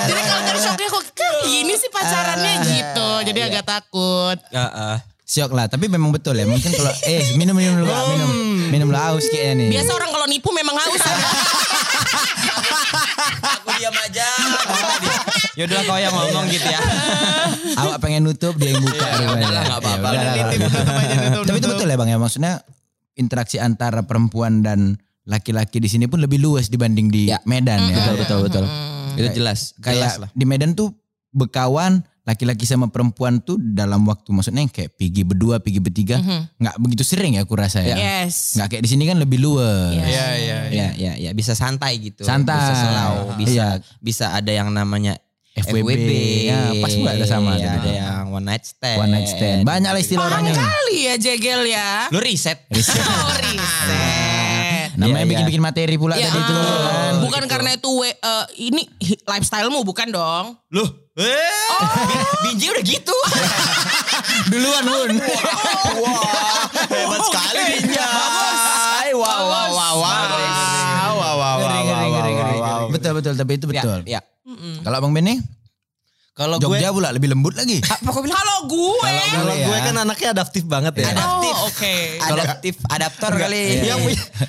Jadi 0.00 0.20
culture 0.22 0.58
shocknya 0.58 0.88
kok 0.88 1.04
kayak 1.12 1.34
gini 1.44 1.74
sih 1.76 1.90
pacarannya? 1.90 2.52
Ah, 2.52 2.64
gitu. 2.64 3.08
Jadi 3.26 3.40
agak 3.42 3.64
takut 3.64 4.38
Syok 5.30 5.54
lah, 5.54 5.70
tapi 5.70 5.86
memang 5.86 6.10
betul 6.10 6.34
ya. 6.34 6.42
Mungkin 6.42 6.74
kalau 6.74 6.90
eh 7.06 7.22
minum 7.38 7.54
minum 7.54 7.78
dulu, 7.78 7.86
Kak, 7.86 8.02
minum. 8.10 8.30
Minum 8.66 8.86
dulu 8.90 8.98
haus 8.98 9.30
kayaknya 9.30 9.62
nih. 9.62 9.68
biasa 9.78 9.90
orang 9.94 10.10
kalau 10.10 10.26
nipu 10.26 10.50
memang 10.50 10.74
haus 10.74 11.02
Aku 13.62 13.68
diam 13.78 13.94
aja. 13.94 14.26
Yaudahlah 15.54 15.84
kau 15.86 15.98
yang 16.02 16.14
ngomong 16.14 16.46
gitu 16.50 16.66
ya. 16.66 16.80
Awak 17.78 17.98
pengen 18.02 18.26
nutup 18.26 18.58
dia 18.58 18.74
yang 18.74 18.82
buka 18.82 19.06
apa-apa. 19.06 19.22
Ya, 19.22 19.28
udahlah, 19.30 19.62
nggak 19.62 19.78
apa-apa. 19.78 20.08
tutup, 20.10 21.44
Tapi 21.46 21.58
itu 21.62 21.68
betul 21.70 21.86
ya 21.86 21.96
Bang 21.96 22.10
ya. 22.10 22.18
Maksudnya 22.18 22.52
interaksi 23.14 23.56
antara 23.62 24.02
perempuan 24.02 24.66
dan 24.66 24.98
laki-laki 25.30 25.78
di 25.78 25.86
sini 25.86 26.10
pun 26.10 26.18
lebih 26.18 26.42
luas 26.42 26.66
dibanding 26.66 27.06
di 27.06 27.30
Ya. 27.30 27.38
Medan 27.46 27.86
ya. 27.86 28.02
Betul 28.02 28.14
betul 28.18 28.38
betul. 28.50 28.64
Itu 29.14 29.28
jelas. 29.38 29.78
Jelas 29.78 29.84
Kayak 29.84 30.10
lah. 30.26 30.30
di 30.34 30.44
Medan 30.46 30.74
tuh 30.74 30.90
berkawan 31.30 32.02
laki-laki 32.30 32.62
sama 32.62 32.86
perempuan 32.86 33.38
tuh 33.38 33.58
dalam 33.58 34.06
waktu 34.06 34.30
maksudnya 34.30 34.62
kayak 34.64 34.94
pergi 34.94 35.22
berdua, 35.22 35.58
pergi 35.58 35.78
bertiga 35.78 36.16
nggak 36.54 36.78
begitu 36.78 37.02
sering 37.02 37.34
ya 37.34 37.42
aku 37.42 37.58
rasa 37.58 37.82
ya. 37.82 37.98
yes 37.98 38.54
Nggak 38.54 38.68
kayak 38.70 38.82
di 38.86 38.88
sini 38.88 39.02
kan 39.04 39.18
lebih 39.18 39.38
luas. 39.38 39.90
Iya. 39.92 40.04
Iya, 40.06 40.06
iya, 40.06 40.28
iya. 40.38 40.58
Ya, 40.70 40.88
ya, 40.94 41.12
ya 41.18 41.30
bisa 41.32 41.52
santai 41.52 41.98
gitu. 41.98 42.22
Santai. 42.22 42.54
Bisa 42.54 42.74
selau, 42.76 43.14
bisa 43.34 43.50
Iya. 43.50 43.68
bisa 43.98 44.26
ada 44.30 44.50
yang 44.50 44.70
namanya 44.70 45.18
FWB. 45.50 46.10
Ya, 46.46 46.70
pas 46.78 46.88
juga 46.88 47.10
ada 47.10 47.26
sama 47.26 47.58
Ya, 47.58 47.74
ada 47.74 47.90
yang 47.90 48.30
one 48.30 48.46
night 48.46 48.62
stand. 48.64 48.96
One 48.96 49.10
night 49.10 49.28
stand. 49.28 49.66
Banyak 49.66 49.90
lah 49.90 50.00
istilah 50.00 50.24
orangnya. 50.24 50.54
kali 50.54 50.98
ya 51.04 51.14
jegel 51.18 51.66
ya. 51.66 52.06
Lu 52.08 52.22
riset. 52.22 52.70
Oh, 52.70 53.34
riset. 53.36 54.39
Namanya 54.92 55.06
Iya, 55.06 55.18
iya. 55.18 55.30
bikin-bikin 55.30 55.60
materi 55.60 55.94
pula 55.94 56.14
Ya, 56.14 56.26
tadi 56.26 56.40
itu. 56.40 56.52
ah, 56.52 56.64
kan. 56.82 57.12
bukan 57.20 57.42
karena 57.46 57.70
itu 57.72 57.90
we- 57.92 58.16
eh, 58.16 58.44
ini 58.64 58.82
lifestylemu 59.22 59.80
bukan 59.80 60.08
dong. 60.08 60.46
Loh, 60.68 60.88
eh, 61.14 61.78
Binji 62.42 62.66
udah 62.66 62.82
gitu. 62.82 63.16
Duluan 64.50 64.84
Hun. 64.84 65.10
Hebat 66.90 67.20
sekali 67.22 67.60
Binja. 67.76 68.08
Wow, 69.10 69.20
wow, 69.20 69.68
wow, 69.68 69.94
wow. 69.96 69.96
Wow, 70.00 71.12
wow, 71.12 71.34
wow, 71.36 71.56
Ngeri, 71.60 71.78
ngeri, 71.80 71.90
wow, 71.90 72.10
ngeri, 72.10 72.32
ngeri. 72.32 72.56
wow, 72.56 72.78
wow. 72.80 72.88
Betul 72.88 73.12
betul 73.14 73.32
tapi 73.34 73.52
itu 73.54 73.66
Ya, 73.68 73.82
betul. 73.82 73.98
ya. 74.06 74.20
Kalau 74.80 74.98
Bang 74.98 75.12
Ben 75.12 75.26
Kalau 76.30 76.56
gue 76.56 76.66
Jogja 76.72 76.88
pula 76.90 77.10
lebih 77.10 77.28
lembut 77.28 77.52
lagi. 77.52 77.82
Apa 77.84 78.08
kau 78.08 78.22
bilang? 78.22 78.34
Kalau 78.34 78.58
gue 78.64 79.10
kalau 79.28 79.52
Iya. 79.52 79.66
gue 79.66 79.76
kan 79.82 79.96
anaknya 79.98 80.28
adaptif 80.32 80.64
banget 80.64 80.94
ya. 80.96 81.10
Adaptif. 81.10 81.54
Oh, 81.54 81.66
oke. 81.66 81.94
Adaptif, 82.22 82.74
adaptor 82.86 83.32
kali. 83.34 83.62
yang 83.82 84.00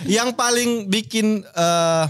yang 0.07 0.29
paling 0.31 0.87
bikin 0.87 1.41
eh, 1.43 2.05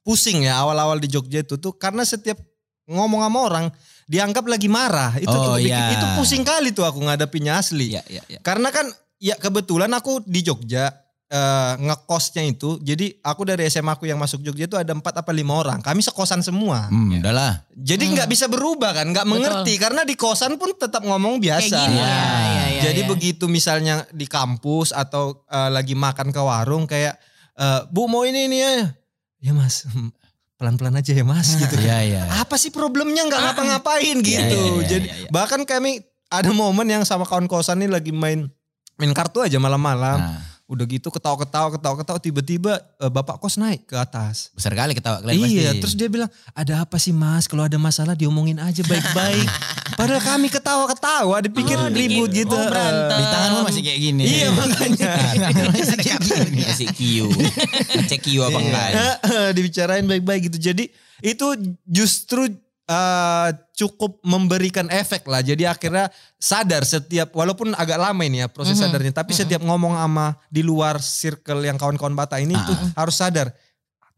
pusing 0.00 0.42
ya 0.42 0.58
awal-awal 0.58 0.96
di 0.96 1.06
Jogja 1.06 1.40
itu 1.40 1.56
tuh 1.56 1.72
karena 1.72 2.02
setiap 2.02 2.40
ngomong 2.84 3.20
sama 3.20 3.38
orang 3.40 3.66
dianggap 4.04 4.42
lagi 4.42 4.66
marah. 4.66 5.14
Itu 5.14 5.30
Oh, 5.30 5.54
tuh 5.54 5.62
bikin- 5.62 5.70
iya. 5.70 5.94
itu 5.94 6.06
pusing 6.16 6.42
kali 6.42 6.72
tuh 6.72 6.82
aku 6.82 6.98
ngadapinnya 7.00 7.54
asli. 7.56 7.94
Iya, 7.94 8.02
iya, 8.08 8.22
iya. 8.26 8.40
Karena 8.40 8.72
kan 8.72 8.88
ya 9.16 9.36
kebetulan 9.36 9.92
aku 9.92 10.24
di 10.24 10.40
Jogja 10.40 10.90
eh, 11.30 11.72
ngekosnya 11.78 12.42
itu, 12.42 12.82
jadi 12.82 13.14
aku 13.22 13.46
dari 13.46 13.70
SMA 13.70 13.94
aku 13.94 14.10
yang 14.10 14.18
masuk 14.18 14.42
Jogja 14.42 14.66
itu 14.66 14.74
ada 14.74 14.90
empat 14.90 15.14
apa 15.22 15.30
lima 15.30 15.54
orang. 15.54 15.78
Kami 15.78 16.02
sekosan 16.02 16.42
semua. 16.42 16.90
Hmm, 16.90 17.22
udahlah. 17.22 17.62
Jadi 17.78 18.10
nggak 18.10 18.28
bisa 18.28 18.50
berubah 18.50 18.90
kan, 18.90 19.06
nggak 19.14 19.26
mengerti 19.30 19.78
karena 19.78 20.02
di 20.02 20.18
kosan 20.18 20.58
pun 20.58 20.74
tetap 20.74 21.06
ngomong 21.06 21.38
biasa. 21.38 21.70
Kayak 21.70 21.86
gini. 21.86 21.96
Ya. 21.96 22.10
Ya, 22.10 22.18
ya, 22.18 22.66
ya, 22.66 22.82
Jadi 22.90 23.00
ya. 23.00 23.08
begitu 23.08 23.44
misalnya 23.46 23.94
di 24.10 24.26
kampus 24.26 24.90
atau 24.90 25.46
eh, 25.46 25.70
lagi 25.70 25.94
makan 25.94 26.34
ke 26.34 26.40
warung 26.42 26.90
kayak 26.90 27.14
eh, 27.54 27.80
Bu 27.94 28.10
mau 28.10 28.26
ini 28.26 28.50
ini 28.50 28.58
ya. 28.58 28.74
Ya 29.40 29.52
Mas, 29.56 29.86
pelan-pelan 30.58 30.98
aja 30.98 31.14
ya 31.14 31.24
Mas 31.24 31.54
gitu. 31.56 31.78
Iya, 31.78 31.98
iya. 32.04 32.22
Apa 32.42 32.58
sih 32.58 32.74
problemnya 32.74 33.24
nggak 33.24 33.40
ngapa-ngapain 33.40 34.18
gitu. 34.20 34.58
iya, 34.58 34.76
iya, 34.76 34.82
Jadi 34.84 35.06
iya, 35.08 35.16
iya. 35.24 35.30
bahkan 35.32 35.62
kami 35.62 36.02
ada 36.30 36.50
momen 36.50 36.86
yang 36.86 37.02
sama 37.06 37.22
kawan 37.24 37.46
kosan 37.50 37.80
ini 37.82 37.88
lagi 37.88 38.12
main 38.12 38.50
main 39.00 39.12
kartu 39.16 39.40
aja 39.40 39.56
malam-malam. 39.56 40.20
Nah, 40.20 40.49
Udah 40.70 40.86
gitu 40.86 41.10
ketawa-ketawa 41.10 41.74
ketawa-ketawa 41.74 42.16
tiba-tiba 42.16 42.78
eh, 42.96 43.10
bapak 43.10 43.36
kos 43.36 43.58
naik 43.58 43.84
ke 43.84 43.96
atas. 43.96 44.54
besar 44.54 44.70
kali 44.70 44.94
ketawa 44.94 45.18
kalian 45.18 45.42
pasti. 45.42 45.58
Iya, 45.58 45.70
terus 45.76 45.94
dia 45.94 46.06
bilang, 46.06 46.30
"Ada 46.52 46.86
apa 46.86 46.94
sih 46.94 47.10
Mas? 47.10 47.44
Kalau 47.44 47.66
ada 47.66 47.74
masalah 47.74 48.14
diomongin 48.14 48.56
aja 48.56 48.80
baik-baik." 48.80 49.50
Padahal 49.98 50.22
kami 50.22 50.46
ketawa-ketawa, 50.46 51.42
dipikir 51.42 51.74
Oh, 51.74 51.90
ribut 51.90 52.30
dikit. 52.30 52.46
gitu. 52.46 52.54
Oh, 52.54 52.64
berantem. 52.64 53.18
di 53.18 53.24
tanganmu 53.26 53.60
masih 53.66 53.82
kayak 53.82 54.00
gini. 54.00 54.22
Iya, 54.24 54.48
makanya. 54.56 55.10
masih 55.68 55.98
kayak 55.98 56.20
gini. 56.22 56.60
Kasih 56.62 56.88
Q. 56.88 57.00
Cek 58.06 58.20
Q 58.22 58.26
apa 58.40 58.58
enggak. 58.58 58.88
Dibicarain 59.58 60.06
baik-baik 60.06 60.48
gitu. 60.48 60.58
Jadi 60.62 60.86
itu 61.20 61.46
justru 61.84 62.46
eh, 62.90 63.48
cukup 63.72 64.18
memberikan 64.26 64.90
efek 64.90 65.22
lah. 65.24 65.40
Jadi 65.40 65.62
akhirnya 65.62 66.10
sadar 66.36 66.82
setiap 66.82 67.30
walaupun 67.30 67.70
agak 67.72 67.96
lama 67.96 68.22
ini 68.26 68.42
ya 68.42 68.50
proses 68.50 68.74
Mhm. 68.74 68.82
sadarnya, 68.90 69.12
tapi 69.14 69.30
setiap 69.30 69.62
ngomong 69.62 69.94
sama 69.94 70.34
di 70.50 70.66
luar 70.66 70.98
circle 70.98 71.62
yang 71.62 71.78
kawan-kawan 71.78 72.18
Bata 72.18 72.42
ini 72.42 72.58
tuh 72.58 72.74
harus 72.98 73.14
sadar 73.14 73.54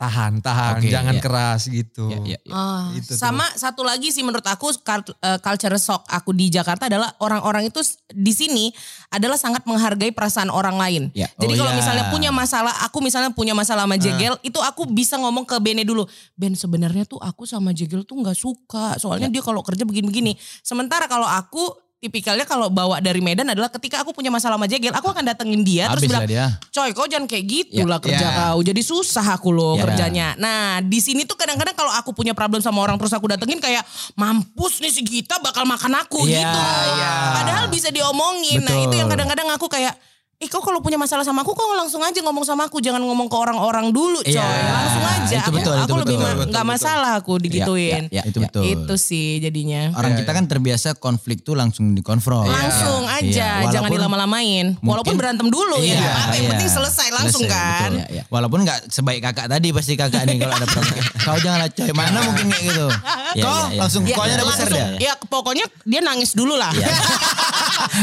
tahan, 0.03 0.33
tahan, 0.43 0.83
Oke, 0.83 0.91
jangan 0.91 1.15
iya. 1.15 1.23
keras 1.23 1.61
gitu. 1.71 2.11
Ya, 2.11 2.19
ya, 2.35 2.39
ya. 2.43 2.51
Ah, 2.51 2.91
Itu 2.99 3.15
tuh. 3.15 3.23
sama 3.23 3.47
satu 3.55 3.87
lagi 3.87 4.11
sih 4.11 4.27
menurut 4.27 4.43
aku 4.43 4.75
eh, 4.75 5.39
culture 5.39 5.79
shock 5.79 6.03
aku 6.11 6.35
di 6.35 6.51
Jakarta 6.51 6.91
adalah 6.91 7.15
orang-orang 7.23 7.71
itu 7.71 7.79
di 8.11 8.35
sini 8.35 8.75
adalah 9.15 9.39
sangat 9.39 9.63
menghargai 9.63 10.11
perasaan 10.11 10.51
orang 10.51 10.75
lain. 10.75 11.03
Ya. 11.15 11.31
Jadi 11.39 11.55
Oh, 11.55 11.59
kalau 11.63 11.73
ya. 11.73 11.79
misalnya 11.79 12.05
punya 12.11 12.31
masalah, 12.35 12.75
aku 12.83 12.99
misalnya 12.99 13.31
punya 13.31 13.55
masalah 13.55 13.87
sama 13.87 13.95
Jegel, 14.01 14.35
itu 14.43 14.59
aku 14.59 14.91
bisa 14.91 15.15
ngomong 15.21 15.47
ke 15.47 15.55
Bene 15.63 15.87
dulu. 15.87 16.03
Ben 16.35 16.59
sebenarnya 16.59 17.07
tuh 17.07 17.23
aku 17.23 17.47
sama 17.47 17.71
Jegel 17.71 18.03
tuh 18.03 18.19
nggak 18.19 18.35
suka, 18.35 18.99
soalnya 18.99 19.31
dia 19.31 19.45
kalau 19.45 19.63
kerja 19.63 19.87
begini-begini. 19.87 20.35
Sementara 20.67 21.07
kalau 21.07 21.29
aku 21.29 21.71
tipikalnya 22.03 22.43
kalau 22.43 22.67
bawa 22.67 22.99
dari 22.99 23.23
Medan 23.23 23.47
adalah 23.47 23.71
ketika 23.71 24.03
aku 24.03 24.11
punya 24.11 24.27
masalah 24.27 24.59
sama 24.59 24.67
Jegel, 24.67 24.91
aku 24.91 25.07
akan 25.07 25.23
datengin 25.23 25.63
dia 25.63 25.87
terus 25.87 26.03
Habis 26.03 26.11
bilang, 26.11 26.23
lah 26.27 26.29
dia. 26.29 26.47
coy 26.75 26.91
kau 26.91 27.07
jangan 27.07 27.31
kayak 27.31 27.45
gitu 27.47 27.79
Ya, 27.79 27.87
lah 27.87 28.03
kerja 28.03 28.27
ya. 28.27 28.31
kau. 28.51 28.59
Jadi 28.59 28.83
susah 28.83 29.23
aku 29.31 29.55
loh 29.55 29.79
Ya. 29.79 29.87
kerjanya. 29.87 30.27
Nah 30.35 30.83
di 30.83 30.99
sini 30.99 31.23
tuh 31.23 31.39
kadang-kadang 31.39 31.79
kalau 31.79 31.95
aku 31.95 32.11
punya 32.11 32.35
problem 32.35 32.59
sama 32.59 32.83
orang 32.83 32.99
terus 32.99 33.15
aku 33.15 33.31
datengin 33.31 33.63
kayak 33.63 33.87
mampus 34.19 34.83
nih 34.83 34.91
si 34.91 35.07
Gita 35.07 35.39
bakal 35.39 35.63
makan 35.63 35.95
aku 35.95 36.27
Ya, 36.27 36.43
gitu. 36.43 36.59
ya. 36.99 37.13
Padahal 37.39 37.65
bisa 37.71 37.95
diomongin. 37.95 38.67
Nah 38.67 38.75
Betul. 38.75 38.85
itu 38.85 38.95
yang 38.99 39.07
kadang-kadang 39.07 39.47
aku 39.55 39.71
kayak 39.71 39.95
Eh 40.43 40.51
kau 40.51 40.59
kalau 40.59 40.79
punya 40.79 40.99
masalah 40.99 41.23
sama 41.23 41.41
aku 41.41 41.55
kau 41.55 41.71
langsung 41.73 42.03
aja 42.03 42.19
ngomong 42.19 42.43
sama 42.43 42.67
aku 42.67 42.77
jangan 42.77 42.99
ngomong 42.99 43.25
ke 43.25 43.37
orang-orang 43.37 43.89
dulu 43.89 44.19
coy 44.21 44.35
Iya, 44.35 44.43
langsung 44.43 45.05
aja 45.05 45.23
itu 45.33 45.39
aku, 45.41 45.55
betul, 45.55 45.77
aku 45.77 45.87
itu 45.87 45.95
lebih 45.95 46.03
betul. 46.11 46.19
ma- 46.19 46.35
Betul, 46.35 46.51
nggak 46.51 46.65
betul. 46.65 46.75
masalah 46.75 47.11
aku 47.15 47.33
digituin 47.39 48.03
ya, 48.09 48.23
Itu 48.23 48.39
betul. 48.41 48.63
itu 48.67 48.95
sih 48.97 49.39
jadinya 49.39 49.95
Orang 49.95 50.13
kita 50.15 50.31
kan 50.31 50.45
terbiasa 50.45 50.89
konflik 50.97 51.41
tuh 51.41 51.55
langsung 51.55 51.95
dikonfront. 51.95 52.51
langsung 52.51 53.07
Iya. 53.07 53.15
aja 53.15 53.49
Walaupun- 53.57 53.71
jangan 53.73 53.91
dilama-lamain 53.93 54.67
walaupun 54.81 55.15
berantem 55.15 55.47
dulu 55.47 55.79
Iya, 55.79 55.95
ya 55.97 56.11
apa 56.11 56.33
yang 56.33 56.43
iya. 56.43 56.51
penting 56.51 56.71
selesai 56.73 57.07
langsung 57.13 57.43
Selesai, 57.43 57.55
kan 57.55 57.91
betul. 57.93 58.03
Ya, 58.03 58.07
ya. 58.13 58.23
Walaupun 58.29 58.59
nggak 58.63 58.79
sebaik 58.89 59.21
kakak 59.23 59.47
tadi 59.47 59.69
pasti 59.71 59.93
kakak 59.95 60.23
nih 60.25 60.37
kalau 60.37 60.55
ada 60.55 60.67
problem. 60.67 60.99
Kau 61.25 61.39
janganlah 61.39 61.71
coy, 61.71 61.93
mana 61.93 62.19
mungkin 62.21 62.47
kayak 62.49 62.65
gitu. 62.67 62.87
Ya, 63.33 63.41
Kau 63.41 63.55
ya, 63.55 63.63
ya. 63.69 63.79
langsung 63.79 64.03
Ya, 64.03 64.17
koknya 64.17 64.35
udah 64.35 64.47
besar 64.49 64.67
ya 64.99 65.13
pokoknya 65.23 65.65
dia 65.85 66.01
nangis 66.01 66.35
dulu 66.35 66.55
lah 66.55 66.75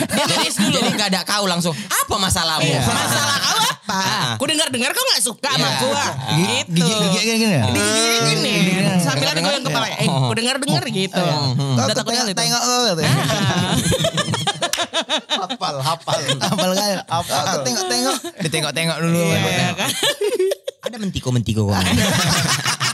Jadi, 0.10 0.34
dulu 0.52 0.76
jadi 0.76 0.90
gak 0.94 1.10
ada 1.10 1.22
kau 1.24 1.46
langsung. 1.46 1.74
Apa 1.74 2.16
masalahmu? 2.16 2.66
Iya. 2.66 2.82
masalah 2.84 3.38
kau 3.38 3.58
apa 3.60 3.76
Ah. 3.90 4.38
aku 4.38 4.46
dengar-dengar 4.46 4.92
kau 4.92 5.02
gak 5.08 5.24
suka 5.24 5.50
sama 5.50 5.66
Iya. 5.66 5.80
gua 5.80 6.04
Gigi- 6.30 6.62
gitu 6.62 6.70
Gigi-gigi 6.78 7.18
kayak 7.20 7.38
gini 7.38 7.54
ya? 7.54 7.64
Digigit 7.68 8.22
gini 8.22 8.54
sambil 9.00 9.28
ada 9.28 9.40
goyang 9.40 9.64
kepala 9.64 9.86
eh 9.90 10.06
aku 10.06 10.34
dengar-dengar 10.34 10.84
gitu 10.86 11.18
Kau 11.18 11.58
udah 11.80 11.86
takut 11.90 12.12
kali 12.12 12.30
tengok, 12.30 12.30
itu 12.30 12.38
tengok 12.38 12.62
kau 12.62 12.82
katanya. 12.88 13.14
hafal, 15.40 15.76
hafal. 15.80 16.20
Apal 16.40 16.72
kali. 16.72 16.94
Apal. 17.02 17.44
Aku 17.44 17.58
tengok-tengok. 17.64 18.18
Ditengok-tengok 18.40 18.98
dulu. 19.00 19.22
Iya 19.26 19.74
kan 19.74 19.90
Ada 20.86 20.96
mentiko-mentiko 20.96 21.66
kok. 21.66 21.76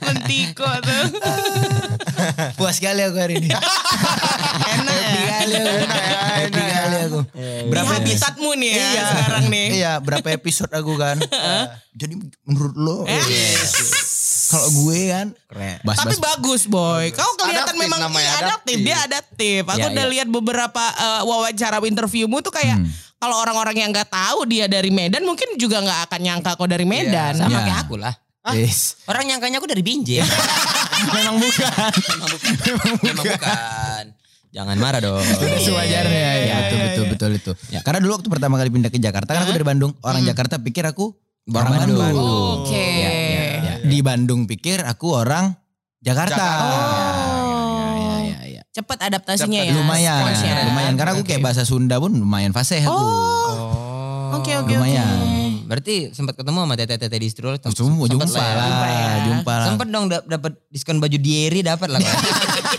mentiko 0.00 0.68
tuh 0.80 1.04
Puas 2.58 2.76
sekali 2.76 3.02
aku 3.02 3.16
hari 3.16 3.34
ini. 3.36 3.50
enak 3.50 4.96
ya 4.96 5.22
kali 5.34 5.54
aku. 5.56 5.84
Happy 6.32 6.62
kali 6.62 6.96
aku. 7.02 7.20
di 7.26 7.68
Berapa 7.68 7.90
habitatmu 7.92 8.50
nih 8.54 8.70
ya 8.70 8.82
Iya. 8.84 9.02
sekarang 9.08 9.44
nih 9.48 9.66
Iya, 9.74 9.92
berapa 9.98 10.28
episode 10.30 10.70
aku 10.70 10.94
kan. 10.94 11.16
Jadi 12.00 12.14
menurut 12.42 12.74
lo, 12.74 12.96
kalau 14.48 14.68
gue 14.70 15.00
kan, 15.08 15.26
bas 15.82 15.96
Tapi 15.98 16.14
bas 16.14 16.20
bagus 16.30 16.62
boy. 16.64 17.08
Kau 17.10 17.36
kelihatan 17.36 17.68
Adaptif 17.68 17.82
memang 17.82 18.00
namanya, 18.02 18.22
iya, 18.22 18.32
adaptif. 18.38 18.48
adaptif. 18.48 18.76
Dia 18.78 18.96
adaptif. 19.02 19.62
Aku 19.66 19.78
Iya, 19.78 19.90
udah 19.90 20.04
iya. 20.04 20.12
lihat 20.12 20.28
beberapa 20.30 20.84
eh, 20.90 21.22
wawancara 21.22 21.76
interviewmu 21.80 22.38
tuh 22.40 22.52
kayak 22.52 22.78
kalau 23.16 23.38
orang-orang 23.38 23.76
yang 23.78 23.90
nggak 23.90 24.08
tahu 24.08 24.44
dia 24.44 24.66
dari 24.66 24.88
Medan 24.88 25.22
mungkin 25.22 25.54
juga 25.54 25.78
nggak 25.78 26.00
akan 26.06 26.20
nyangka 26.20 26.50
kau 26.54 26.66
dari 26.66 26.84
Medan. 26.84 27.32
Sama 27.34 27.50
Ya. 27.52 27.64
kayak 27.66 27.80
aku 27.82 27.96
lah. 27.96 28.14
Yes. 28.50 28.98
Orang 29.06 29.30
nyangkanya 29.30 29.62
aku 29.62 29.70
dari 29.70 29.86
Binjai. 29.86 30.26
Memang 31.14 31.38
bukan. 31.38 31.90
Memang 32.10 32.28
bukan. 32.34 32.54
Memang 33.06 33.24
bukan. 33.30 34.04
Jangan 34.52 34.76
marah 34.76 35.00
dong. 35.00 35.22
Sewajarnya 35.64 36.30
ya, 36.44 36.56
betul 36.68 36.78
betul 36.82 37.04
betul 37.08 37.30
itu. 37.38 37.52
Karena 37.80 37.98
dulu 38.02 38.20
waktu 38.20 38.28
pertama 38.28 38.60
kali 38.60 38.68
pindah 38.68 38.90
ke 38.92 38.98
Jakarta 39.00 39.32
kan 39.32 39.46
aku 39.46 39.54
dari 39.54 39.64
Bandung. 39.64 39.96
Orang 40.04 40.26
Jakarta 40.26 40.58
pikir 40.60 40.84
aku 40.84 41.14
orang 41.54 41.86
Bandung. 41.86 42.14
Oke. 42.66 42.88
Di 43.86 43.98
Bandung 44.04 44.44
pikir 44.50 44.84
aku 44.84 45.14
orang 45.16 45.56
Jakarta. 46.02 46.42
Oh. 46.42 48.18
Ya, 48.18 48.42
ya, 48.44 48.60
ya. 48.60 48.62
Cepat 48.74 49.06
adaptasinya 49.06 49.62
ya. 49.64 49.72
Lumayan, 49.72 50.34
Sponsnya. 50.34 50.54
lumayan. 50.68 50.92
Karena 50.98 51.10
aku 51.14 51.22
kayak 51.24 51.40
bahasa 51.46 51.62
Sunda 51.64 51.96
pun 52.02 52.12
lumayan 52.12 52.50
fasih 52.52 52.82
aku. 52.84 52.92
Oh. 52.92 54.36
Oke 54.42 54.52
oke 54.58 54.74
Lumayan. 54.74 55.06
oke. 55.06 55.41
Berarti 55.72 56.12
sempat 56.12 56.36
ketemu 56.36 56.68
sama 56.68 56.74
tete-tete 56.76 57.16
di 57.16 57.28
Stroll. 57.32 57.56
Semua 57.72 58.04
jumpa 58.04 58.28
Sempet 58.28 58.44
lah, 58.44 58.68
lah 58.68 58.92
ya. 58.92 59.12
jumpa 59.24 59.52
lah. 59.56 59.66
Sempet 59.72 59.88
dong 59.88 60.04
dap- 60.12 60.28
dapat 60.28 60.52
diskon 60.68 61.00
baju 61.00 61.16
Dieri 61.16 61.64
dapat 61.64 61.88
lah. 61.88 62.00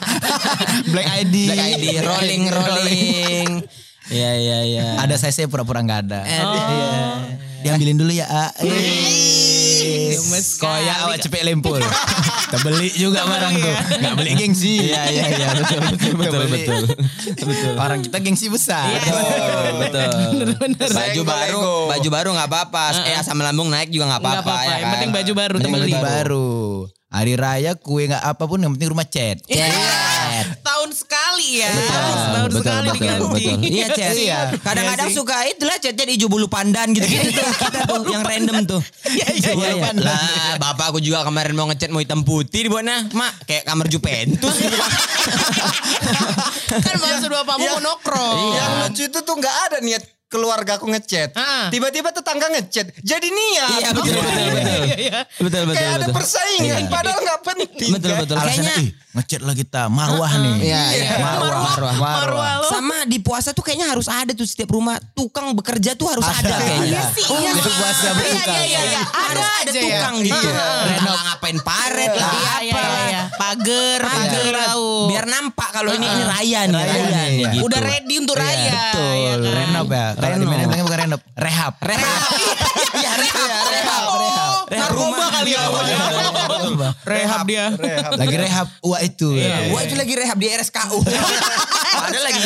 Black 0.94 1.08
ID. 1.26 1.36
Black 1.50 1.62
ID 1.74 1.86
rolling 2.06 2.44
rolling. 2.54 3.50
Iya 4.14 4.32
iya 4.38 4.58
iya. 4.62 4.86
Ada 5.02 5.18
saya 5.18 5.34
saya 5.34 5.50
pura-pura 5.50 5.82
nggak 5.82 6.00
ada. 6.06 6.22
Oh. 6.22 6.54
Iya. 6.54 7.06
Diambilin 7.64 7.98
dulu 7.98 8.12
ya. 8.12 8.28
A. 8.28 8.46
Eh. 8.62 9.24
Gemes 10.14 10.48
awak 10.64 11.18
cepet 11.20 11.42
lempul. 11.44 11.80
Kita 12.54 12.58
beli 12.62 12.90
juga 12.94 13.26
barang 13.26 13.54
tuh. 13.58 13.74
Nggak 13.98 14.14
beli 14.14 14.32
gengsi. 14.38 14.94
Iya 14.94 15.02
iya 15.10 15.26
iya 15.34 15.48
betul 15.58 15.80
betul 15.90 16.14
betul 16.14 16.44
betul. 16.54 16.82
Betul. 17.34 17.74
Orang 17.82 18.00
kita 18.06 18.18
gengsi 18.22 18.46
besar. 18.46 18.94
Betul, 18.94 20.14
betul. 20.70 20.94
Baju 20.94 21.22
baru, 21.26 21.62
baju 21.90 22.10
baru 22.14 22.30
nggak 22.38 22.50
apa-apa. 22.54 22.86
Eh 23.10 23.18
asam 23.18 23.42
lambung 23.42 23.74
naik 23.74 23.90
juga 23.90 24.06
nggak 24.14 24.22
Nggak 24.22 24.34
apa-apa. 24.46 24.54
apa-apa, 24.54 24.70
ya 24.70 24.76
yang 24.78 24.86
kan? 24.86 24.94
penting 24.94 25.12
baju 25.12 25.32
baru 25.34 25.56
penting 25.58 25.98
baru. 25.98 26.54
Hari 27.14 27.38
raya 27.38 27.78
kue 27.78 28.10
nggak 28.10 28.26
apa 28.26 28.44
pun 28.50 28.58
yang 28.58 28.74
penting 28.74 28.90
rumah 28.90 29.06
cat. 29.06 29.38
Iya. 29.46 29.70
Tahun 30.66 30.90
sekali 30.98 31.62
ya. 31.62 31.70
Tahun 31.70 32.50
betul, 32.50 32.62
sekali 32.66 32.88
betul, 32.90 32.98
diganti. 32.98 33.22
betul. 33.30 33.70
Iya, 33.70 33.88
Chat. 33.94 34.14
Iya. 34.18 34.40
Kadang-kadang 34.58 35.10
Iya 35.14 35.18
suka 35.22 35.36
itulah 35.46 35.78
chatnya 35.78 36.04
di 36.10 36.14
hijau 36.18 36.26
bulu 36.26 36.50
pandan 36.50 36.90
gitu-gitu 36.90 37.38
tuh. 37.38 37.46
Kita 37.54 37.80
tuh 37.86 38.02
yang 38.10 38.26
random 38.26 38.58
tuh. 38.66 38.82
Iya 39.06 39.28
iya 39.30 39.52
iya. 39.78 39.94
Lah, 39.94 40.58
bapak 40.58 40.98
aku 40.98 41.00
juga 41.06 41.22
kemarin 41.22 41.54
mau 41.54 41.70
ngechat 41.70 41.94
mau 41.94 42.02
hitam 42.02 42.26
putih 42.26 42.66
di 42.66 42.72
mana? 42.74 43.06
Mak, 43.14 43.46
kayak 43.46 43.64
kamar 43.70 43.86
Juventus 43.94 44.56
gitu. 44.58 44.78
kan 46.82 46.96
maksud 46.98 47.30
bapakmu 47.30 47.66
mau 47.78 47.82
nongkrong. 47.94 48.38
Yang 48.58 48.72
lucu 48.82 49.04
itu 49.14 49.20
tuh 49.22 49.36
nggak 49.38 49.56
ada 49.70 49.78
niat 49.86 50.04
keluarga 50.34 50.82
aku 50.82 50.90
ngechat. 50.90 51.38
Ah. 51.38 51.70
Tiba-tiba 51.70 52.10
tetangga 52.10 52.50
ngechat. 52.50 52.90
Jadi 53.06 53.28
niat. 53.30 53.70
Iya, 53.78 53.90
betul, 53.94 54.18
betul, 54.18 54.50
betul. 54.50 54.82
Betul, 55.46 55.62
betul, 55.70 55.76
Kayak 55.78 55.92
ada 55.94 56.08
betul. 56.10 56.16
persaingan 56.18 56.82
padahal 56.90 57.20
nggak 57.22 57.42
penting. 57.46 57.92
Betul, 57.94 58.10
kan? 58.10 58.22
betul. 58.26 58.36
Alasannya 58.42 58.74
Kayaknya 58.74 59.03
ih 59.14 59.22
ngechat 59.22 59.42
lah 59.42 59.54
kita 59.54 59.82
marwah 59.88 60.32
nih. 60.34 60.56
Iya, 60.64 60.84
iya. 60.92 61.10
Marwah. 61.18 61.70
Marwah. 61.70 61.94
Marwah 61.94 62.52
lo. 62.60 62.68
Sama 62.68 63.06
di 63.06 63.22
puasa 63.22 63.54
tuh 63.54 63.62
kayaknya 63.62 63.86
harus 63.88 64.10
ada 64.10 64.34
tuh 64.34 64.42
setiap 64.44 64.74
rumah 64.74 64.98
tukang 65.14 65.54
bekerja 65.54 65.94
tuh 65.94 66.10
harus 66.10 66.26
ada, 66.26 66.50
Ada, 66.50 66.58
kayaknya. 66.58 66.98
ada. 66.98 67.14
sih, 67.14 67.26
Oh, 67.30 67.38
iya. 67.38 67.52
itu 67.54 67.70
puasa 67.70 68.08
Iya, 68.10 68.18
iya, 68.18 68.64
iya, 68.66 68.82
iya. 68.90 69.02
Harus 69.06 69.46
Ada 69.46 69.54
ada 69.54 69.70
aja 69.70 69.78
ya. 69.78 69.84
tukang 69.86 70.16
gitu. 70.20 70.50
Iya. 70.50 71.14
Ngapain 71.24 71.58
paret 71.62 72.12
lah 72.12 72.32
Iya, 72.34 72.42
apa. 72.42 72.60
iya, 72.60 72.74
iya, 72.74 73.02
iya. 73.06 73.22
Pager, 73.34 74.00
pager. 74.02 74.54
Biar 75.08 75.26
nampak 75.30 75.70
kalau 75.72 75.92
ini 75.94 76.06
ini 76.06 76.24
raya 76.26 76.62
nih, 76.66 76.74
Raya 76.74 77.06
nih, 77.06 77.30
iya. 77.38 77.50
gitu. 77.54 77.64
Udah 77.70 77.80
ready 77.80 78.16
untuk 78.18 78.36
raya. 78.36 78.74
Betul. 78.74 79.14
ya 79.14 79.34
kan? 79.38 79.54
Renov 79.54 79.88
ya. 79.88 80.06
Kalau 80.16 80.36
di 80.36 80.46
Medan 80.46 80.66
bilangnya 80.66 80.84
bukan 80.84 81.00
renov, 81.06 81.22
rehab. 81.38 81.74
Rehab. 81.80 82.30
Iya, 82.94 83.12
rehab. 83.16 83.63
Kali 85.44 85.52
ya. 85.52 86.92
Rehab 87.04 87.40
dia. 87.46 87.66
Lagi 88.16 88.36
rehab, 88.40 88.68
wah 88.80 89.00
itu. 89.04 89.30
Wah 89.72 89.82
itu 89.84 89.96
lagi 89.96 90.14
rehab 90.16 90.38
di 90.40 90.48
RSKU. 90.50 91.00
Padahal 91.04 92.24
lagi 92.32 92.42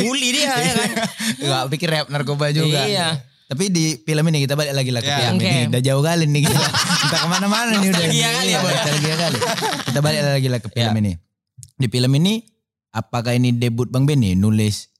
nguli 0.00 0.28
dia 0.32 0.52
ya 0.56 0.72
kan. 0.74 0.90
Gak 1.38 1.62
pikir 1.72 1.88
rehab 1.92 2.06
narkoba 2.08 2.50
juga. 2.50 2.88
Iya. 2.88 3.20
Tapi 3.48 3.72
di 3.72 3.96
film 4.04 4.28
ini 4.28 4.44
kita 4.44 4.60
balik 4.60 4.76
lagi 4.76 4.90
lah 4.92 5.00
ke 5.00 5.08
film 5.08 5.40
ini. 5.40 5.72
Udah 5.72 5.80
jauh 5.80 6.02
kali 6.04 6.24
nih 6.28 6.40
kita. 6.44 6.66
Kita 7.08 7.16
ke 7.16 7.26
mana-mana 7.28 7.72
nih 7.76 7.88
udah. 7.88 8.04
Nostalgia 8.04 8.28
kali 8.32 8.50
ya. 8.50 8.60
Nostalgia 8.60 9.14
kali. 9.16 9.38
Kita 9.88 9.98
balik 10.00 10.20
lagi 10.20 10.48
lah 10.48 10.60
ke 10.60 10.68
film 10.68 10.94
ini. 11.00 11.12
Di 11.78 11.86
film 11.86 12.12
ini, 12.18 12.42
apakah 12.90 13.32
ini 13.32 13.54
debut 13.54 13.88
Bang 13.88 14.04
Benny 14.04 14.34
nulis? 14.34 14.90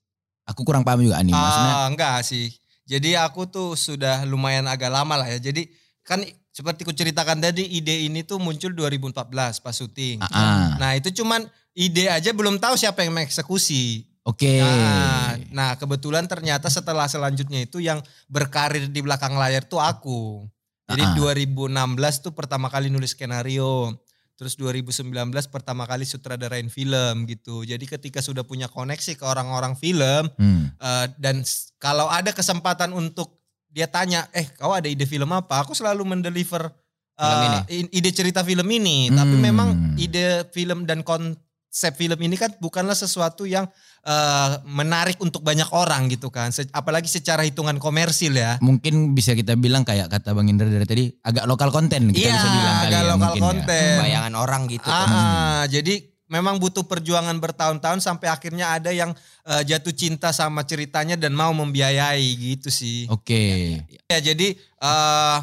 Aku 0.48 0.64
kurang 0.64 0.80
paham 0.80 1.04
juga 1.04 1.20
nih. 1.20 1.36
Maksudnya, 1.36 1.74
Ah, 1.76 1.86
enggak 1.92 2.24
sih. 2.24 2.48
Jadi 2.88 3.20
aku 3.20 3.44
tuh 3.44 3.76
sudah 3.76 4.24
lumayan 4.24 4.64
agak 4.64 4.88
lama 4.88 5.20
lah 5.20 5.28
ya. 5.28 5.36
Jadi 5.36 5.68
kan 6.00 6.24
seperti 6.58 6.82
ku 6.82 6.90
ceritakan 6.90 7.38
tadi 7.38 7.62
ide 7.70 8.10
ini 8.10 8.26
tuh 8.26 8.42
muncul 8.42 8.74
2014 8.74 9.62
pas 9.62 9.70
syuting. 9.70 10.18
ah, 10.18 10.26
ah. 10.26 10.66
Nah 10.82 10.98
itu 10.98 11.14
cuman 11.14 11.46
ide 11.70 12.10
aja 12.10 12.34
belum 12.34 12.58
tahu 12.58 12.74
siapa 12.74 13.06
yang 13.06 13.14
mengeksekusi. 13.14 14.02
oke. 14.26 14.58
Nah, 14.58 15.38
nah 15.54 15.70
kebetulan 15.78 16.26
ternyata 16.26 16.66
setelah 16.66 17.06
selanjutnya 17.06 17.62
itu 17.62 17.78
yang 17.78 18.02
berkarir 18.26 18.90
di 18.90 18.98
belakang 18.98 19.38
layar 19.38 19.62
tuh 19.62 19.78
aku. 19.78 20.50
Jadi 20.90 21.00
Ah. 21.00 21.14
2016 21.14 22.18
tuh 22.18 22.34
pertama 22.34 22.66
kali 22.66 22.90
nulis 22.90 23.14
skenario. 23.14 23.94
Terus 24.34 24.58
2019 24.58 25.46
pertama 25.46 25.86
kali 25.86 26.02
sutradarain 26.06 26.66
film 26.66 27.26
gitu. 27.26 27.62
Jadi 27.62 27.86
ketika 27.86 28.18
sudah 28.18 28.42
punya 28.42 28.66
koneksi 28.66 29.14
ke 29.14 29.22
orang-orang 29.22 29.78
film 29.78 30.26
Hmm. 30.34 30.74
eh, 30.74 31.06
dan 31.22 31.46
kalau 31.78 32.10
ada 32.10 32.34
kesempatan 32.34 32.90
untuk 32.94 33.37
dia 33.68 33.86
tanya, 33.86 34.26
eh 34.30 34.48
kau 34.50 34.70
ada 34.70 34.86
ide 34.86 35.04
film 35.04 35.28
apa? 35.30 35.60
Aku 35.60 35.72
selalu 35.72 36.04
mendeliver 36.04 36.72
eh, 37.14 37.60
i- 37.68 37.90
ide 37.92 38.10
cerita 38.10 38.40
film 38.40 38.64
ini. 38.68 39.10
Tapi 39.10 39.34
Hmm. 39.34 39.42
memang 39.44 39.68
ide 39.96 40.46
film 40.48 40.82
dan 40.82 41.02
konsep 41.02 41.92
film 41.92 42.14
ini 42.16 42.34
kan 42.34 42.54
bukanlah 42.56 42.94
sesuatu 42.94 43.42
yang 43.42 43.66
eh, 44.00 44.50
menarik 44.64 45.18
untuk 45.18 45.42
banyak 45.42 45.68
orang 45.68 46.08
gitu 46.08 46.30
kan. 46.30 46.48
Se- 46.48 46.70
apalagi 46.70 47.04
secara 47.06 47.42
hitungan 47.42 47.76
komersil 47.76 48.32
ya. 48.32 48.56
Mungkin 48.58 49.12
bisa 49.12 49.34
kita 49.34 49.52
bilang 49.52 49.82
kayak 49.82 50.08
kata 50.08 50.32
Bang 50.32 50.46
Indra 50.46 50.64
dari 50.64 50.86
tadi 50.86 51.04
agak 51.18 51.44
lokal 51.44 51.68
konten 51.68 52.08
kita 52.08 52.24
Iya, 52.24 52.32
bisa 52.32 52.48
bilang 52.48 52.76
agak 52.78 52.88
ya 52.94 53.10
lokal 53.10 53.32
ya. 53.34 53.42
konten. 53.42 53.92
Bayangan 54.00 54.34
orang 54.34 54.62
gitu. 54.64 54.88
Ah, 54.88 55.04
ah, 55.04 55.62
jadi 55.66 56.00
memang 56.28 56.56
butuh 56.56 56.84
perjuangan 56.84 57.36
bertahun-tahun 57.36 57.98
sampai 57.98 58.28
akhirnya 58.28 58.70
ada 58.70 58.92
yang 58.92 59.10
eh, 59.44 59.62
jatuh 59.64 59.92
cinta 59.92 60.30
sama 60.30 60.62
ceritanya 60.62 61.16
dan 61.16 61.32
mau 61.32 61.50
membiayai 61.50 62.24
gitu 62.36 62.68
sih. 62.68 63.08
Oke. 63.08 63.76
Ya 64.06 64.18
jadi 64.22 64.54
eh 64.56 65.38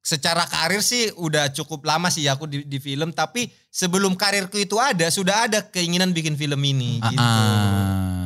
secara 0.00 0.48
karir 0.48 0.80
sih 0.80 1.12
udah 1.14 1.52
cukup 1.52 1.84
lama 1.84 2.08
sih 2.08 2.24
aku 2.24 2.48
di, 2.48 2.64
di 2.64 2.80
film 2.80 3.12
tapi 3.12 3.44
sebelum 3.68 4.16
karirku 4.16 4.56
itu 4.56 4.80
ada 4.80 5.04
sudah 5.12 5.44
ada 5.44 5.60
keinginan 5.68 6.16
bikin 6.16 6.32
film 6.32 6.64
ini 6.64 6.96
Ah, 6.98 7.10
gitu. 7.12 7.20
ah. 7.20 8.24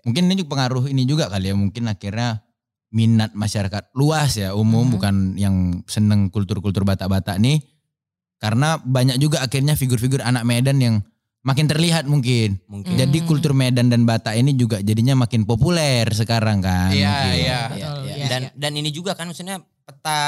Mungkin 0.00 0.32
ini 0.32 0.40
juga 0.40 0.56
pengaruh 0.56 0.88
ini 0.88 1.04
juga 1.04 1.28
kali 1.28 1.52
ya. 1.52 1.54
Mungkin 1.54 1.84
akhirnya 1.84 2.40
minat 2.90 3.36
masyarakat 3.36 3.92
luas 3.92 4.34
ya 4.34 4.56
umum 4.56 4.88
Hmm. 4.88 4.94
bukan 4.96 5.14
yang 5.36 5.56
seneng 5.84 6.32
kultur-kultur 6.32 6.88
Batak-Batak 6.88 7.36
nih. 7.36 7.60
Karena 8.40 8.80
banyak 8.80 9.20
juga 9.20 9.44
akhirnya 9.44 9.76
figur-figur 9.76 10.24
anak 10.24 10.48
Medan 10.48 10.80
yang 10.80 10.96
makin 11.40 11.66
terlihat 11.66 12.04
mungkin. 12.04 12.60
Mungkin. 12.68 12.94
Jadi 12.96 13.18
Hmm. 13.24 13.26
kultur 13.26 13.52
Medan 13.56 13.88
dan 13.88 14.04
Batak 14.04 14.36
ini 14.36 14.52
juga 14.52 14.80
jadinya 14.80 15.16
makin 15.16 15.48
populer 15.48 16.04
sekarang 16.12 16.60
kan. 16.60 16.92
Iya, 16.92 17.08
mungkin. 17.08 17.32
iya. 17.32 17.38
Iya, 17.40 17.60
iya. 17.74 18.14
iya, 18.16 18.26
Dan 18.28 18.40
iya. 18.44 18.50
dan 18.54 18.72
ini 18.76 18.90
juga 18.92 19.16
kan 19.16 19.28
maksudnya 19.28 19.60
peta 19.82 20.20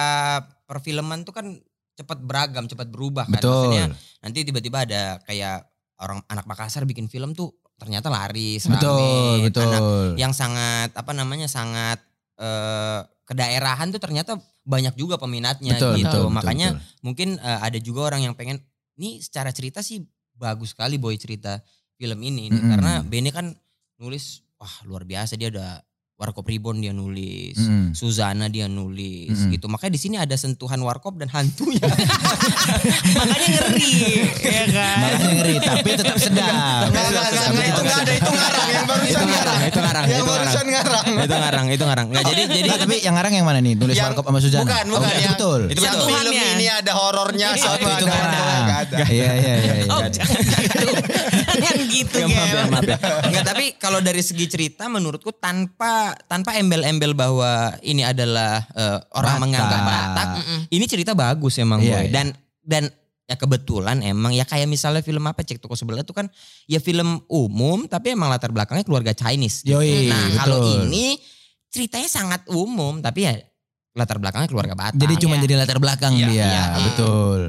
perfilman 0.65 1.23
tuh 1.23 1.35
kan 1.37 1.47
cepat 1.93 2.19
beragam, 2.25 2.65
cepat 2.65 2.89
berubah 2.89 3.29
kan. 3.29 3.37
Betul. 3.37 3.53
Maksudnya 3.69 3.87
nanti 4.25 4.39
tiba-tiba 4.43 4.79
ada 4.89 5.03
kayak 5.29 5.69
orang 6.01 6.25
anak 6.27 6.49
Makassar 6.49 6.89
bikin 6.89 7.07
film 7.07 7.37
tuh 7.37 7.53
ternyata 7.77 8.09
laris, 8.09 8.65
Betul, 8.65 9.43
rame. 9.43 9.45
betul. 9.51 9.63
Anak 9.69 9.83
yang 10.17 10.33
sangat 10.33 10.95
apa 10.95 11.13
namanya 11.13 11.47
sangat 11.47 12.01
eh, 12.39 13.01
kedaerahan 13.23 13.93
tuh 13.93 14.01
ternyata 14.01 14.35
banyak 14.65 14.95
juga 14.95 15.19
peminatnya 15.19 15.77
Betul, 15.77 16.01
gitu. 16.01 16.09
betul, 16.09 16.25
Makanya 16.33 16.69
betul. 16.75 17.03
mungkin 17.05 17.29
eh, 17.39 17.61
ada 17.61 17.79
juga 17.79 18.09
orang 18.09 18.25
yang 18.25 18.35
pengen 18.35 18.63
nih 18.97 19.21
secara 19.21 19.51
cerita 19.53 19.83
sih 19.83 20.03
bagus 20.43 20.75
sekali 20.75 20.99
boy 20.99 21.15
cerita 21.15 21.63
film 21.95 22.19
ini 22.19 22.51
nih. 22.51 22.59
Mm-mm. 22.59 22.71
karena 22.75 22.93
Benny 23.07 23.31
kan 23.31 23.55
nulis 24.03 24.43
wah 24.59 24.83
luar 24.83 25.07
biasa 25.07 25.39
dia 25.39 25.55
ada 25.55 25.87
Warkop 26.23 26.47
Ribbon 26.47 26.79
dia 26.79 26.95
nulis, 26.95 27.59
Mm-mm. 27.59 27.91
Suzana 27.93 28.47
dia 28.47 28.71
nulis 28.71 29.35
Mm-mm. 29.35 29.51
gitu. 29.51 29.67
Makanya 29.67 29.91
di 29.91 30.01
sini 30.01 30.15
ada 30.17 30.31
sentuhan 30.33 30.79
Warkop 30.79 31.19
dan 31.19 31.27
hantunya. 31.27 31.83
Makanya 33.19 33.49
ngeri, 33.67 33.91
ya 34.39 34.65
kan? 34.71 34.97
Makanya 35.03 35.29
ngeri, 35.35 35.55
tapi 35.59 35.89
tetap 35.93 36.17
sedap. 36.17 36.87
Enggak, 36.87 37.05
enggak, 37.05 37.27
enggak, 37.27 37.67
itu 37.67 37.81
enggak 37.83 37.99
ada, 37.99 38.13
itu 38.13 38.31
ngarang, 38.31 38.69
yang 38.71 38.87
barusan 38.87 39.03
Itu 39.03 39.19
ngarang, 39.19 39.43
ngarang. 39.43 39.67
itu 39.67 39.81
ngarang, 39.83 40.05
Yang 40.07 40.15
itu 40.15 40.23
ngarang. 40.23 40.31
barusan 40.31 40.67
ngarang. 40.71 41.05
itu 41.27 41.35
ngarang, 41.35 41.67
itu 41.67 41.85
ngarang. 41.85 42.07
Enggak 42.07 42.25
jadi 42.25 42.43
jadi 42.47 42.69
Nah, 42.73 42.79
tapi 42.79 42.97
yang 43.03 43.15
ngarang 43.19 43.33
yang 43.35 43.43
mana 43.45 43.59
nih? 43.59 43.75
Nulis 43.75 43.97
Yang- 43.99 44.07
Warkop 44.09 44.25
sama 44.25 44.39
Suzana? 44.39 44.63
Bukan, 44.63 44.85
Oh, 44.87 44.95
bukan. 44.95 45.11
itu 45.11 45.19
yang, 45.19 45.33
betul. 45.35 45.61
Itu 45.67 45.81
betul. 45.83 46.07
film 46.07 46.33
ini 46.33 46.67
ada 46.69 46.93
horornya, 46.95 47.49
Oh, 47.51 47.59
satu 47.59 47.83
itu 47.83 47.91
ada 47.91 48.07
ngarang. 48.07 48.65
Iya, 48.93 49.07
iya, 49.11 49.33
iya. 49.35 49.55
iya. 49.59 49.75
Oh 49.93 50.07
jangan 50.07 50.39
gitu. 51.91 51.93
Gitu 51.93 52.17
Ya, 52.19 52.27
maaf 52.29 52.49
ya, 52.49 52.55
Gem. 52.55 52.71
maaf 52.71 52.85
ya. 52.85 52.97
Enggak, 53.23 53.45
tapi 53.45 53.65
kalau 53.77 53.99
dari 54.01 54.23
segi 54.23 54.47
cerita 54.47 54.87
menurutku 54.87 55.33
tanpa 55.33 56.12
tanpa 56.23 56.55
embel-embel 56.55 57.13
bahwa 57.13 57.51
ini 57.81 58.03
adalah 58.03 58.65
eh, 58.69 58.99
orang 59.13 59.35
Batak. 59.35 59.43
menganggap 59.43 59.81
Batak, 59.83 60.29
Mm-mm. 60.39 60.61
ini 60.69 60.85
cerita 60.85 61.13
bagus 61.13 61.57
emang 61.57 61.79
Iya, 61.79 61.91
boy. 61.91 62.03
iya. 62.03 62.11
Dan 62.11 62.27
dan 62.61 62.85
ya 63.23 63.35
kebetulan 63.35 64.03
emang 64.03 64.31
ya 64.31 64.43
kayak 64.43 64.67
misalnya 64.67 65.01
film 65.01 65.23
apa 65.23 65.41
cek 65.41 65.59
toko 65.59 65.73
sebelah 65.73 66.01
itu 66.01 66.11
kan 66.11 66.27
ya 66.65 66.79
film 66.79 67.23
umum 67.27 67.87
tapi 67.87 68.13
emang 68.13 68.29
latar 68.29 68.51
belakangnya 68.51 68.83
keluarga 68.83 69.13
Chinese. 69.13 69.63
gitu. 69.63 69.79
Yoi, 69.79 70.09
nah 70.09 70.27
kalau 70.39 70.59
ini 70.83 71.17
ceritanya 71.69 72.07
sangat 72.07 72.45
umum 72.49 72.99
tapi 72.99 73.25
ya 73.25 73.39
latar 73.93 74.17
belakangnya 74.17 74.49
keluarga 74.49 74.75
Batak. 74.75 74.99
Jadi 74.99 75.15
cuma 75.19 75.37
Iya. 75.37 75.43
jadi 75.43 75.55
latar 75.59 75.79
belakang 75.79 76.13
Iya, 76.15 76.27
dia, 76.27 76.45
iya. 76.45 76.65
betul. 76.83 77.41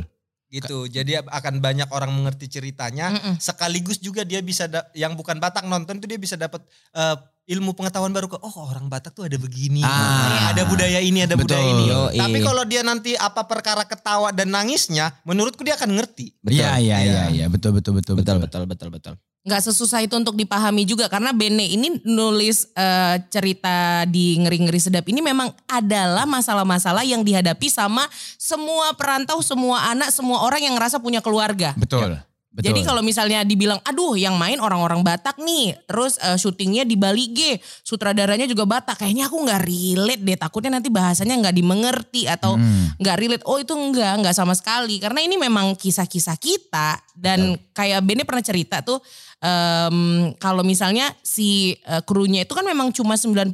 Gitu. 0.54 0.86
Jadi 0.86 1.18
akan 1.18 1.58
banyak 1.58 1.89
orang 1.89 2.14
mengerti 2.14 2.45
ceritanya. 2.45 3.10
Mm-mm. 3.10 3.41
Sekaligus 3.41 3.97
juga 3.97 4.22
dia 4.22 4.38
bisa 4.39 4.70
da- 4.70 4.86
yang 4.93 5.18
bukan 5.18 5.41
Batak 5.41 5.66
nonton 5.66 5.97
itu 5.97 6.06
dia 6.06 6.22
bisa 6.22 6.38
dapat 6.38 6.62
eh, 6.93 7.18
ilmu 7.49 7.74
pengetahuan 7.74 8.14
baru 8.14 8.30
ke 8.30 8.38
oh 8.39 8.56
orang 8.64 8.88
Batak 8.88 9.12
tuh 9.12 9.26
ada 9.26 9.36
begini, 9.36 9.82
Ah. 9.84 10.54
ada 10.54 10.64
budaya 10.64 11.01
ini, 11.01 11.26
ada 11.26 11.36
Betul. 11.36 11.58
budaya 11.58 11.66
ini. 11.66 11.84
Yoi. 11.89 12.20
Tapi 12.22 12.38
kalau 12.39 12.64
dia 12.64 12.86
nanti 12.86 13.18
apa 13.18 13.43
perkara 13.43 13.84
ketawa 13.84 14.30
dan 14.32 14.47
nangisnya, 14.47 15.12
menurutku 15.26 15.66
dia 15.66 15.76
akan 15.76 15.97
ngerti. 15.97 16.38
Betul. 16.39 16.62
Iya, 16.62 16.80
iya, 16.80 16.97
iya, 17.04 17.24
iya, 17.34 17.45
betul, 17.51 17.76
betul, 17.76 17.99
betul, 17.99 18.16
betul 18.16 18.38
betul. 18.39 18.64
betul 18.70 18.89
betul 18.89 18.89
betul. 18.93 19.33
Nggak 19.44 19.62
sesusah 19.70 20.00
itu 20.08 20.16
untuk 20.16 20.39
dipahami 20.39 20.88
juga 20.88 21.12
karena 21.12 21.36
Bene 21.36 21.68
ini 21.68 22.00
nulis 22.08 22.72
eh, 22.74 23.20
cerita 23.28 24.08
di 24.08 24.39
ngeri-ngeri 24.39 24.80
sedap 24.80 25.04
ini 25.12 25.20
memang 25.20 25.52
adalah 25.68 26.24
masalah-masalah 26.24 27.04
yang 27.04 27.28
dihadapi 27.28 27.68
sama 27.68 28.08
semua 28.39 28.96
perantau, 28.96 29.44
semua 29.44 29.91
anak, 29.91 30.16
semua 30.16 30.48
orang 30.48 30.64
yang 30.64 30.76
ngerasa 30.80 31.04
punya 31.04 31.20
keluarga. 31.20 31.76
Betul. 31.76 32.24
Betul. 32.54 32.70
Jadi 32.70 32.80
kalau 32.86 33.01
misalnya 33.01 33.41
dibilang, 33.41 33.82
aduh 33.82 34.14
yang 34.14 34.38
main 34.38 34.62
orang-orang 34.62 35.01
Batak 35.01 35.41
nih, 35.41 35.74
terus 35.89 36.22
eh, 36.22 36.38
syutingnya 36.38 36.86
di 36.86 36.93
Bali 36.93 37.34
G, 37.34 37.58
sutradaranya 37.82 38.45
juga 38.45 38.70
Batak, 38.70 39.01
kayaknya 39.01 39.26
aku 39.26 39.41
nggak 39.41 39.62
relate 39.66 40.22
deh, 40.22 40.38
takutnya 40.38 40.78
nanti 40.78 40.93
bahasanya 40.93 41.34
nggak 41.41 41.56
dimengerti 41.58 42.30
atau 42.30 42.54
Hmm. 42.54 42.93
nggak 43.01 43.18
relate. 43.18 43.43
Oh 43.49 43.58
itu 43.58 43.74
enggak, 43.74 44.22
nggak 44.22 44.38
sama 44.38 44.54
sekali, 44.54 45.01
karena 45.01 45.26
ini 45.26 45.34
memang 45.41 45.74
kisah-kisah 45.74 46.38
kita 46.38 47.01
dan 47.18 47.58
kayak 47.74 48.06
Bene 48.06 48.22
pernah 48.22 48.45
cerita 48.45 48.86
tuh, 48.86 49.01
em, 49.41 49.97
kalau 50.38 50.62
misalnya 50.62 51.10
si 51.26 51.74
eh, 51.74 52.01
krunya 52.06 52.45
itu 52.45 52.54
kan 52.54 52.64
memang 52.64 52.93
cuma 52.93 53.18
90% 53.18 53.49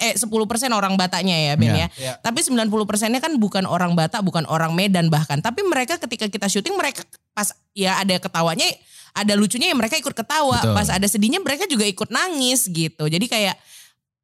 eh 0.00 0.16
10% 0.16 0.72
orang 0.72 0.96
Bataknya 0.96 1.52
ya 1.52 1.54
Ben 1.60 1.76
Iya. 1.76 1.76
ya. 1.76 1.88
Iya. 2.00 2.12
Tapi 2.24 2.40
90 2.40 2.88
persennya 2.88 3.20
kan 3.20 3.36
bukan 3.36 3.68
orang 3.68 3.92
Batak, 3.92 4.24
bukan 4.24 4.48
orang 4.48 4.72
Medan 4.72 5.12
bahkan. 5.12 5.38
Tapi 5.38 5.60
mereka 5.68 6.00
ketika 6.00 6.26
kita 6.26 6.48
syuting 6.48 6.74
mereka 6.74 7.04
pas 7.38 7.54
ya 7.70 8.02
ada 8.02 8.18
ketawanya, 8.18 8.66
ada 9.14 9.38
lucunya 9.38 9.70
ya 9.70 9.76
mereka 9.78 9.94
ikut 9.94 10.10
ketawa. 10.10 10.58
Betul. 10.58 10.74
Pas 10.74 10.88
ada 10.90 11.06
sedihnya 11.06 11.38
mereka 11.38 11.70
juga 11.70 11.86
ikut 11.86 12.10
nangis 12.10 12.66
gitu. 12.66 13.06
Jadi 13.06 13.30
kayak 13.30 13.54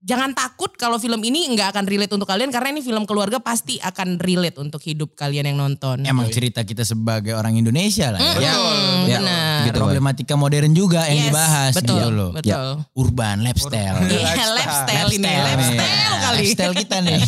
jangan 0.05 0.37
takut 0.37 0.69
kalau 0.77 1.01
film 1.01 1.17
ini 1.25 1.49
nggak 1.57 1.73
akan 1.73 1.85
relate 1.89 2.13
untuk 2.13 2.29
kalian 2.29 2.53
karena 2.53 2.77
ini 2.77 2.85
film 2.85 3.09
keluarga 3.09 3.41
pasti 3.41 3.81
akan 3.81 4.21
relate 4.21 4.61
untuk 4.61 4.85
hidup 4.85 5.17
kalian 5.17 5.49
yang 5.49 5.59
nonton. 5.59 6.05
Emang 6.05 6.29
cerita 6.29 6.61
kita 6.61 6.85
sebagai 6.85 7.33
orang 7.33 7.57
Indonesia 7.57 8.13
lah 8.13 8.21
ya. 8.21 8.53
Mm, 8.53 9.03
Ya, 9.05 9.19
benar. 9.21 9.61
gitu, 9.69 9.77
problematika 9.77 10.35
modern 10.37 10.73
juga 10.73 11.05
yang 11.09 11.19
Yes, 11.19 11.27
dibahas 11.29 11.73
betul, 11.77 11.97
gitu 11.97 12.09
loh. 12.09 12.31
betul. 12.33 12.53
Ya, 12.53 12.59
urban 12.95 13.37
lifestyle. 13.41 13.97
Iya, 14.01 14.21
Lifestyle. 14.21 14.53
lifestyle 14.55 15.09
ini, 15.11 15.25
nih. 15.25 15.37
lifestyle 15.43 16.15
kali. 16.15 16.39
Lifestyle 16.41 16.75
kita 16.77 16.97
nih. 17.01 17.21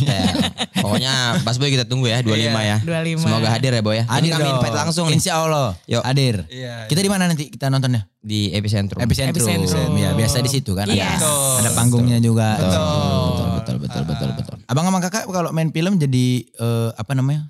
Pokoknya 0.77 1.13
Mas 1.43 1.57
Boy 1.57 1.69
kita 1.73 1.85
tunggu 1.85 2.07
ya 2.09 2.21
25 2.21 2.61
ya. 2.63 2.77
25. 2.81 3.25
Semoga 3.25 3.49
hadir 3.51 3.73
ya 3.73 3.83
Boy 3.83 3.97
ya. 4.01 4.05
Hadir 4.07 4.31
kami 4.33 4.49
invite 4.51 4.77
langsung 4.77 5.07
nih 5.09 5.17
Insya 5.17 5.33
Allah. 5.39 5.73
Yuk. 5.85 6.03
Hadir. 6.05 6.37
Iya. 6.49 6.89
Kita 6.89 7.01
di 7.01 7.11
mana 7.11 7.25
nanti 7.27 7.49
kita 7.49 7.69
nontonnya? 7.69 8.05
di 8.27 8.51
epicentrum. 8.51 8.99
Epicentrum. 8.99 9.47
Epicentrum. 9.47 9.95
Ya 9.95 10.11
biasa 10.11 10.43
di 10.43 10.51
situ 10.51 10.75
kan. 10.75 10.91
Yes. 10.91 10.99
Ada, 10.99 11.15
Betul. 11.23 11.55
ada 11.63 11.71
panggungnya 11.79 12.19
juga. 12.19 12.59
Betul. 12.59 12.66
Betul 12.67 13.47
betul 13.53 13.77
betul. 13.77 13.77
betul 13.79 14.03
betul 14.05 14.29
ah. 14.29 14.35
betul. 14.35 14.57
Abang 14.67 14.85
sama 14.85 14.99
kakak 15.01 15.25
kalau 15.27 15.51
main 15.51 15.71
film 15.71 15.97
jadi 15.97 16.27
eh, 16.43 16.91
apa 16.93 17.13
namanya 17.13 17.47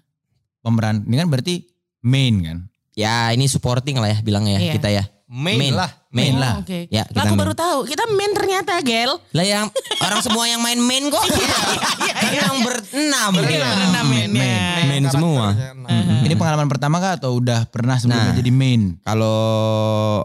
pemeran? 0.61 1.03
Ini 1.03 1.17
kan 1.19 1.29
berarti 1.29 1.55
main 2.01 2.35
kan? 2.41 2.59
Ya 2.93 3.29
ini 3.31 3.45
supporting 3.45 3.97
lah 3.97 4.09
ya 4.09 4.19
bilangnya 4.21 4.57
ya 4.57 4.61
Iya. 4.63 4.75
kita 4.75 4.89
ya. 4.91 5.05
Main, 5.27 5.59
Main. 5.59 5.75
lah. 5.75 5.91
Main 6.15 6.33
Oh, 6.33 6.39
lah. 6.39 6.55
Oke. 6.63 6.87
Ya, 6.87 7.03
Lah 7.03 7.11
kita 7.11 7.19
aku 7.19 7.35
main. 7.35 7.43
baru 7.43 7.53
tahu. 7.53 7.79
Kita 7.83 8.07
main 8.07 8.31
ternyata, 8.31 8.79
Gel. 8.79 9.11
Lah 9.11 9.43
yang 9.43 9.67
orang 9.99 10.23
semua 10.23 10.47
yang 10.47 10.63
main 10.63 10.79
main 10.79 11.03
kok. 11.11 11.19
Kan 11.19 12.31
yang 12.31 12.63
berenam. 12.63 13.31
Iya, 13.43 13.67
berenam 13.67 14.05
main, 14.07 14.31
main. 14.31 14.85
Main 14.87 15.05
semua. 15.11 15.51
Hmm. 15.51 16.23
Ini 16.23 16.31
pengalaman 16.33 16.71
pertama 16.71 17.03
kah 17.03 17.19
atau 17.19 17.35
udah 17.37 17.67
pernah 17.67 17.99
sebelumnya 17.99 18.33
Nah. 18.33 18.39
jadi 18.39 18.51
main? 18.55 19.03
Kalau 19.03 20.23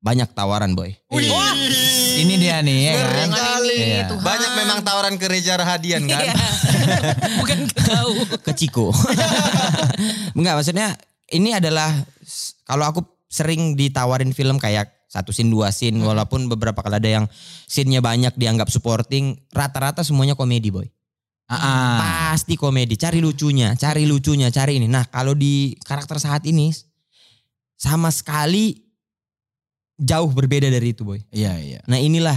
banyak 0.00 0.32
tawaran 0.32 0.72
boy. 0.72 0.96
Wih. 1.12 1.28
Ini 2.22 2.34
dia 2.38 2.56
nih 2.62 2.78
ya 2.86 2.92
Ngeri 2.94 3.24
kan? 3.26 3.30
kali. 3.34 3.78
Iya. 3.82 4.02
Tuhan. 4.08 4.22
Banyak 4.22 4.50
memang 4.54 4.78
tawaran 4.86 5.14
ke 5.18 5.26
Reza 5.26 5.54
Rahadian 5.58 6.06
kan. 6.06 6.22
Iya. 6.22 6.34
Bukan 7.42 7.58
ke 7.66 7.78
kau. 7.82 8.12
ke 8.46 8.52
Ciko. 8.54 8.86
Enggak 10.38 10.54
maksudnya 10.58 10.94
ini 11.34 11.50
adalah 11.56 11.90
kalau 12.68 12.84
aku 12.86 13.00
sering 13.26 13.74
ditawarin 13.74 14.30
film 14.36 14.60
kayak 14.60 14.92
satu 15.08 15.28
scene 15.28 15.52
dua 15.52 15.68
scene 15.72 16.00
walaupun 16.00 16.48
beberapa 16.48 16.80
kali 16.80 16.96
ada 16.96 17.10
yang 17.20 17.24
scene-nya 17.68 18.00
banyak 18.00 18.32
dianggap 18.32 18.72
supporting 18.72 19.36
rata-rata 19.52 20.00
semuanya 20.00 20.32
komedi 20.32 20.72
boy. 20.72 20.88
Ah, 21.52 21.56
ah. 21.60 21.96
Pasti 22.32 22.56
komedi, 22.56 22.96
cari 22.96 23.20
lucunya, 23.20 23.76
cari 23.76 24.08
lucunya, 24.08 24.48
cari 24.48 24.80
ini. 24.80 24.88
Nah, 24.88 25.04
kalau 25.12 25.36
di 25.36 25.76
karakter 25.84 26.16
saat 26.16 26.48
ini 26.48 26.72
sama 27.76 28.08
sekali 28.08 28.81
jauh 30.02 30.30
berbeda 30.34 30.66
dari 30.66 30.90
itu 30.90 31.06
boy. 31.06 31.22
Iya 31.30 31.54
iya. 31.62 31.80
Nah, 31.86 32.02
inilah 32.02 32.34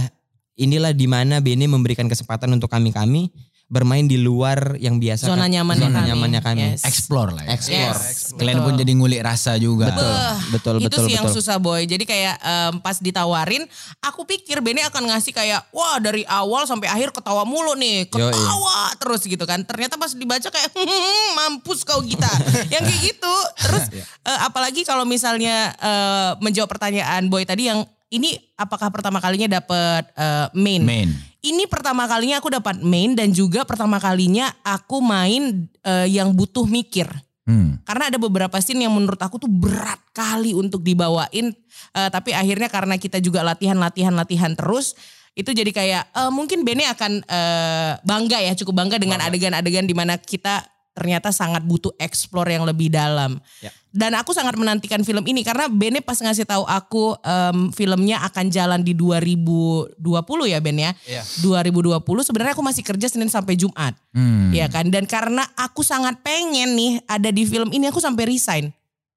inilah 0.56 0.94
di 0.94 1.06
mana 1.10 1.42
Bene 1.42 1.66
memberikan 1.66 2.06
kesempatan 2.06 2.54
untuk 2.54 2.70
kami-kami 2.70 3.28
bermain 3.66 4.06
di 4.06 4.14
luar 4.14 4.78
yang 4.78 5.02
biasa 5.02 5.26
Zona 5.26 5.50
nyamannya 5.50 5.90
zona 5.90 5.98
kami. 5.98 6.08
nyamannya 6.14 6.40
kami. 6.40 6.62
Yes. 6.78 6.86
Explore 6.86 7.34
lah 7.34 7.42
ya. 7.50 7.58
Explore. 7.58 7.98
Yes, 7.98 8.30
Kalian 8.38 8.58
betul. 8.62 8.66
pun 8.70 8.72
jadi 8.78 8.92
ngulik 8.94 9.20
rasa 9.26 9.52
juga. 9.58 9.90
Betul, 9.90 10.06
Beuh, 10.06 10.34
betul, 10.54 10.74
itu 10.78 10.86
betul, 10.86 11.02
sih 11.10 11.12
yang 11.18 11.26
betul. 11.26 11.36
susah 11.42 11.56
boy. 11.58 11.82
Jadi 11.82 12.04
kayak 12.06 12.38
em, 12.38 12.74
pas 12.78 12.94
ditawarin, 13.02 13.66
aku 13.98 14.22
pikir 14.22 14.62
Bene 14.62 14.86
akan 14.86 15.10
ngasih 15.10 15.34
kayak, 15.34 15.66
wah 15.74 15.98
dari 15.98 16.22
awal 16.30 16.62
sampai 16.70 16.86
akhir 16.86 17.10
ketawa 17.10 17.42
mulu 17.42 17.74
nih, 17.74 18.06
Yoi. 18.06 18.30
ketawa 18.30 18.94
terus 19.02 19.26
gitu 19.26 19.42
kan. 19.42 19.58
Ternyata 19.66 19.98
pas 19.98 20.14
dibaca 20.14 20.46
kayak, 20.46 20.70
"Hmm, 20.70 21.26
mampus 21.34 21.82
kau 21.82 21.98
Gita, 22.06 22.30
yang 22.72 22.86
kayak 22.86 23.02
gitu. 23.02 23.34
Terus 23.66 23.84
eh, 23.98 24.38
apalagi 24.46 24.86
kalau 24.86 25.02
misalnya 25.02 25.74
eh, 25.74 26.30
menjawab 26.38 26.70
pertanyaan 26.70 27.26
boy 27.26 27.42
tadi 27.42 27.66
yang 27.66 27.82
ini 28.14 28.38
apakah 28.54 28.94
pertama 28.94 29.18
kalinya 29.18 29.58
dapat 29.58 30.06
eh, 30.14 30.46
main? 30.54 30.86
Main. 30.86 31.10
Ini 31.46 31.70
pertama 31.70 32.10
kalinya 32.10 32.42
aku 32.42 32.50
dapat 32.50 32.82
main 32.82 33.14
dan 33.14 33.30
juga 33.30 33.62
pertama 33.62 34.02
kalinya 34.02 34.50
aku 34.66 34.98
main 34.98 35.70
eh, 35.86 36.10
yang 36.10 36.34
butuh 36.34 36.66
mikir. 36.66 37.06
Hmm. 37.46 37.78
Karena 37.86 38.10
ada 38.10 38.18
beberapa 38.18 38.58
scene 38.58 38.82
yang 38.82 38.90
menurut 38.90 39.22
aku 39.22 39.38
tuh 39.38 39.46
berat 39.46 40.02
kali 40.10 40.50
untuk 40.58 40.82
dibawain. 40.82 41.54
Eh, 41.94 42.08
tapi 42.10 42.34
akhirnya 42.34 42.66
karena 42.66 42.98
kita 42.98 43.22
juga 43.22 43.46
latihan, 43.46 43.78
latihan, 43.78 44.10
latihan 44.10 44.58
terus. 44.58 44.98
Itu 45.38 45.54
jadi 45.54 45.70
kayak 45.70 46.02
eh, 46.10 46.30
mungkin 46.34 46.66
Bene 46.66 46.90
akan 46.90 47.22
eh, 47.22 47.92
bangga 48.02 48.42
ya, 48.42 48.52
cukup 48.58 48.82
bangga 48.82 48.98
dengan 48.98 49.22
adegan-adegan 49.22 49.86
di 49.86 49.94
mana 49.94 50.18
kita 50.18 50.66
ternyata 50.96 51.28
sangat 51.28 51.60
butuh 51.60 51.92
explore 52.00 52.48
yang 52.48 52.64
lebih 52.64 52.88
dalam. 52.88 53.36
Ya. 53.60 53.68
Dan 53.92 54.16
aku 54.16 54.32
sangat 54.32 54.56
menantikan 54.56 55.00
film 55.04 55.24
ini 55.24 55.40
karena 55.44 55.68
Bene 55.68 56.00
pas 56.00 56.16
ngasih 56.16 56.44
tahu 56.44 56.64
aku 56.64 57.16
em, 57.20 57.72
filmnya 57.72 58.20
akan 58.28 58.48
jalan 58.48 58.80
di 58.80 58.96
2020 58.96 60.00
ya 60.48 60.58
Ben 60.64 60.76
ya. 60.76 60.92
Iya. 61.04 61.22
2020 61.44 62.00
sebenarnya 62.24 62.52
aku 62.56 62.64
masih 62.64 62.84
kerja 62.84 63.08
Senin 63.12 63.28
sampai 63.28 63.56
Jumat. 63.56 63.96
Hmm. 64.16 64.52
Ya 64.52 64.68
kan 64.72 64.88
dan 64.88 65.04
karena 65.04 65.44
aku 65.56 65.84
sangat 65.84 66.20
pengen 66.24 66.76
nih 66.76 67.04
ada 67.08 67.28
di 67.28 67.44
film 67.44 67.68
ini 67.72 67.88
aku 67.88 68.00
sampai 68.00 68.24
resign. 68.24 68.68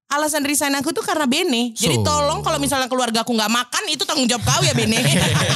Alasan 0.10 0.42
resign 0.42 0.74
aku 0.74 0.90
tuh 0.90 1.06
karena 1.06 1.28
Bene. 1.30 1.76
Jadi 1.76 2.00
So. 2.00 2.08
tolong 2.08 2.42
kalau 2.42 2.58
misalnya 2.58 2.88
keluarga 2.90 3.22
aku 3.22 3.30
nggak 3.36 3.52
makan 3.52 3.84
itu 3.94 4.08
tanggung 4.08 4.26
jawab 4.26 4.42
kau 4.48 4.64
ya 4.64 4.74
Bene. 4.74 4.96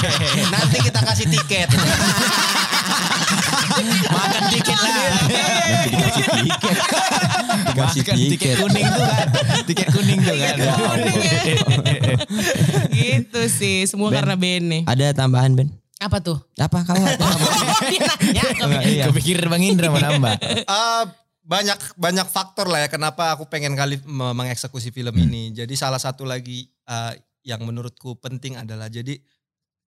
Nanti 0.52 0.76
kita 0.84 1.00
kasih 1.00 1.26
tiket. 1.32 1.68
Makan 4.08 4.42
tiket 4.50 4.78
lah. 4.78 4.94
Kasih 7.74 8.02
Makan 8.04 8.16
tiket 8.30 8.54
kuning 8.58 8.86
tuh 8.86 9.04
kan. 9.04 9.26
Tiket 9.66 9.88
kuning 9.90 10.20
tuh 10.22 10.36
kan. 10.36 10.56
Iya, 12.94 13.20
gitu 13.20 13.40
sih 13.50 13.84
semua 13.86 14.08
Ben. 14.10 14.22
karena 14.22 14.34
Bene. 14.38 14.78
Ada 14.86 15.12
tambahan 15.12 15.52
Ben? 15.54 15.68
Apa 15.98 16.20
tuh? 16.20 16.38
Apa 16.58 16.84
kau? 16.84 16.94
Dia 16.94 18.00
nanya, 18.04 18.42
aku 18.50 18.62
Enggak, 18.66 18.82
iya. 18.86 19.04
Kepikir 19.08 19.38
Bang 19.46 19.62
Indra 19.64 19.88
mau 19.88 20.00
nambah. 20.02 20.34
Eh, 20.42 21.02
banyak 21.44 21.78
banyak 21.96 22.26
faktor 22.28 22.68
lah 22.68 22.84
ya 22.84 22.88
kenapa 22.88 23.36
aku 23.36 23.48
pengen 23.48 23.76
kali 23.76 24.00
me- 24.04 24.34
mengeksekusi 24.34 24.90
film 24.90 25.14
ini. 25.16 25.52
Jadi 25.52 25.74
salah 25.76 26.00
satu 26.00 26.24
lagi 26.24 26.68
eh, 26.84 27.12
yang 27.44 27.60
menurutku 27.64 28.16
penting 28.18 28.56
adalah 28.56 28.88
jadi 28.88 29.20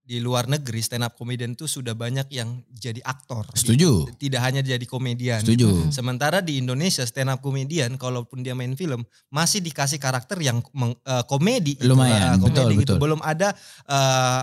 di 0.08 0.24
luar 0.24 0.48
negeri 0.48 0.80
stand 0.80 1.04
up 1.04 1.20
comedian 1.20 1.52
tuh 1.52 1.68
sudah 1.68 1.92
banyak 1.92 2.32
yang 2.32 2.64
jadi 2.72 3.04
aktor. 3.04 3.44
Setuju. 3.52 4.08
Di- 4.16 4.32
tidak 4.32 4.40
hanya 4.48 4.64
jadi 4.64 4.86
komedian. 4.88 5.44
Setuju. 5.44 5.92
Sementara 5.92 6.40
di 6.40 6.64
Indonesia 6.64 7.04
stand 7.04 7.28
up 7.28 7.44
comedian 7.44 8.00
kalaupun 8.00 8.40
dia 8.40 8.56
main 8.56 8.72
film 8.80 9.04
masih 9.28 9.60
dikasih 9.60 10.00
karakter 10.00 10.40
yang 10.40 10.64
meng- 10.72 10.96
eh, 11.04 11.24
komedi. 11.28 11.76
itu, 11.76 11.92
Lumayan, 11.92 12.40
eh, 12.40 12.40
komedi 12.40 12.56
betul, 12.56 12.70
gitu. 12.72 12.80
betul. 12.96 12.98
Belum 13.04 13.20
ada 13.20 13.52
eh, 13.84 14.42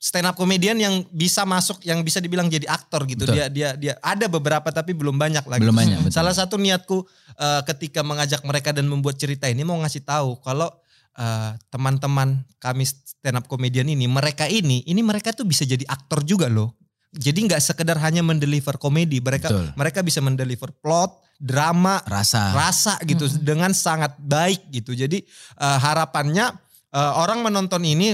stand 0.00 0.24
up 0.24 0.40
comedian 0.40 0.80
yang 0.80 1.04
bisa 1.12 1.44
masuk 1.44 1.84
yang 1.84 2.00
bisa 2.00 2.24
dibilang 2.24 2.48
jadi 2.48 2.64
aktor 2.64 3.04
gitu. 3.04 3.28
Betul. 3.28 3.36
Dia 3.36 3.46
dia 3.52 3.68
dia 3.76 3.94
ada 4.00 4.24
beberapa 4.24 4.72
tapi 4.72 4.96
belum 4.96 5.20
banyak 5.20 5.44
lagi. 5.44 5.68
Belum 5.68 5.76
banyak, 5.76 6.08
betul. 6.08 6.16
Salah 6.16 6.32
satu 6.32 6.56
niatku 6.56 7.04
eh, 7.36 7.60
ketika 7.68 8.00
mengajak 8.00 8.40
mereka 8.40 8.72
dan 8.72 8.88
membuat 8.88 9.20
cerita 9.20 9.52
ini 9.52 9.68
mau 9.68 9.76
ngasih 9.84 10.00
tahu 10.00 10.40
kalau 10.40 10.72
eh, 11.16 11.52
teman-teman 11.68 12.44
kami 12.58 12.84
stand 12.84 13.38
up 13.38 13.46
comedian 13.46 13.88
ini 13.88 14.04
mereka 14.04 14.44
ini 14.44 14.84
ini 14.84 15.00
mereka 15.00 15.32
tuh 15.32 15.44
bisa 15.44 15.64
jadi 15.64 15.86
aktor 15.86 16.20
juga 16.22 16.50
loh. 16.50 16.74
Jadi 17.08 17.48
nggak 17.48 17.64
sekedar 17.64 17.96
hanya 18.04 18.20
mendeliver 18.20 18.76
komedi, 18.76 19.16
mereka 19.24 19.48
Betul. 19.48 19.72
mereka 19.80 20.04
bisa 20.04 20.20
mendeliver 20.20 20.68
plot, 20.84 21.16
drama, 21.40 22.04
Rasa. 22.04 22.52
rasa 22.52 23.00
gitu 23.08 23.24
dengan 23.40 23.72
sangat 23.72 24.12
baik 24.20 24.68
gitu. 24.68 24.92
Jadi 24.92 25.24
eh, 25.56 25.78
harapannya 25.80 26.52
eh, 26.92 27.12
orang 27.16 27.40
menonton 27.40 27.80
ini 27.80 28.12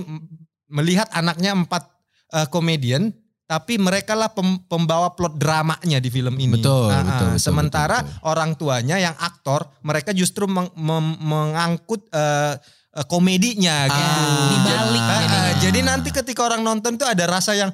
melihat 0.71 1.11
anaknya 1.11 1.59
empat 1.59 1.91
eh, 2.33 2.47
komedian 2.49 3.11
tapi 3.45 3.77
mereka 3.77 4.17
lah 4.17 4.33
pem- 4.33 4.65
pembawa 4.65 5.13
plot 5.13 5.37
dramanya 5.37 6.01
di 6.01 6.09
film 6.09 6.33
ini. 6.41 6.57
Betul, 6.57 6.89
Ah, 6.89 6.97
ah. 6.97 7.05
betul, 7.05 7.29
betul, 7.37 7.43
Sementara 7.45 7.99
betul, 8.01 8.25
orang 8.25 8.51
tuanya 8.57 8.97
yang 8.97 9.13
aktor, 9.21 9.69
mereka 9.85 10.17
justru 10.17 10.49
meng- 10.49 10.73
mem- 10.79 11.19
mengangkut 11.21 12.09
eh, 12.09 12.57
eh, 12.95 13.07
komedinya 13.07 13.77
gitu. 13.87 14.01
Ah, 14.01 14.49
Dibalik 14.51 15.03
Ah, 15.03 15.11
ah. 15.11 15.21
jadinya. 15.21 15.61
jadi 15.61 15.79
nanti 15.83 16.09
ketika 16.11 16.41
orang 16.43 16.63
nonton 16.63 16.95
tuh 16.95 17.05
ada 17.05 17.27
rasa 17.27 17.53
yang 17.53 17.71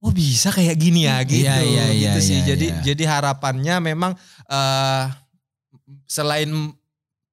oh 0.00 0.12
bisa 0.12 0.48
kayak 0.48 0.76
gini 0.76 1.04
ya 1.04 1.18
gitu. 1.22 1.42
Iya, 1.42 1.56
iya, 1.60 1.84
iya, 1.90 2.12
gitu 2.12 2.20
sih. 2.22 2.38
iya, 2.38 2.46
jadi 2.54 2.66
iya. 2.70 2.80
jadi 2.84 3.04
harapannya 3.08 3.74
memang 3.82 4.12
eh 4.46 5.04
selain 6.06 6.48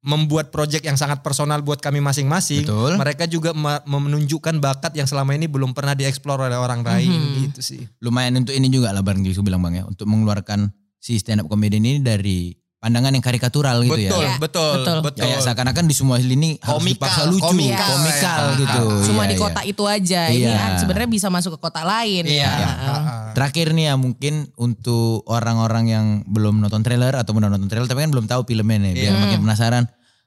membuat 0.02 0.50
project 0.50 0.82
yang 0.82 0.98
sangat 0.98 1.22
personal 1.22 1.62
buat 1.62 1.78
kami 1.78 2.02
masing-masing, 2.02 2.66
mereka 2.98 3.30
juga 3.30 3.54
me- 3.54 3.86
menunjukkan 3.86 4.58
bakat 4.58 4.98
yang 4.98 5.06
selama 5.06 5.38
ini 5.38 5.46
belum 5.46 5.78
pernah 5.78 5.94
dieksplor 5.94 6.42
oleh 6.42 6.58
orang 6.58 6.82
lain 6.82 7.14
Mhm. 7.14 7.34
gitu 7.46 7.62
sih. 7.62 7.82
Lumayan 8.02 8.42
untuk 8.42 8.58
ini 8.58 8.66
juga 8.66 8.90
lah 8.90 9.06
Bang 9.06 9.22
Gisu 9.22 9.46
bilang 9.46 9.62
Bang 9.62 9.78
ya. 9.78 9.86
Untuk 9.86 10.10
mengeluarkan 10.10 10.74
si 10.98 11.22
stand 11.22 11.46
up 11.46 11.48
comedian 11.48 11.86
ini 11.86 12.02
dari 12.02 12.50
pandangan 12.82 13.14
yang 13.14 13.22
karikatural 13.22 13.78
gitu 13.86 13.94
betul, 13.94 14.26
ya. 14.26 14.26
Ya, 14.26 14.34
betul, 14.42 14.72
betul. 14.82 14.98
betul, 15.06 15.22
Kayak 15.22 15.40
seakan-akan 15.46 15.86
di 15.86 15.94
semua 15.94 16.18
lini 16.18 16.58
harus 16.58 16.82
Komikal, 16.82 16.98
dipaksa 16.98 17.22
lucu, 17.30 17.46
komikal, 17.46 17.90
komikal, 17.94 18.42
ya. 18.42 18.58
gitu. 18.58 18.84
Cuma 19.06 19.22
Iya, 19.22 19.30
di 19.30 19.36
iya. 19.38 19.44
kota 19.46 19.62
itu 19.62 19.84
aja. 19.86 20.22
Ini 20.34 20.42
Iya. 20.50 20.58
kan 20.58 20.72
sebenarnya 20.82 21.10
bisa 21.14 21.28
masuk 21.30 21.52
ke 21.56 21.60
kota 21.62 21.86
lain 21.86 22.26
Iya. 22.26 22.42
ya. 22.42 22.50
ah, 22.50 22.74
ah. 22.74 23.02
Terakhir 23.38 23.78
nih 23.78 23.86
ya 23.86 23.96
mungkin 24.02 24.50
untuk 24.58 25.22
orang-orang 25.30 25.86
yang 25.88 26.06
belum 26.26 26.58
nonton 26.58 26.82
trailer 26.82 27.14
atau 27.14 27.38
udah 27.38 27.54
nonton 27.54 27.70
trailer 27.70 27.86
tapi 27.86 28.02
kan 28.02 28.10
belum 28.10 28.26
tahu 28.26 28.50
filmnya 28.50 28.82
nih 28.82 28.94
biar 28.98 29.14
Iya. 29.14 29.22
makin 29.22 29.40
penasaran. 29.46 29.84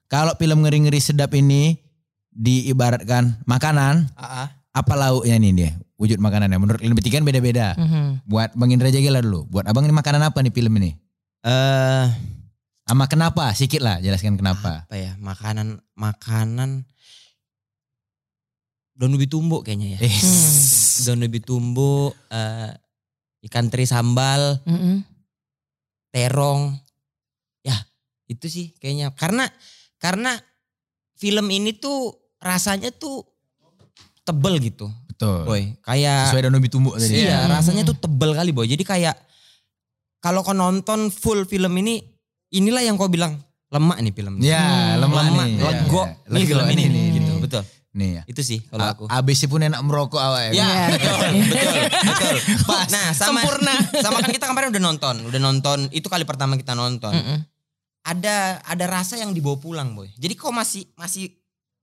Kalau 0.06 0.38
film 0.38 0.62
ngeri-ngeri 0.62 1.02
sedap 1.02 1.34
ini 1.34 1.74
diibaratkan 2.30 3.42
makanan, 3.46 4.14
Ah, 4.14 4.46
ah. 4.46 4.48
apa 4.70 4.94
lauknya 4.94 5.42
nih 5.42 5.52
dia? 5.52 5.70
Wujud 5.98 6.22
makanannya 6.22 6.58
menurut 6.58 6.78
bertiga 6.78 7.18
kan 7.18 7.26
beda-beda. 7.26 7.74
Mhm. 7.74 8.30
Buat 8.30 8.54
Bang 8.54 8.70
Indra 8.70 8.94
Jagela 8.94 9.18
dulu. 9.18 9.42
Buat 9.50 9.66
Abang 9.66 9.82
ini 9.82 9.94
makanan 9.94 10.22
apa 10.22 10.38
nih 10.38 10.54
film 10.54 10.74
ini? 10.78 10.94
Eh 11.42 12.06
Sama 12.84 13.08
kenapa? 13.08 13.48
Sikit 13.52 13.80
lah 13.80 13.96
jelaskan 13.98 14.36
kenapa. 14.36 14.84
apa 14.84 14.94
ya? 14.94 15.16
Makanan 15.16 15.80
makanan 15.96 16.84
daun 18.94 19.16
ubi 19.16 19.26
tumbuk 19.26 19.64
kayaknya 19.64 19.96
ya. 19.96 20.06
Eh, 20.06 20.14
Daun 21.04 21.26
ubi 21.26 21.42
tumbuk, 21.42 22.14
eh, 22.30 22.70
ikan 23.48 23.66
teri 23.66 23.82
sambal, 23.84 24.62
Mhm. 24.62 25.02
terong. 26.14 26.78
Ya, 27.66 27.74
itu 28.28 28.46
sih 28.46 28.70
kayaknya. 28.78 29.10
Karena 29.16 29.48
karena 29.98 30.36
film 31.18 31.48
ini 31.50 31.74
tuh 31.74 32.14
rasanya 32.38 32.92
tuh 32.92 33.24
tebel 34.22 34.60
gitu. 34.60 34.86
Betul. 35.10 35.46
boy. 35.46 35.62
Kayak 35.80 36.26
Sesuai 36.26 36.42
Danobi 36.50 36.66
Tumbuk 36.66 36.98
tadi. 36.98 37.22
Iya, 37.22 37.46
rasanya 37.46 37.86
tuh 37.86 37.94
tebel 37.94 38.34
kali 38.34 38.50
boy. 38.50 38.66
Jadi 38.66 38.82
kayak 38.82 39.14
kalau 40.18 40.42
kau 40.42 40.50
nonton 40.52 41.06
full 41.08 41.46
film 41.46 41.70
ini, 41.78 42.02
inilah 42.54 42.82
yang 42.82 42.94
kau 42.94 43.10
bilang 43.10 43.34
lemak 43.68 43.98
nih 43.98 44.12
film 44.14 44.38
ini. 44.38 44.46
Ya, 44.46 44.94
lemah 44.96 45.22
lemak, 45.26 45.46
nih. 45.50 45.58
lego. 45.58 46.02
Ya, 46.02 46.14
Nih 46.30 46.40
lego 46.40 46.50
film 46.54 46.66
ini 46.70 46.74
nih, 46.74 46.86
nih, 46.86 47.04
gitu. 47.12 47.32
nih. 47.34 47.42
Betul. 47.42 47.62
Nih 47.94 48.10
ya. 48.10 48.22
Itu 48.26 48.40
sih 48.40 48.58
kalau 48.64 48.86
aku. 48.86 49.02
A- 49.06 49.18
ABC 49.18 49.46
pun 49.46 49.62
enak 49.62 49.78
merokok 49.82 50.18
awak 50.18 50.50
Ya, 50.50 50.66
betul, 50.94 51.18
betul, 51.42 51.74
betul. 52.02 52.78
Nah, 52.90 53.10
sama, 53.10 53.42
Sempurna. 53.42 53.74
sama 54.04 54.18
kan 54.20 54.30
kita 54.30 54.46
kemarin 54.46 54.68
udah 54.70 54.82
nonton, 54.82 55.14
udah 55.26 55.40
nonton. 55.40 55.78
Itu 55.90 56.06
kali 56.06 56.22
pertama 56.22 56.54
kita 56.54 56.74
nonton. 56.74 57.14
Ada 58.04 58.60
ada 58.62 58.84
rasa 58.86 59.16
yang 59.16 59.32
dibawa 59.32 59.56
pulang, 59.56 59.96
boy. 59.96 60.10
Jadi 60.14 60.34
kok 60.34 60.52
masih 60.52 60.86
masih 60.94 61.32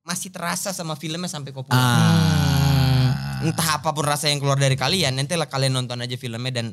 masih 0.02 0.30
terasa 0.30 0.70
sama 0.72 0.96
filmnya 0.96 1.28
sampai 1.28 1.52
kau 1.52 1.64
pulang. 1.64 1.80
Ah. 1.80 3.42
Entah 3.42 3.82
apa 3.82 3.90
pun 3.90 4.06
rasa 4.06 4.30
yang 4.30 4.38
keluar 4.38 4.56
dari 4.56 4.78
kalian, 4.78 5.18
nanti 5.18 5.34
lah 5.34 5.50
kalian 5.50 5.74
nonton 5.74 5.98
aja 5.98 6.14
filmnya 6.14 6.54
dan 6.54 6.66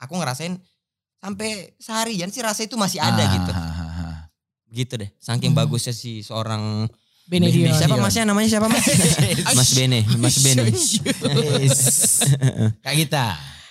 aku 0.00 0.16
ngerasain 0.16 0.56
sampai 1.24 1.72
seharian 1.80 2.28
sih 2.28 2.44
rasa 2.44 2.68
itu 2.68 2.76
masih 2.76 3.00
ada 3.00 3.24
Ah, 3.24 3.32
gitu. 3.32 3.52
ah, 3.56 3.64
ah, 3.64 3.80
ah. 3.80 4.16
Gitu 4.68 4.92
deh. 5.00 5.08
Saking 5.16 5.56
bagusnya 5.56 5.96
si 5.96 6.20
seorang 6.20 6.84
Benedion. 7.24 7.72
Siapa 7.72 7.96
masnya 7.96 8.28
namanya 8.28 8.48
siapa 8.52 8.68
mas? 8.68 8.84
mas 9.56 9.70
Bene, 9.72 10.04
Mas 10.20 10.36
Bene. 10.44 10.68
Kayak 12.84 12.98
kita. 13.08 13.26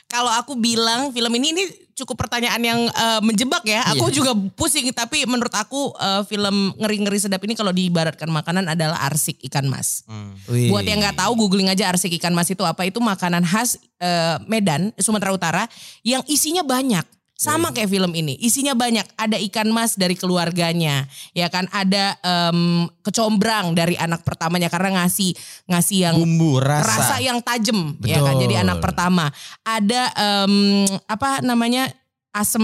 Kalau 0.09 0.29
aku 0.29 0.57
bilang 0.57 1.09
film 1.09 1.33
ini 1.37 1.57
ini 1.57 1.63
cukup 1.93 2.25
pertanyaan 2.25 2.61
yang 2.61 2.81
eh, 2.89 3.21
menjebak 3.21 3.61
ya. 3.65 3.85
Aku 3.93 4.09
juga 4.09 4.33
pusing 4.57 4.89
tapi 4.89 5.25
menurut 5.29 5.53
aku 5.53 5.93
eh, 5.97 6.21
film 6.25 6.73
ngeri-ngeri 6.81 7.21
sedap 7.21 7.45
ini 7.45 7.53
kalau 7.53 7.69
diibaratkan 7.69 8.29
makanan 8.29 8.73
adalah 8.73 9.05
arsik 9.05 9.37
ikan 9.49 9.69
mas. 9.69 10.01
Hmm. 10.09 10.33
Wih. 10.49 10.73
Buat 10.73 10.89
yang 10.89 11.01
nggak 11.01 11.17
tahu 11.21 11.33
googling 11.37 11.69
aja 11.69 11.93
arsik 11.93 12.09
ikan 12.17 12.33
mas 12.33 12.49
itu 12.49 12.61
apa 12.65 12.89
itu 12.89 12.97
makanan 12.97 13.45
khas 13.45 13.77
eh, 14.01 14.41
Medan 14.49 14.93
Sumatera 14.97 15.29
Utara 15.29 15.63
yang 16.01 16.25
isinya 16.25 16.65
banyak. 16.65 17.05
Sama 17.43 17.75
kayak 17.75 17.91
film 17.91 18.15
ini, 18.15 18.39
isinya 18.39 18.71
banyak. 18.71 19.03
Ada 19.19 19.35
ikan 19.51 19.67
mas 19.75 19.99
dari 19.99 20.15
keluarganya, 20.15 21.03
ya 21.35 21.51
kan? 21.51 21.67
Ada 21.75 22.15
em, 22.23 22.87
kecombrang 23.03 23.75
dari 23.75 23.99
anak 23.99 24.23
pertamanya 24.23 24.71
karena 24.71 25.03
ngasih 25.03 25.35
ngasih 25.67 25.97
yang 26.07 26.15
Bumbu 26.15 26.63
rasa. 26.63 26.87
rasa 26.87 27.15
yang 27.19 27.43
tajam 27.43 27.99
ya 27.99 28.23
kan? 28.23 28.39
Jadi 28.39 28.55
anak 28.55 28.79
pertama. 28.79 29.27
Ada 29.67 30.15
em, 30.15 30.87
apa 31.03 31.43
namanya? 31.43 31.91
Asem 32.31 32.63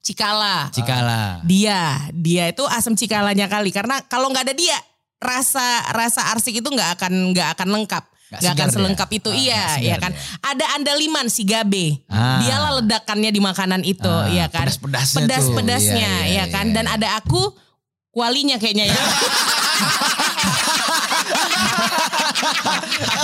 cikala. 0.00 0.70
Cikala. 0.70 1.42
dia. 1.42 1.98
Dia 2.14 2.54
itu 2.54 2.62
asem 2.70 2.94
cikalanya 2.94 3.50
kali. 3.50 3.74
Karena 3.74 3.98
kalau 4.06 4.30
nggak 4.30 4.46
ada 4.48 4.54
dia 4.54 4.78
rasa 5.18 5.82
rasa 5.90 6.30
arsik 6.36 6.60
itu 6.60 6.68
nggak 6.68 7.00
akan 7.00 7.32
nggak 7.32 7.48
akan 7.58 7.68
lengkap 7.80 8.04
Nggak 8.36 8.52
akan 8.54 8.68
selengkap 8.70 9.06
dia. 9.06 9.14
itu 9.14 9.28
Ah, 9.28 9.36
iya 9.36 9.62
ya 9.84 9.96
kan 9.96 10.10
dia. 10.10 10.18
ada 10.42 10.64
andaliman 10.72 11.26
si 11.26 11.42
gabe 11.42 11.98
Ah. 12.06 12.38
dialah 12.38 12.70
ledakannya 12.78 13.28
di 13.28 13.38
makanan 13.38 13.82
itu 13.82 14.04
Ah, 14.04 14.26
ya 14.26 14.46
kan 14.46 14.64
pedas-pedasnya 14.64 15.16
tuh. 15.16 15.20
pedas 15.20 15.44
pedasnya 15.50 16.10
Iya, 16.22 16.26
iya, 16.26 16.40
ya 16.40 16.44
kan 16.48 16.66
iya, 16.66 16.72
dan 16.72 16.84
iya. 16.86 16.94
ada 16.94 17.08
aku 17.16 17.52
kualinya 18.10 18.56
kayaknya 18.56 18.84
ya 18.86 18.94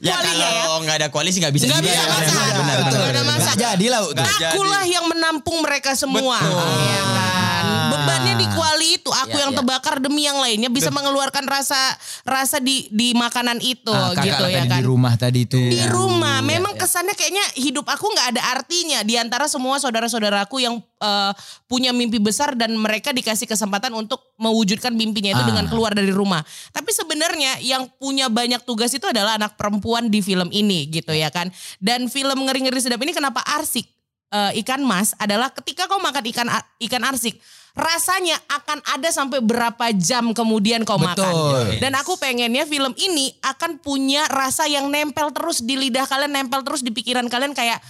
Ya 0.00 0.14
Kualinya 0.14 0.36
ya. 0.46 0.62
kalau 0.62 0.78
nggak 0.80 0.96
ada 0.98 1.08
koalisi 1.08 1.40
nggak 1.40 1.54
bisa 1.54 1.64
Nggak 1.64 1.80
bisa 1.82 2.02
masak. 2.04 2.52
Benar, 2.54 2.78
benar, 2.84 3.24
masak. 3.26 3.54
Jadi 3.56 3.86
lah. 3.88 4.02
Akulah 4.04 4.84
yang 4.84 5.04
menampung 5.06 5.58
mereka 5.60 5.92
semua. 5.94 6.36
Betul. 6.36 6.60
Ya 6.84 7.02
kan. 7.02 7.64
Bebannya 7.86 8.34
di 8.36 8.46
kuali 8.50 8.88
itu 8.94 9.08
aku 9.08 9.32
Ya, 9.32 9.42
yang 9.46 9.52
ya. 9.52 9.56
terbakar 9.56 9.96
demi 9.96 10.22
yang 10.22 10.36
lainnya 10.36 10.68
bisa 10.68 10.90
mengeluarkan 10.90 11.44
rasa 11.44 11.78
rasa 12.22 12.58
di 12.58 12.90
di 12.90 13.14
makanan 13.14 13.58
itu 13.58 13.88
Ah, 13.88 14.12
kakak 14.12 14.24
gitu 14.26 14.44
ya 14.46 14.62
kan. 14.66 14.78
Di 14.78 14.84
rumah 14.84 15.14
tadi 15.14 15.40
itu. 15.42 15.56
Di 15.56 15.78
Iya. 15.78 15.88
rumah 15.88 16.42
memang 16.42 16.74
kesannya 16.74 17.14
kayaknya 17.14 17.44
hidup 17.56 17.86
aku 17.86 18.04
nggak 18.06 18.36
ada 18.36 18.42
artinya 18.52 19.00
di 19.00 19.14
antara 19.14 19.46
semua 19.46 19.78
saudara-saudaraku 19.78 20.58
yang 20.60 20.76
eh, 20.96 21.32
punya 21.64 21.92
mimpi 21.92 22.16
besar 22.16 22.52
dan 22.52 22.72
mereka 22.74 23.12
dikasih 23.12 23.44
kesempatan 23.44 23.92
untuk 23.92 24.24
mewujudkan 24.36 24.88
mimpinya 24.90 25.32
itu 25.32 25.42
Ah. 25.42 25.46
dengan 25.46 25.64
keluar 25.66 25.92
dari 25.92 26.08
rumah. 26.08 26.40
Tapi 26.70 26.90
sebenarnya 26.90 27.60
yang 27.60 27.84
punya 27.94 28.26
banyak 28.26 28.60
tugas 28.62 28.88
itu 28.90 29.04
adalah 29.04 29.33
anak 29.34 29.58
perempuan 29.58 30.08
di 30.08 30.22
film 30.22 30.48
ini 30.54 30.86
gitu 30.88 31.10
ya 31.10 31.28
kan. 31.28 31.50
Dan 31.82 32.06
film 32.06 32.46
ngeri-ngeri 32.46 32.78
sedap 32.78 33.02
ini 33.02 33.12
kenapa 33.12 33.42
arsik 33.44 33.84
eh, 34.32 34.60
ikan 34.64 34.80
mas 34.82 35.12
adalah 35.18 35.50
ketika 35.52 35.90
kau 35.90 35.98
makan 35.98 36.24
ikan 36.30 36.48
ikan 36.78 37.02
arsik 37.04 37.38
rasanya 37.74 38.38
akan 38.46 38.78
ada 38.94 39.10
sampai 39.10 39.42
berapa 39.42 39.90
jam 39.98 40.30
kemudian 40.30 40.86
kau 40.86 40.94
makan. 40.94 41.26
Betul. 41.26 41.82
Dan 41.82 41.98
aku 41.98 42.14
pengennya 42.14 42.62
film 42.70 42.94
ini 42.94 43.34
akan 43.42 43.82
punya 43.82 44.30
rasa 44.30 44.70
yang 44.70 44.86
nempel 44.86 45.34
terus 45.34 45.58
di 45.58 45.74
lidah 45.74 46.06
kalian, 46.06 46.30
nempel 46.38 46.62
terus 46.62 46.86
di 46.86 46.94
pikiran 46.94 47.26
kalian 47.26 47.50
kayak 47.50 47.82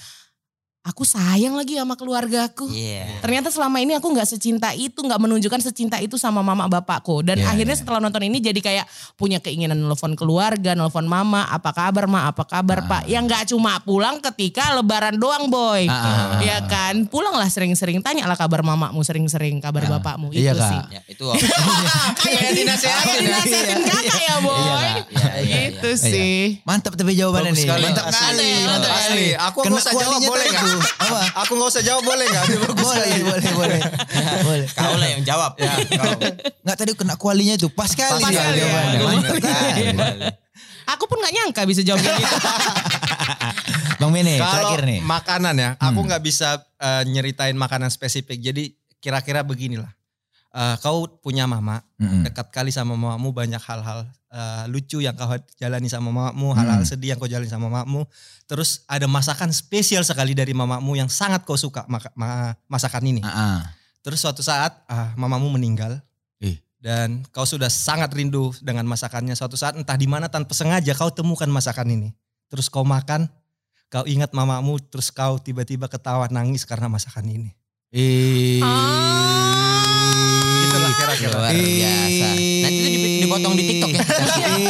aku 0.85 1.01
sayang 1.03 1.57
lagi 1.57 1.81
sama 1.81 1.97
keluargaku. 1.97 2.69
Iya. 2.69 3.25
Ternyata 3.25 3.49
selama 3.49 3.81
ini 3.81 3.97
aku 3.97 4.05
nggak 4.05 4.29
secinta 4.29 4.69
itu, 4.77 5.01
nggak 5.01 5.17
menunjukkan 5.17 5.61
secinta 5.65 5.97
itu 5.97 6.21
sama 6.21 6.45
mama 6.45 6.69
bapakku. 6.69 7.25
Dan 7.25 7.41
Iya, 7.41 7.57
akhirnya 7.57 7.73
iya. 7.73 7.81
setelah 7.81 8.05
nonton 8.05 8.21
ini 8.21 8.37
jadi 8.39 8.61
kayak 8.61 8.85
punya 9.17 9.41
keinginan 9.41 9.81
nelfon 9.81 10.13
keluarga, 10.13 10.77
nelfon 10.77 11.09
mama, 11.09 11.49
apa 11.49 11.73
kabar 11.73 12.05
ma, 12.05 12.29
apa 12.29 12.45
kabar 12.45 12.85
pak. 12.85 13.09
Yang 13.09 13.25
nggak 13.25 13.43
cuma 13.49 13.81
pulang 13.81 14.21
ketika 14.21 14.77
lebaran 14.77 15.17
doang 15.17 15.49
boy. 15.49 15.89
Ah, 15.89 15.97
ah, 15.97 16.05
ah. 16.37 16.41
Ya 16.45 16.61
kan, 16.63 17.09
pulanglah 17.09 17.49
sering-sering, 17.49 18.05
tanyalah 18.05 18.37
kabar 18.37 18.61
mamamu 18.61 19.01
sering-sering, 19.01 19.65
kabar 19.65 19.89
bapakmu. 19.89 20.37
Iya, 20.37 20.53
itu 20.53 20.61
Kak. 20.61 20.69
sih. 20.69 20.81
Ya, 20.93 21.01
itu 21.09 21.25
Kayak 22.21 22.51
dinasehatin, 22.53 23.19
dinasehatin 23.25 23.79
kakak 23.83 24.21
ya 24.21 24.37
boy. 24.39 24.53
Iya, 24.55 24.75
Kak. 24.77 25.05
Iya, 25.09 25.29
iya, 25.41 25.57
Gitu 25.65 25.89
Iya. 25.91 25.97
sih. 25.97 26.37
Mantap 26.63 26.93
tapi 26.93 27.13
jawabannya 27.15 27.53
Bagus 27.53 27.57
nih. 27.57 27.67
sekali. 27.67 27.85
Mantap 27.85 28.07
kali. 28.07 28.53
Mantap 28.65 28.93
kali. 28.93 29.27
Aku 29.35 29.59
Kena 29.61 29.73
nggak 29.73 29.81
usah 29.81 29.93
jawab 29.95 30.21
kualinya 30.21 30.29
boleh 30.29 30.49
tuh. 30.51 30.74
Apa? 30.77 31.21
Aku 31.43 31.55
nggak 31.55 31.71
usah 31.71 31.83
jawab 31.83 32.03
boleh 32.03 32.27
nggak? 32.27 32.45
Boleh, 32.75 33.19
boleh, 33.23 33.51
boleh. 33.53 33.81
boleh. 34.49 34.67
Kau 34.71 34.95
lah 34.95 35.09
yang 35.11 35.23
jawab. 35.23 35.53
Ya, 35.57 35.75
kau. 35.77 36.13
Nggak 36.65 36.77
tadi 36.77 36.91
kena 36.95 37.15
kualinya 37.15 37.55
tuh. 37.55 37.69
Pas 37.69 37.91
kali 37.91 38.23
Pas 38.23 38.31
dia 38.31 38.41
kali, 38.41 38.59
ya. 38.61 38.69
kali. 38.71 40.25
Aku 40.85 41.09
pun 41.09 41.17
gak 41.17 41.33
nyangka 41.33 41.65
bisa 41.65 41.81
jawab 41.81 42.05
gitu. 42.05 42.13
Bang 44.01 44.11
Kalau 44.13 44.37
terakhir 44.37 44.81
nih. 44.85 45.01
makanan 45.01 45.55
ya, 45.57 45.71
aku 45.81 46.01
Hmm. 46.05 46.09
nggak 46.13 46.23
bisa 46.23 46.61
eh, 46.77 47.03
nyeritain 47.09 47.57
makanan 47.57 47.89
spesifik. 47.89 48.37
Jadi 48.43 48.77
kira-kira 49.01 49.41
beginilah. 49.41 49.89
Eh, 50.55 50.77
kau 50.79 51.09
punya 51.09 51.49
mama, 51.49 51.81
Mm-mm. 51.97 52.23
dekat 52.23 52.53
kali 52.53 52.69
sama 52.71 52.95
mamamu 52.95 53.33
banyak 53.33 53.59
hal-hal 53.59 54.05
eh, 54.35 54.65
lucu 54.67 54.99
yang 54.99 55.15
kau 55.15 55.31
jalani 55.55 55.87
sama 55.87 56.11
mamamu, 56.11 56.51
hal-hal 56.53 56.83
Hmm. 56.83 56.91
sedih 56.91 57.15
yang 57.15 57.19
kau 57.23 57.31
jalani 57.31 57.47
sama 57.47 57.71
mamamu. 57.71 58.03
Terus 58.45 58.83
ada 58.85 59.07
masakan 59.07 59.55
spesial 59.55 60.03
sekali 60.03 60.35
dari 60.35 60.51
mamamu 60.51 60.93
yang 60.93 61.07
sangat 61.07 61.47
kau 61.47 61.55
suka 61.55 61.87
maka- 61.87 62.11
ma- 62.19 62.59
masakan 62.67 63.07
ini. 63.07 63.23
Ah, 63.23 63.31
ah. 63.31 63.59
Terus 64.03 64.19
suatu 64.19 64.43
saat 64.43 64.75
ah, 64.85 65.15
mamamu 65.15 65.49
meninggal. 65.49 66.03
Ih. 66.43 66.59
Dan 66.77 67.23
kau 67.31 67.47
sudah 67.47 67.71
sangat 67.71 68.11
rindu 68.13 68.51
dengan 68.61 68.85
masakannya. 68.85 69.33
Suatu 69.33 69.55
saat 69.55 69.79
entah 69.79 69.95
di 69.95 70.11
mana 70.11 70.27
tanpa 70.27 70.53
sengaja 70.53 70.93
kau 70.93 71.09
temukan 71.09 71.49
masakan 71.49 71.89
ini. 71.89 72.11
Terus 72.51 72.69
kau 72.69 72.85
makan, 72.85 73.31
kau 73.89 74.05
ingat 74.05 74.35
mamamu, 74.35 74.77
terus 74.83 75.09
kau 75.09 75.39
tiba-tiba 75.39 75.89
ketawa 75.89 76.29
nangis 76.29 76.67
karena 76.67 76.91
masakan 76.91 77.25
ini. 77.25 77.51
Eh. 77.89 78.61
Itulah 80.65 80.93
kira-kira. 80.93 81.33
Luar 81.39 81.53
biasa. 81.55 82.29
Nanti 82.61 82.84
dipotong 83.35 83.55
di 83.59 83.63
TikTok 83.67 83.91
ya. 83.91 84.03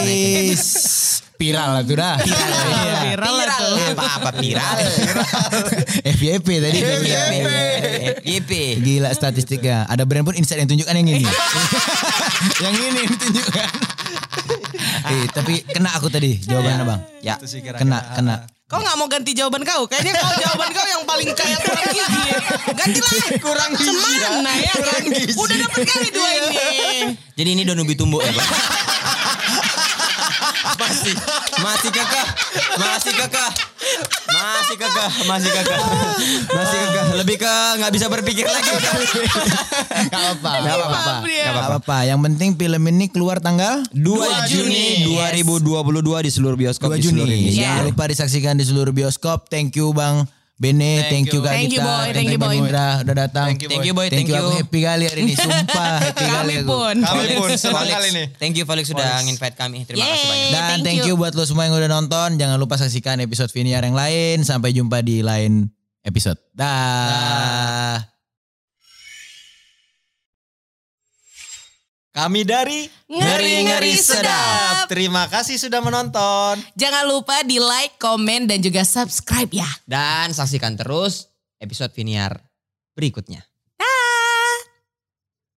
Is. 0.09 0.65
Viral 1.45 1.69
lah 1.77 1.83
tuh 1.83 1.99
dah. 1.99 2.17
Iya. 2.23 2.95
Viral 3.11 3.35
lah 3.37 3.49
tuh. 3.59 3.77
Apa-apa 3.99 4.31
viral. 4.39 4.77
FYP 6.07 6.49
tadi. 6.63 6.79
FYP. 8.23 8.51
Gila 8.81 9.11
statistiknya. 9.13 9.85
Ada 9.91 10.07
brand 10.07 10.25
pun 10.25 10.39
insight 10.39 10.63
yang 10.63 10.71
tunjukkan 10.71 10.95
yang 10.95 11.11
ini. 11.11 11.27
yang 12.65 12.75
ini 12.79 12.97
yang 13.03 13.11
ditunjukkan. 13.19 13.71
eh, 15.11 15.25
tapi 15.35 15.67
kena 15.67 15.91
aku 15.99 16.07
tadi 16.07 16.39
jawabannya 16.39 16.85
bang. 16.87 17.01
Ya. 17.21 17.35
Kena, 17.77 17.99
kena. 18.15 18.47
Kau 18.65 18.81
gak 18.81 18.97
mau 18.97 19.05
ganti 19.05 19.37
jawaban 19.37 19.61
kau? 19.61 19.85
Kayaknya 19.85 20.17
kau 20.17 20.35
jawaban 20.41 20.73
kau 20.73 20.87
yang 20.89 21.05
paling 21.05 21.29
kayak 21.37 21.61
kurang 21.69 21.85
gizi. 21.93 22.23
Gantilah. 22.73 23.13
Kurang 23.37 23.71
gizi. 23.77 23.93
Semana 23.93 24.53
ya 24.57 24.75
kan? 24.81 25.03
Udah 25.37 25.57
dapat 25.69 25.81
kali 25.85 26.09
dua 26.09 26.29
ini. 26.33 26.57
Jadi 27.37 27.49
ini 27.53 27.61
udah 27.69 27.77
nubi 27.77 27.93
tumbuk 27.93 28.25
ya 28.25 28.33
Pak? 30.85 30.93
masih, 30.93 31.15
masih 31.65 31.91
kekeh, 31.91 32.27
masih 32.77 33.13
kekeh, 33.17 33.51
masih 34.29 34.77
kekeh, 34.77 35.11
masih 35.25 35.51
kekeh, 35.51 35.81
masih 36.53 36.77
kekeh. 36.77 37.05
Lebih 37.25 37.37
ke 37.41 37.53
nggak 37.81 37.93
bisa 37.93 38.07
berpikir 38.13 38.45
lagi. 38.45 38.71
Gak 40.13 40.21
apa-apa. 40.21 40.51
Gak 40.61 40.75
apa-apa. 40.77 41.15
Gak 41.25 41.55
apa-apa. 41.55 41.97
Yang 42.05 42.21
penting 42.31 42.51
film 42.61 42.83
ini 42.93 43.07
keluar 43.09 43.41
tanggal 43.41 43.81
2 43.93 44.51
Juni 44.51 45.09
2022 45.09 46.27
di 46.27 46.31
seluruh 46.31 46.59
bioskop 46.59 46.93
2 46.93 47.01
di 47.01 47.03
seluruh 47.09 47.25
Juni. 47.25 47.37
Indonesia. 47.41 47.63
Jangan 47.65 47.83
lupa 47.89 48.05
disaksikan 48.11 48.55
di 48.61 48.65
seluruh 48.69 48.93
bioskop. 48.93 49.49
Thank 49.49 49.81
you 49.81 49.97
Bang 49.97 50.29
Bene, 50.55 51.03
thank, 51.11 51.11
Thank 51.11 51.27
you 51.35 51.43
you. 51.43 51.43
Kak 51.43 51.51
Thank 51.51 51.73
you, 51.75 51.83
boy. 51.83 52.07
Thank 52.15 52.31
you, 52.31 52.39
boy. 52.39 52.55
Indra 52.55 53.03
udah 53.03 53.15
datang. 53.27 53.47
Thank 53.51 53.67
you, 53.67 53.69
Thank 53.75 53.87
you 53.91 53.95
boy, 53.95 54.07
Thank, 54.07 54.31
you, 54.31 54.39
aku 54.39 54.51
happy 54.55 54.81
kali 54.87 55.05
hari 55.11 55.21
ini, 55.27 55.35
sumpah 55.35 55.95
happy 55.99 56.27
kali 56.31 56.53
Kami 56.55 56.55
aku. 56.63 56.71
pun. 56.71 56.97
Kami 57.03 57.25
pun 57.35 57.51
senang 57.59 57.91
kali 57.91 58.09
nih. 58.15 58.27
Thank 58.39 58.55
you 58.55 58.65
Felix 58.65 58.87
sudah 58.87 59.19
nginvite 59.27 59.57
kami. 59.59 59.83
Terima 59.83 60.07
kasih 60.07 60.15
Yeay. 60.15 60.31
banyak. 60.31 60.51
Dan 60.55 60.63
Thank 60.63 60.85
thank, 60.87 61.01
you. 61.03 61.19
you. 61.19 61.19
buat 61.19 61.35
lo 61.35 61.43
semua 61.43 61.67
yang 61.67 61.75
udah 61.75 61.91
nonton. 61.91 62.39
Jangan 62.39 62.55
lupa 62.55 62.79
saksikan 62.79 63.19
episode 63.19 63.51
Viniar 63.51 63.83
yang 63.83 63.99
lain. 63.99 64.47
Sampai 64.47 64.71
jumpa 64.71 65.03
di 65.03 65.27
lain 65.27 65.67
episode. 66.07 66.39
Dah. 66.55 68.14
Kami 72.15 72.47
dari 72.47 72.87
Ngeri-ngeri 73.11 73.99
Sedap. 73.99 74.87
Terima 74.87 75.27
kasih 75.27 75.59
sudah 75.59 75.83
menonton. 75.83 76.63
Jangan 76.79 77.11
lupa 77.11 77.43
di 77.43 77.59
like, 77.59 77.99
komen, 77.99 78.47
dan 78.47 78.63
juga 78.63 78.87
subscribe 78.87 79.51
ya. 79.51 79.67
Dan 79.83 80.31
saksikan 80.31 80.79
terus 80.79 81.27
episode 81.59 81.91
Viniar 81.91 82.39
berikutnya. 82.95 83.43